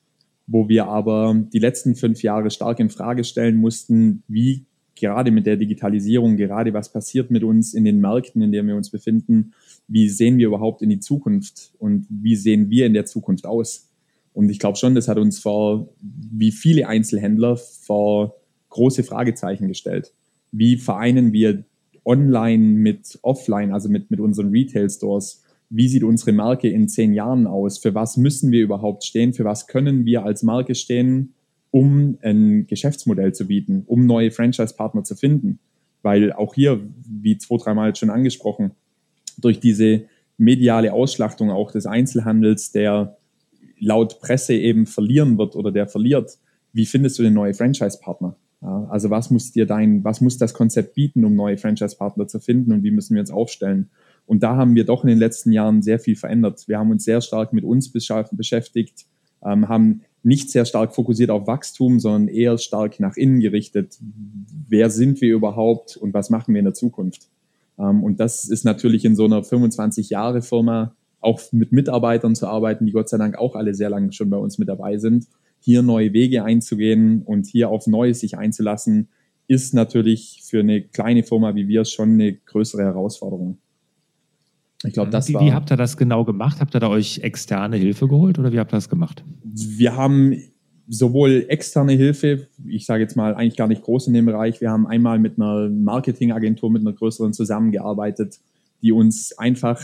wo 0.46 0.70
wir 0.70 0.86
aber 0.86 1.34
die 1.52 1.60
letzten 1.60 1.96
fünf 1.96 2.22
Jahre 2.22 2.52
stark 2.52 2.80
in 2.80 2.92
Frage 2.92 3.24
stellen 3.24 3.58
mussten, 3.58 4.22
wie 4.28 4.67
gerade 5.00 5.32
mit 5.32 5.46
der 5.46 5.58
Digitalisierung, 5.58 6.38
gerade 6.38 6.74
was 6.74 6.92
passiert 6.92 7.32
mit 7.32 7.44
uns 7.44 7.74
in 7.74 7.86
den 7.86 8.00
Märkten, 8.00 8.42
in 8.42 8.52
denen 8.52 8.68
wir 8.68 8.76
uns 8.76 8.90
befinden, 8.90 9.54
wie 9.88 10.10
sehen 10.10 10.38
wir 10.38 10.48
überhaupt 10.48 10.82
in 10.82 10.90
die 10.90 11.00
Zukunft 11.00 11.72
und 11.80 12.06
wie 12.10 12.36
sehen 12.36 12.70
wir 12.70 12.86
in 12.86 12.94
der 12.94 13.06
Zukunft 13.06 13.46
aus? 13.46 13.90
Und 14.34 14.50
ich 14.50 14.60
glaube 14.60 14.78
schon, 14.78 14.94
das 14.94 15.08
hat 15.08 15.18
uns 15.18 15.40
vor, 15.40 15.90
wie 16.00 16.52
viele 16.52 16.88
Einzelhändler, 16.88 17.58
vor 17.58 18.36
große 18.70 19.04
Fragezeichen 19.04 19.68
gestellt. 19.68 20.14
Wie 20.52 20.78
vereinen 20.78 21.34
wir 21.34 21.64
online 22.06 22.64
mit 22.64 23.18
offline, 23.22 23.74
also 23.74 23.90
mit, 23.90 24.12
mit 24.12 24.20
unseren 24.20 24.50
Retail-Stores? 24.50 25.44
Wie 25.70 25.88
sieht 25.88 26.04
unsere 26.04 26.32
Marke 26.32 26.70
in 26.70 26.88
zehn 26.88 27.14
Jahren 27.14 27.48
aus? 27.48 27.80
Für 27.80 27.96
was 27.96 28.16
müssen 28.16 28.52
wir 28.52 28.62
überhaupt 28.62 29.04
stehen? 29.04 29.34
Für 29.34 29.44
was 29.44 29.68
können 29.68 30.06
wir 30.06 30.24
als 30.24 30.44
Marke 30.44 30.76
stehen? 30.76 31.34
Um 31.78 32.18
ein 32.24 32.66
Geschäftsmodell 32.66 33.36
zu 33.36 33.46
bieten, 33.46 33.84
um 33.86 34.08
neue 34.08 34.32
Franchise-Partner 34.32 35.04
zu 35.04 35.16
finden. 35.16 35.60
Weil 36.02 36.34
auch 36.34 36.56
hier, 36.56 36.80
wie 37.08 37.38
zwei, 37.38 37.58
dreimal 37.58 37.96
schon 37.96 38.10
angesprochen, 38.10 38.72
durch 39.38 39.60
diese 39.60 40.06
mediale 40.40 40.92
Ausschlachtung 40.92 41.52
auch 41.52 41.72
des 41.72 41.86
Einzelhandels, 41.86 42.72
der 42.72 43.18
laut 43.80 44.20
Presse 44.20 44.56
eben 44.56 44.88
verlieren 44.88 45.38
wird 45.38 45.56
oder 45.56 45.72
der 45.72 45.88
verliert, 45.88 46.40
wie 46.74 46.88
findest 46.88 47.20
du 47.20 47.24
den 47.24 47.34
neue 47.34 47.54
Franchise-Partner? 47.54 48.36
Also 48.90 49.12
was 49.12 49.30
muss 49.30 49.52
dir 49.52 49.68
dein, 49.68 50.04
was 50.04 50.20
muss 50.20 50.40
das 50.40 50.56
Konzept 50.56 50.96
bieten, 50.96 51.24
um 51.26 51.36
neue 51.36 51.60
Franchise-Partner 51.60 52.28
zu 52.28 52.40
finden 52.40 52.72
und 52.72 52.82
wie 52.82 52.90
müssen 52.90 53.14
wir 53.14 53.22
uns 53.22 53.30
aufstellen? 53.30 53.92
Und 54.26 54.42
da 54.42 54.56
haben 54.56 54.74
wir 54.74 54.84
doch 54.84 55.04
in 55.04 55.10
den 55.10 55.20
letzten 55.20 55.52
Jahren 55.52 55.84
sehr 55.84 56.00
viel 56.00 56.16
verändert. 56.16 56.68
Wir 56.68 56.80
haben 56.80 56.90
uns 56.90 57.04
sehr 57.04 57.22
stark 57.22 57.54
mit 57.54 57.64
uns 57.64 57.92
beschäftigt, 57.92 59.06
ähm, 59.46 59.68
haben 59.68 60.02
nicht 60.24 60.52
sehr 60.52 60.66
stark 60.66 60.94
fokussiert 60.94 61.30
auf 61.30 61.48
Wachstum, 61.48 62.00
sondern 62.00 62.28
eher 62.28 62.58
stark 62.58 63.00
nach 63.00 63.16
innen 63.16 63.40
gerichtet. 63.40 63.98
Wer 64.68 64.90
sind 64.90 65.22
wir 65.22 65.34
überhaupt 65.34 65.96
und 65.96 66.14
was 66.14 66.30
machen 66.30 66.54
wir 66.54 66.60
in 66.60 66.66
der 66.66 66.74
Zukunft? 66.74 67.30
Ähm, 67.80 68.04
und 68.04 68.20
das 68.20 68.46
ist 68.46 68.66
natürlich 68.66 69.06
in 69.06 69.16
so 69.16 69.26
einer 69.26 69.42
25-Jahre-Firma 69.42 70.96
auch 71.20 71.42
mit 71.52 71.72
Mitarbeitern 71.72 72.36
zu 72.36 72.48
arbeiten, 72.48 72.86
die 72.86 72.92
Gott 72.92 73.10
sei 73.10 73.18
Dank 73.18 73.38
auch 73.38 73.56
alle 73.56 73.74
sehr 73.74 73.90
lange 73.90 74.14
schon 74.14 74.30
bei 74.30 74.38
uns 74.38 74.58
mit 74.58 74.70
dabei 74.70 74.98
sind. 74.98 75.28
Hier 75.60 75.82
neue 75.82 76.14
Wege 76.14 76.44
einzugehen 76.44 77.24
und 77.24 77.48
hier 77.48 77.70
auf 77.70 77.88
Neues 77.88 78.20
sich 78.20 78.38
einzulassen, 78.38 79.10
ist 79.48 79.74
natürlich 79.74 80.44
für 80.46 80.60
eine 80.60 80.82
kleine 80.82 81.24
Firma 81.24 81.56
wie 81.56 81.68
wir 81.68 81.86
schon 81.86 82.14
eine 82.14 82.34
größere 82.34 82.84
Herausforderung. 82.84 83.58
Ich 84.84 84.94
glaube, 84.94 85.10
das 85.10 85.30
wie, 85.30 85.34
war. 85.34 85.42
Wie 85.42 85.54
habt 85.54 85.72
ihr 85.72 85.78
das 85.78 85.98
genau 85.98 86.24
gemacht? 86.24 86.60
Habt 86.60 86.76
ihr 86.76 86.80
da 86.80 86.90
euch 86.90 87.20
externe 87.20 87.78
Hilfe 87.78 88.08
geholt 88.08 88.38
oder 88.38 88.52
wie 88.54 88.60
habt 88.60 88.72
ihr 88.72 88.78
das 88.78 88.90
gemacht? 88.90 89.24
Wir 89.44 89.96
haben 89.96 90.36
sowohl 90.88 91.46
externe 91.50 91.94
Hilfe, 91.94 92.48
ich 92.66 92.86
sage 92.86 93.04
jetzt 93.04 93.16
mal 93.16 93.36
eigentlich 93.36 93.58
gar 93.58 93.68
nicht 93.68 93.82
groß 93.82 94.08
in 94.08 94.14
dem 94.14 94.26
Bereich. 94.26 94.62
Wir 94.62 94.72
haben 94.72 94.88
einmal 94.88 95.20
mit 95.20 95.38
einer 95.38 95.70
Marketingagentur, 95.70 96.72
mit 96.72 96.82
einer 96.82 96.94
größeren 96.94 97.34
zusammengearbeitet, 97.34 98.40
die 98.82 98.92
uns 98.92 99.38
einfach 99.38 99.82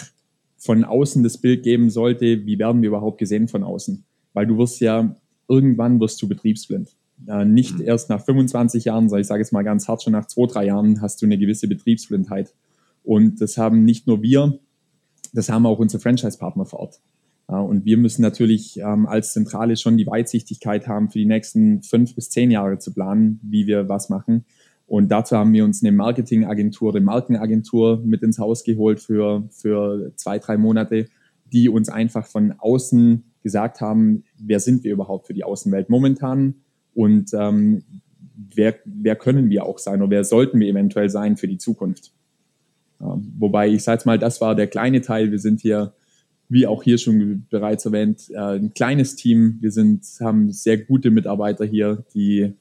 von 0.57 0.85
außen 0.85 1.23
das 1.23 1.39
Bild 1.39 1.63
geben 1.63 1.89
sollte, 1.89 2.45
wie 2.45 2.57
werden 2.57 2.81
wir 2.81 2.89
überhaupt 2.89 3.17
gesehen 3.17 3.49
von 3.49 3.63
außen? 3.63 4.05
Weil 4.33 4.47
du 4.47 4.57
wirst 4.57 4.79
ja, 4.79 5.13
irgendwann 5.49 5.99
wirst 5.99 6.21
du 6.21 6.29
betriebsblind. 6.29 6.95
Äh, 7.27 7.43
nicht 7.43 7.79
mhm. 7.79 7.85
erst 7.85 8.09
nach 8.09 8.23
25 8.23 8.85
Jahren, 8.85 9.09
sondern 9.09 9.21
ich 9.21 9.27
sage 9.27 9.41
jetzt 9.41 9.51
mal 9.51 9.63
ganz 9.63 9.89
hart, 9.89 10.03
schon 10.03 10.13
nach 10.13 10.27
zwei, 10.27 10.45
drei 10.45 10.65
Jahren 10.67 11.01
hast 11.01 11.21
du 11.21 11.25
eine 11.25 11.37
gewisse 11.37 11.67
Betriebsblindheit. 11.67 12.53
Und 13.03 13.41
das 13.41 13.57
haben 13.57 13.83
nicht 13.83 14.07
nur 14.07 14.21
wir, 14.21 14.57
das 15.33 15.49
haben 15.49 15.65
auch 15.65 15.79
unsere 15.79 16.01
Franchise-Partner 16.01 16.65
vor 16.65 16.79
Ort. 16.79 17.01
Und 17.47 17.85
wir 17.85 17.97
müssen 17.97 18.21
natürlich 18.21 18.79
ähm, 18.79 19.05
als 19.05 19.33
Zentrale 19.33 19.75
schon 19.75 19.97
die 19.97 20.07
Weitsichtigkeit 20.07 20.87
haben, 20.87 21.09
für 21.09 21.19
die 21.19 21.25
nächsten 21.25 21.83
fünf 21.83 22.15
bis 22.15 22.29
zehn 22.29 22.51
Jahre 22.51 22.79
zu 22.79 22.93
planen, 22.93 23.39
wie 23.43 23.67
wir 23.67 23.89
was 23.89 24.09
machen. 24.09 24.45
Und 24.87 25.09
dazu 25.09 25.35
haben 25.35 25.53
wir 25.53 25.65
uns 25.65 25.83
eine 25.83 25.91
Marketingagentur, 25.91 26.95
eine 26.95 27.03
Markenagentur 27.03 28.01
mit 28.03 28.23
ins 28.23 28.39
Haus 28.39 28.63
geholt 28.63 29.01
für, 29.01 29.47
für 29.51 30.13
zwei, 30.15 30.39
drei 30.39 30.57
Monate, 30.57 31.07
die 31.51 31.69
uns 31.69 31.89
einfach 31.89 32.25
von 32.25 32.53
außen 32.57 33.23
gesagt 33.43 33.81
haben, 33.81 34.23
wer 34.39 34.59
sind 34.59 34.83
wir 34.83 34.93
überhaupt 34.93 35.27
für 35.27 35.33
die 35.33 35.43
Außenwelt 35.43 35.89
momentan 35.89 36.55
und 36.93 37.31
ähm, 37.33 37.83
wer, 38.55 38.75
wer 38.85 39.15
können 39.15 39.49
wir 39.49 39.65
auch 39.65 39.79
sein 39.79 40.01
oder 40.01 40.11
wer 40.11 40.23
sollten 40.23 40.59
wir 40.59 40.67
eventuell 40.67 41.09
sein 41.09 41.37
für 41.37 41.47
die 41.47 41.57
Zukunft. 41.57 42.13
Wobei 43.37 43.69
ich 43.69 43.83
sage 43.83 44.03
mal, 44.05 44.19
das 44.19 44.41
war 44.41 44.55
der 44.55 44.67
kleine 44.67 45.01
Teil. 45.01 45.31
Wir 45.31 45.39
sind 45.39 45.61
hier, 45.61 45.93
wie 46.49 46.67
auch 46.67 46.83
hier 46.83 46.97
schon 46.97 47.45
bereits 47.49 47.85
erwähnt, 47.85 48.29
äh, 48.29 48.57
ein 48.57 48.73
kleines 48.73 49.15
Team. 49.15 49.57
Wir 49.61 49.71
sind, 49.71 50.05
haben 50.21 50.51
sehr 50.51 50.77
gute 50.77 51.11
Mitarbeiter 51.11 51.65
hier, 51.65 52.05
die, 52.13 52.53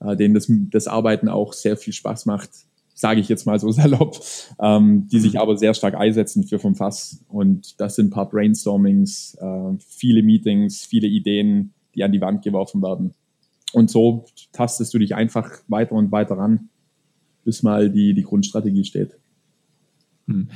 äh, 0.00 0.16
denen 0.16 0.34
das, 0.34 0.50
das 0.70 0.86
Arbeiten 0.86 1.28
auch 1.28 1.52
sehr 1.52 1.76
viel 1.76 1.92
Spaß 1.92 2.26
macht, 2.26 2.50
sage 2.94 3.20
ich 3.20 3.28
jetzt 3.28 3.46
mal 3.46 3.58
so 3.58 3.70
salopp, 3.72 4.20
ähm, 4.60 5.08
die 5.10 5.20
sich 5.20 5.38
aber 5.38 5.56
sehr 5.56 5.74
stark 5.74 5.94
einsetzen 5.94 6.44
für 6.44 6.58
vom 6.58 6.74
Fass. 6.74 7.24
Und 7.28 7.80
das 7.80 7.96
sind 7.96 8.08
ein 8.08 8.10
paar 8.10 8.28
Brainstormings, 8.28 9.36
äh, 9.40 9.72
viele 9.86 10.22
Meetings, 10.22 10.84
viele 10.84 11.08
Ideen, 11.08 11.72
die 11.94 12.04
an 12.04 12.12
die 12.12 12.20
Wand 12.20 12.42
geworfen 12.42 12.82
werden. 12.82 13.14
Und 13.72 13.90
so 13.90 14.26
tastest 14.52 14.94
du 14.94 14.98
dich 14.98 15.14
einfach 15.14 15.50
weiter 15.68 15.92
und 15.92 16.12
weiter 16.12 16.36
ran, 16.36 16.68
bis 17.44 17.62
mal 17.62 17.90
die, 17.90 18.14
die 18.14 18.22
Grundstrategie 18.22 18.84
steht. 18.84 19.18
Hm. 20.26 20.48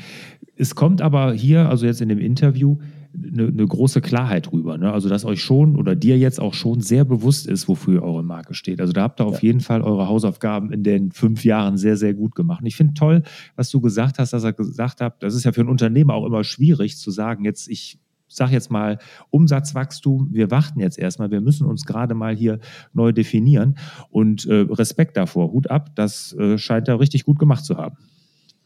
Es 0.56 0.74
kommt 0.74 1.00
aber 1.00 1.32
hier, 1.32 1.68
also 1.68 1.86
jetzt 1.86 2.00
in 2.00 2.08
dem 2.08 2.18
Interview, 2.18 2.78
eine, 3.14 3.48
eine 3.48 3.66
große 3.66 4.00
Klarheit 4.00 4.52
rüber. 4.52 4.78
Ne? 4.78 4.92
Also, 4.92 5.08
dass 5.08 5.24
euch 5.24 5.42
schon 5.42 5.76
oder 5.76 5.96
dir 5.96 6.18
jetzt 6.18 6.40
auch 6.40 6.54
schon 6.54 6.80
sehr 6.80 7.04
bewusst 7.04 7.46
ist, 7.46 7.68
wofür 7.68 8.02
eure 8.02 8.22
Marke 8.22 8.54
steht. 8.54 8.80
Also, 8.80 8.92
da 8.92 9.02
habt 9.02 9.20
ihr 9.20 9.24
ja. 9.24 9.30
auf 9.30 9.42
jeden 9.42 9.60
Fall 9.60 9.82
eure 9.82 10.08
Hausaufgaben 10.08 10.72
in 10.72 10.82
den 10.82 11.10
fünf 11.10 11.44
Jahren 11.44 11.76
sehr, 11.76 11.96
sehr 11.96 12.14
gut 12.14 12.34
gemacht. 12.34 12.60
Und 12.60 12.66
ich 12.66 12.76
finde 12.76 12.94
toll, 12.94 13.22
was 13.56 13.70
du 13.70 13.80
gesagt 13.80 14.18
hast, 14.18 14.32
dass 14.32 14.44
ihr 14.44 14.52
gesagt 14.52 15.00
habt, 15.00 15.22
das 15.22 15.34
ist 15.34 15.44
ja 15.44 15.52
für 15.52 15.60
einen 15.60 15.70
Unternehmer 15.70 16.14
auch 16.14 16.26
immer 16.26 16.44
schwierig 16.44 16.98
zu 16.98 17.10
sagen, 17.10 17.44
jetzt 17.44 17.68
ich 17.68 17.98
sage 18.32 18.52
jetzt 18.52 18.70
mal 18.70 18.98
Umsatzwachstum, 19.30 20.28
wir 20.32 20.52
warten 20.52 20.78
jetzt 20.78 20.98
erstmal, 20.98 21.32
wir 21.32 21.40
müssen 21.40 21.66
uns 21.66 21.84
gerade 21.84 22.14
mal 22.14 22.36
hier 22.36 22.60
neu 22.92 23.10
definieren 23.10 23.76
und 24.10 24.46
äh, 24.46 24.66
Respekt 24.70 25.16
davor, 25.16 25.50
Hut 25.50 25.68
ab, 25.68 25.96
das 25.96 26.32
äh, 26.34 26.56
scheint 26.56 26.86
er 26.86 27.00
richtig 27.00 27.24
gut 27.24 27.40
gemacht 27.40 27.64
zu 27.64 27.76
haben. 27.76 27.96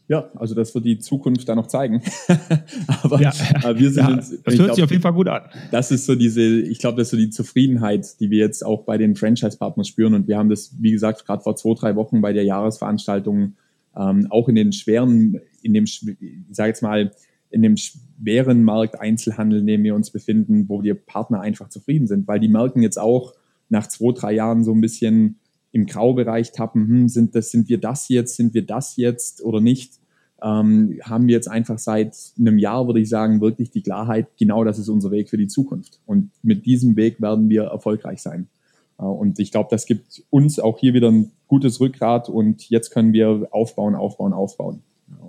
Ja, 0.07 0.29
also 0.35 0.53
das 0.53 0.75
wird 0.75 0.85
die 0.85 0.99
Zukunft 0.99 1.49
da 1.49 1.55
noch 1.55 1.67
zeigen. 1.67 2.01
Aber 3.03 3.19
ja, 3.19 3.31
äh, 3.63 3.77
wir 3.77 3.89
sind 3.89 4.07
ja, 4.07 4.13
uns, 4.13 4.29
das 4.29 4.53
hört 4.53 4.65
glaub, 4.65 4.75
sich 4.75 4.83
auf 4.83 4.91
jeden 4.91 5.01
Fall 5.01 5.13
gut 5.13 5.27
an. 5.27 5.43
Das 5.71 5.91
ist 5.91 6.05
so 6.05 6.13
diese, 6.13 6.43
ich 6.43 6.77
glaube, 6.77 6.97
das 6.97 7.07
ist 7.07 7.11
so 7.11 7.17
die 7.17 7.31
Zufriedenheit, 7.31 8.19
die 8.19 8.29
wir 8.29 8.39
jetzt 8.39 8.63
auch 8.63 8.83
bei 8.83 8.97
den 8.97 9.15
Franchise-Partnern 9.15 9.85
spüren. 9.85 10.13
Und 10.13 10.27
wir 10.27 10.37
haben 10.37 10.49
das, 10.49 10.75
wie 10.79 10.91
gesagt, 10.91 11.25
gerade 11.25 11.41
vor 11.41 11.55
zwei, 11.55 11.73
drei 11.73 11.95
Wochen 11.95 12.21
bei 12.21 12.33
der 12.33 12.43
Jahresveranstaltung 12.43 13.55
ähm, 13.97 14.27
auch 14.29 14.47
in 14.47 14.55
den 14.55 14.73
schweren, 14.73 15.39
in 15.63 15.73
dem, 15.73 15.85
ich 15.85 16.05
sage 16.51 16.69
jetzt 16.69 16.83
mal, 16.83 17.11
in 17.49 17.61
dem 17.61 17.77
schweren 17.77 18.63
Markt 18.63 18.99
Einzelhandel, 18.99 19.61
in 19.61 19.67
dem 19.67 19.83
wir 19.83 19.95
uns 19.95 20.11
befinden, 20.11 20.67
wo 20.67 20.81
die 20.81 20.93
Partner 20.93 21.41
einfach 21.41 21.69
zufrieden 21.69 22.05
sind, 22.05 22.27
weil 22.27 22.39
die 22.39 22.49
merken 22.49 22.81
jetzt 22.81 22.99
auch 22.99 23.33
nach 23.69 23.87
zwei, 23.87 24.11
drei 24.13 24.33
Jahren 24.33 24.63
so 24.63 24.73
ein 24.73 24.81
bisschen, 24.81 25.39
im 25.75 25.85
Graubereich 25.87 26.53
tappen, 26.53 26.87
hm, 26.87 27.09
sind, 27.09 27.35
das, 27.35 27.51
sind 27.51 27.67
wir 27.67 27.77
das 27.81 28.07
jetzt, 28.07 28.37
sind 28.37 28.53
wir 28.53 28.65
das 28.65 28.95
jetzt 28.95 29.43
oder 29.43 29.59
nicht, 29.59 29.99
ähm, 30.41 31.01
haben 31.03 31.27
wir 31.27 31.35
jetzt 31.35 31.49
einfach 31.49 31.79
seit 31.79 32.15
einem 32.39 32.57
Jahr, 32.57 32.87
würde 32.87 33.01
ich 33.01 33.09
sagen, 33.09 33.41
wirklich 33.41 33.71
die 33.71 33.81
Klarheit, 33.81 34.27
genau 34.39 34.63
das 34.63 34.79
ist 34.79 34.87
unser 34.87 35.11
Weg 35.11 35.29
für 35.29 35.35
die 35.35 35.47
Zukunft. 35.47 35.99
Und 36.05 36.31
mit 36.41 36.65
diesem 36.65 36.95
Weg 36.95 37.21
werden 37.21 37.49
wir 37.49 37.63
erfolgreich 37.63 38.21
sein. 38.21 38.47
Äh, 38.97 39.03
und 39.03 39.37
ich 39.37 39.51
glaube, 39.51 39.67
das 39.69 39.85
gibt 39.85 40.23
uns 40.29 40.59
auch 40.59 40.77
hier 40.77 40.93
wieder 40.93 41.11
ein 41.11 41.31
gutes 41.47 41.81
Rückgrat 41.81 42.29
und 42.29 42.69
jetzt 42.69 42.91
können 42.91 43.11
wir 43.11 43.49
aufbauen, 43.51 43.95
aufbauen, 43.95 44.31
aufbauen. 44.31 44.81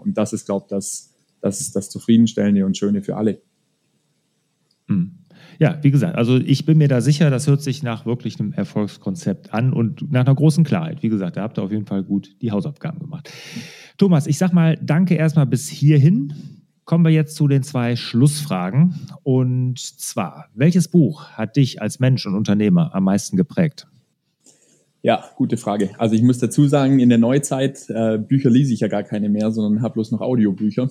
Und 0.05 0.17
das 0.17 0.33
ist, 0.33 0.47
glaube 0.47 0.67
ich, 0.67 0.71
das, 0.71 1.13
das, 1.41 1.73
das 1.73 1.91
Zufriedenstellende 1.91 2.65
und 2.65 2.77
Schöne 2.77 3.03
für 3.03 3.17
alle. 3.17 3.41
Mhm. 4.87 5.11
Ja, 5.59 5.79
wie 5.83 5.91
gesagt, 5.91 6.17
also 6.17 6.37
ich 6.37 6.67
bin 6.67 6.79
mir 6.79 6.89
da 6.89 7.01
sicher, 7.01 7.31
das 7.31 7.47
hört 7.47 7.63
sich 7.63 7.83
nach 7.83 8.07
wirklich 8.07 8.39
einem 8.39 8.53
Erfolgskonzept 8.53 9.55
an 9.55 9.73
und 9.73 10.13
nach 10.13 10.21
einer 10.21 10.35
großen 10.35 10.65
Klarheit. 10.65 11.03
Wie 11.03 11.09
gesagt, 11.09 11.37
da 11.37 11.43
habt 11.43 11.59
ihr 11.59 11.63
auf 11.63 11.71
jeden 11.71 11.87
Fall 11.87 12.03
gut 12.03 12.37
die 12.43 12.51
Hausaufgaben 12.51 12.99
gemacht. 12.99 13.31
Thomas, 13.99 14.27
ich 14.27 14.39
sag 14.39 14.53
mal, 14.53 14.79
danke 14.83 15.15
erstmal 15.15 15.47
bis 15.47 15.69
hierhin. 15.69 16.35
Kommen 16.85 17.05
wir 17.05 17.11
jetzt 17.11 17.35
zu 17.35 17.49
den 17.49 17.63
zwei 17.63 17.97
Schlussfragen. 17.97 18.95
Und 19.23 19.79
zwar, 19.79 20.47
welches 20.55 20.89
Buch 20.89 21.31
hat 21.31 21.57
dich 21.57 21.81
als 21.83 21.99
Mensch 21.99 22.27
und 22.27 22.35
Unternehmer 22.35 22.95
am 22.95 23.05
meisten 23.05 23.37
geprägt? 23.37 23.89
Ja, 25.03 25.25
gute 25.37 25.57
Frage. 25.57 25.91
Also 25.99 26.15
ich 26.15 26.23
muss 26.23 26.39
dazu 26.39 26.67
sagen, 26.67 26.99
in 26.99 27.09
der 27.09 27.19
Neuzeit, 27.19 27.89
äh, 27.89 28.19
Bücher 28.19 28.51
lese 28.51 28.73
ich 28.73 28.81
ja 28.81 28.89
gar 28.89 29.05
keine 29.05 29.29
mehr, 29.29 29.53
sondern 29.53 29.83
habe 29.83 29.95
bloß 29.95 30.11
noch 30.11 30.21
Audiobücher. 30.21 30.89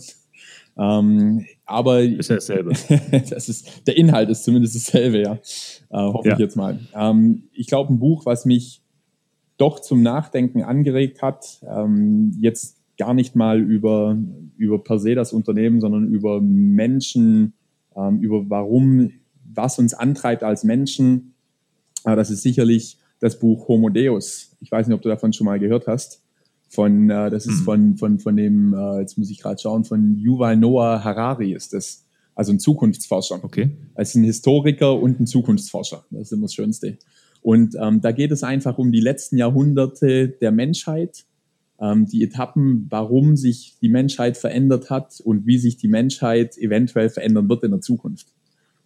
Ähm, 0.78 1.46
aber 1.66 2.02
ist 2.02 2.30
ja 2.30 2.36
dasselbe. 2.36 2.72
das 3.30 3.50
ist, 3.50 3.88
der 3.88 3.98
Inhalt 3.98 4.30
ist 4.30 4.44
zumindest 4.44 4.76
dasselbe, 4.76 5.22
ja. 5.22 5.34
Äh, 5.34 6.14
hoffe 6.14 6.30
ja. 6.30 6.34
ich 6.34 6.40
jetzt 6.40 6.56
mal. 6.56 6.80
Ähm, 6.94 7.44
ich 7.54 7.68
glaube, 7.68 7.94
ein 7.94 8.00
Buch, 8.00 8.26
was 8.26 8.46
mich 8.46 8.82
doch 9.58 9.80
zum 9.80 10.02
Nachdenken 10.02 10.64
angeregt 10.64 11.22
hat, 11.22 11.62
ähm, 11.68 12.36
jetzt 12.40 12.78
gar 12.98 13.14
nicht 13.14 13.36
mal 13.36 13.60
über, 13.60 14.18
über 14.58 14.84
per 14.84 15.00
se 15.00 15.16
das 15.16 15.34
Unternehmen, 15.34 15.80
sondern 15.80 16.08
über 16.08 16.42
Menschen, 16.42 17.54
ähm, 17.96 18.20
über 18.20 18.50
warum, 18.50 19.12
was 19.54 19.80
uns 19.80 19.94
antreibt 19.94 20.44
als 20.44 20.66
Menschen. 20.66 21.34
Äh, 22.04 22.18
das 22.18 22.30
ist 22.30 22.42
sicherlich 22.42 22.98
das 23.20 23.40
Buch 23.40 23.70
Homo 23.70 23.90
Deus. 23.90 24.56
Ich 24.60 24.72
weiß 24.72 24.88
nicht, 24.88 24.96
ob 24.96 25.02
du 25.02 25.10
davon 25.10 25.32
schon 25.32 25.46
mal 25.46 25.60
gehört 25.60 25.88
hast 25.88 26.25
von, 26.76 27.10
äh, 27.10 27.30
das 27.30 27.46
ist 27.46 27.62
mhm. 27.62 27.64
von, 27.64 27.98
von, 27.98 28.20
von 28.20 28.36
dem, 28.36 28.74
äh, 28.74 29.00
jetzt 29.00 29.18
muss 29.18 29.32
ich 29.32 29.40
gerade 29.40 29.60
schauen, 29.60 29.86
von 29.86 30.18
Yuval 30.18 30.58
Noah 30.58 31.04
Harari 31.04 31.54
ist 31.54 31.74
das. 31.74 32.04
Also 32.36 32.52
ein 32.52 32.60
Zukunftsforscher. 32.60 33.42
Okay. 33.44 33.72
Ist 33.98 34.16
ein 34.16 34.26
Historiker 34.26 35.00
und 35.00 35.22
ein 35.22 35.26
Zukunftsforscher. 35.26 36.06
Das 36.12 36.24
ist 36.24 36.32
immer 36.34 36.44
das 36.44 36.54
Schönste. 36.54 36.98
Und 37.42 37.76
ähm, 37.80 38.02
da 38.02 38.12
geht 38.12 38.32
es 38.32 38.44
einfach 38.44 38.78
um 38.78 38.92
die 38.92 39.00
letzten 39.00 39.38
Jahrhunderte 39.38 40.28
der 40.28 40.52
Menschheit, 40.52 41.24
ähm, 41.80 42.08
die 42.08 42.24
Etappen, 42.24 42.88
warum 42.90 43.38
sich 43.38 43.78
die 43.82 43.88
Menschheit 43.88 44.36
verändert 44.36 44.90
hat 44.90 45.22
und 45.24 45.46
wie 45.46 45.58
sich 45.58 45.78
die 45.78 45.88
Menschheit 45.88 46.58
eventuell 46.58 47.10
verändern 47.10 47.48
wird 47.48 47.64
in 47.64 47.72
der 47.72 47.82
Zukunft. 47.82 48.34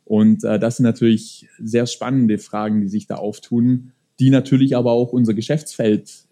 Und 0.06 0.44
äh, 0.44 0.60
das 0.60 0.78
sind 0.78 0.84
natürlich 0.84 1.48
sehr 1.60 1.88
spannende 1.88 2.38
Fragen, 2.38 2.82
die 2.82 2.88
sich 2.88 3.08
da 3.08 3.16
auftun, 3.16 3.94
die 4.20 4.30
natürlich 4.30 4.76
aber 4.76 4.92
auch 4.92 5.14
unser 5.14 5.34
Geschäftsfeld 5.34 6.26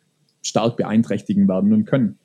stark 0.47 0.77
beeinträchtigen 0.77 1.47
werden 1.47 1.73
und 1.73 1.85
können. 1.85 2.17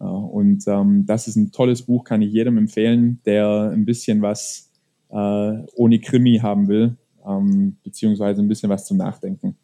Ja, 0.00 0.08
und 0.08 0.64
ähm, 0.66 1.06
das 1.06 1.26
ist 1.26 1.36
ein 1.36 1.52
tolles 1.52 1.82
Buch, 1.82 2.04
kann 2.04 2.20
ich 2.22 2.32
jedem 2.32 2.58
empfehlen, 2.58 3.20
der 3.24 3.70
ein 3.72 3.86
bisschen 3.86 4.20
was 4.20 4.70
äh, 5.08 5.52
ohne 5.74 6.00
Krimi 6.00 6.38
haben 6.42 6.68
will, 6.68 6.96
ähm, 7.26 7.76
beziehungsweise 7.82 8.42
ein 8.42 8.48
bisschen 8.48 8.68
was 8.68 8.84
zum 8.84 8.98
Nachdenken. 8.98 9.56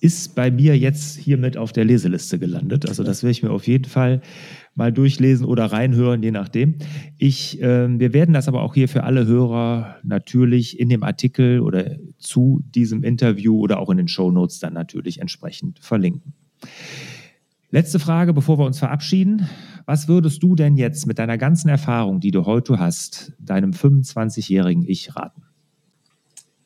Ist 0.00 0.34
bei 0.34 0.50
mir 0.50 0.78
jetzt 0.78 1.16
hiermit 1.16 1.56
auf 1.56 1.72
der 1.72 1.84
Leseliste 1.84 2.38
gelandet. 2.38 2.86
Also 2.86 3.02
das 3.02 3.22
werde 3.22 3.32
ich 3.32 3.42
mir 3.42 3.50
auf 3.50 3.66
jeden 3.66 3.86
Fall 3.86 4.20
mal 4.74 4.92
durchlesen 4.92 5.46
oder 5.46 5.64
reinhören, 5.64 6.22
je 6.22 6.30
nachdem. 6.30 6.76
Ich, 7.16 7.60
äh, 7.60 7.98
wir 7.98 8.12
werden 8.12 8.34
das 8.34 8.46
aber 8.46 8.62
auch 8.62 8.74
hier 8.74 8.88
für 8.88 9.04
alle 9.04 9.26
Hörer 9.26 9.96
natürlich 10.04 10.78
in 10.78 10.90
dem 10.90 11.02
Artikel 11.02 11.60
oder 11.60 11.96
zu 12.18 12.62
diesem 12.74 13.02
Interview 13.02 13.58
oder 13.58 13.80
auch 13.80 13.90
in 13.90 13.96
den 13.96 14.08
Show 14.08 14.30
Notes 14.30 14.60
dann 14.60 14.74
natürlich 14.74 15.20
entsprechend 15.20 15.80
verlinken. 15.80 16.34
Letzte 17.70 17.98
Frage, 17.98 18.32
bevor 18.32 18.58
wir 18.58 18.64
uns 18.64 18.78
verabschieden. 18.78 19.48
Was 19.86 20.08
würdest 20.08 20.42
du 20.42 20.54
denn 20.54 20.76
jetzt 20.76 21.06
mit 21.06 21.18
deiner 21.18 21.38
ganzen 21.38 21.68
Erfahrung, 21.68 22.20
die 22.20 22.30
du 22.30 22.46
heute 22.46 22.78
hast, 22.78 23.32
deinem 23.38 23.70
25-jährigen 23.70 24.84
Ich 24.86 25.14
raten? 25.14 25.42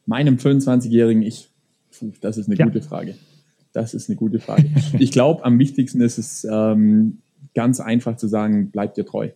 Meinem 0.07 0.37
25-jährigen 0.37 1.23
Ich? 1.23 1.51
Puh, 1.99 2.13
das 2.21 2.39
ist 2.39 2.49
eine 2.49 2.57
ja. 2.57 2.67
gute 2.67 2.83
Frage. 2.83 3.15
Das 3.73 3.95
ist 3.95 4.09
eine 4.09 4.17
gute 4.17 4.41
Frage. 4.41 4.71
ich 4.99 5.13
glaube, 5.13 5.45
am 5.45 5.59
wichtigsten 5.59 6.01
ist 6.01 6.19
es 6.19 6.47
ähm, 6.51 7.19
ganz 7.55 7.81
einfach 7.81 8.17
zu 8.17 8.29
sagen, 8.29 8.71
bleib 8.71 8.95
dir 8.95 9.05
treu. 9.05 9.31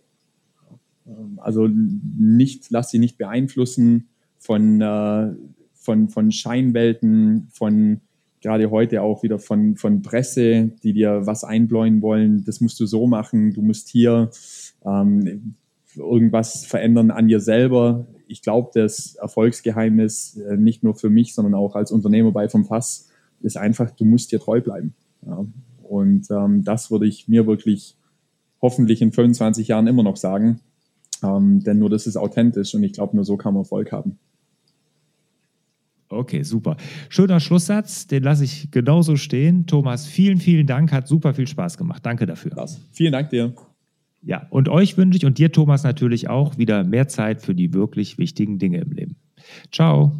Also 1.37 1.67
nicht, 1.67 2.71
lass 2.71 2.89
sie 2.89 2.99
nicht 2.99 3.17
beeinflussen 3.17 4.07
von, 4.39 4.81
äh, 4.81 5.33
von, 5.73 6.09
von 6.09 6.31
Scheinwelten, 6.31 7.47
von 7.51 8.01
gerade 8.45 8.69
heute 8.69 9.01
auch 9.01 9.23
wieder 9.23 9.39
von, 9.39 9.75
von 9.75 10.03
Presse, 10.03 10.71
die 10.83 10.93
dir 10.93 11.25
was 11.25 11.43
einbläuen 11.43 12.03
wollen, 12.03 12.43
das 12.45 12.61
musst 12.61 12.79
du 12.79 12.85
so 12.85 13.07
machen, 13.07 13.53
du 13.53 13.63
musst 13.63 13.89
hier 13.89 14.29
ähm, 14.85 15.55
irgendwas 15.95 16.63
verändern 16.63 17.09
an 17.09 17.27
dir 17.27 17.39
selber. 17.39 18.05
Ich 18.27 18.43
glaube, 18.43 18.69
das 18.73 19.15
Erfolgsgeheimnis, 19.15 20.37
äh, 20.37 20.57
nicht 20.57 20.83
nur 20.83 20.93
für 20.93 21.09
mich, 21.09 21.33
sondern 21.33 21.55
auch 21.55 21.75
als 21.75 21.91
Unternehmer 21.91 22.31
bei 22.31 22.47
vom 22.47 22.65
Fass, 22.65 23.09
ist 23.41 23.57
einfach, 23.57 23.89
du 23.89 24.05
musst 24.05 24.31
dir 24.31 24.39
treu 24.39 24.61
bleiben. 24.61 24.93
Ja. 25.25 25.43
Und 25.81 26.29
ähm, 26.29 26.63
das 26.63 26.91
würde 26.91 27.07
ich 27.07 27.27
mir 27.27 27.47
wirklich 27.47 27.97
hoffentlich 28.61 29.01
in 29.01 29.11
25 29.11 29.69
Jahren 29.69 29.87
immer 29.87 30.03
noch 30.03 30.17
sagen. 30.17 30.59
Ähm, 31.23 31.63
denn 31.63 31.79
nur 31.79 31.89
das 31.89 32.05
ist 32.05 32.17
authentisch 32.17 32.75
und 32.75 32.83
ich 32.83 32.93
glaube, 32.93 33.15
nur 33.15 33.25
so 33.25 33.37
kann 33.37 33.55
man 33.55 33.63
Erfolg 33.63 33.91
haben. 33.91 34.19
Okay, 36.15 36.43
super. 36.43 36.77
Schöner 37.09 37.39
Schlusssatz, 37.39 38.07
den 38.07 38.23
lasse 38.23 38.43
ich 38.43 38.71
genauso 38.71 39.15
stehen. 39.15 39.65
Thomas, 39.67 40.07
vielen, 40.07 40.37
vielen 40.37 40.67
Dank, 40.67 40.91
hat 40.91 41.07
super 41.07 41.33
viel 41.33 41.47
Spaß 41.47 41.77
gemacht. 41.77 42.05
Danke 42.05 42.25
dafür. 42.25 42.51
Krass. 42.51 42.81
Vielen 42.91 43.11
Dank 43.11 43.29
dir. 43.29 43.53
Ja, 44.21 44.47
und 44.49 44.69
euch 44.69 44.97
wünsche 44.97 45.17
ich 45.17 45.25
und 45.25 45.37
dir, 45.37 45.51
Thomas, 45.51 45.83
natürlich 45.83 46.29
auch 46.29 46.57
wieder 46.57 46.83
mehr 46.83 47.07
Zeit 47.07 47.41
für 47.41 47.53
die 47.53 47.73
wirklich 47.73 48.17
wichtigen 48.17 48.57
Dinge 48.57 48.79
im 48.79 48.91
Leben. 48.91 49.15
Ciao. 49.71 50.13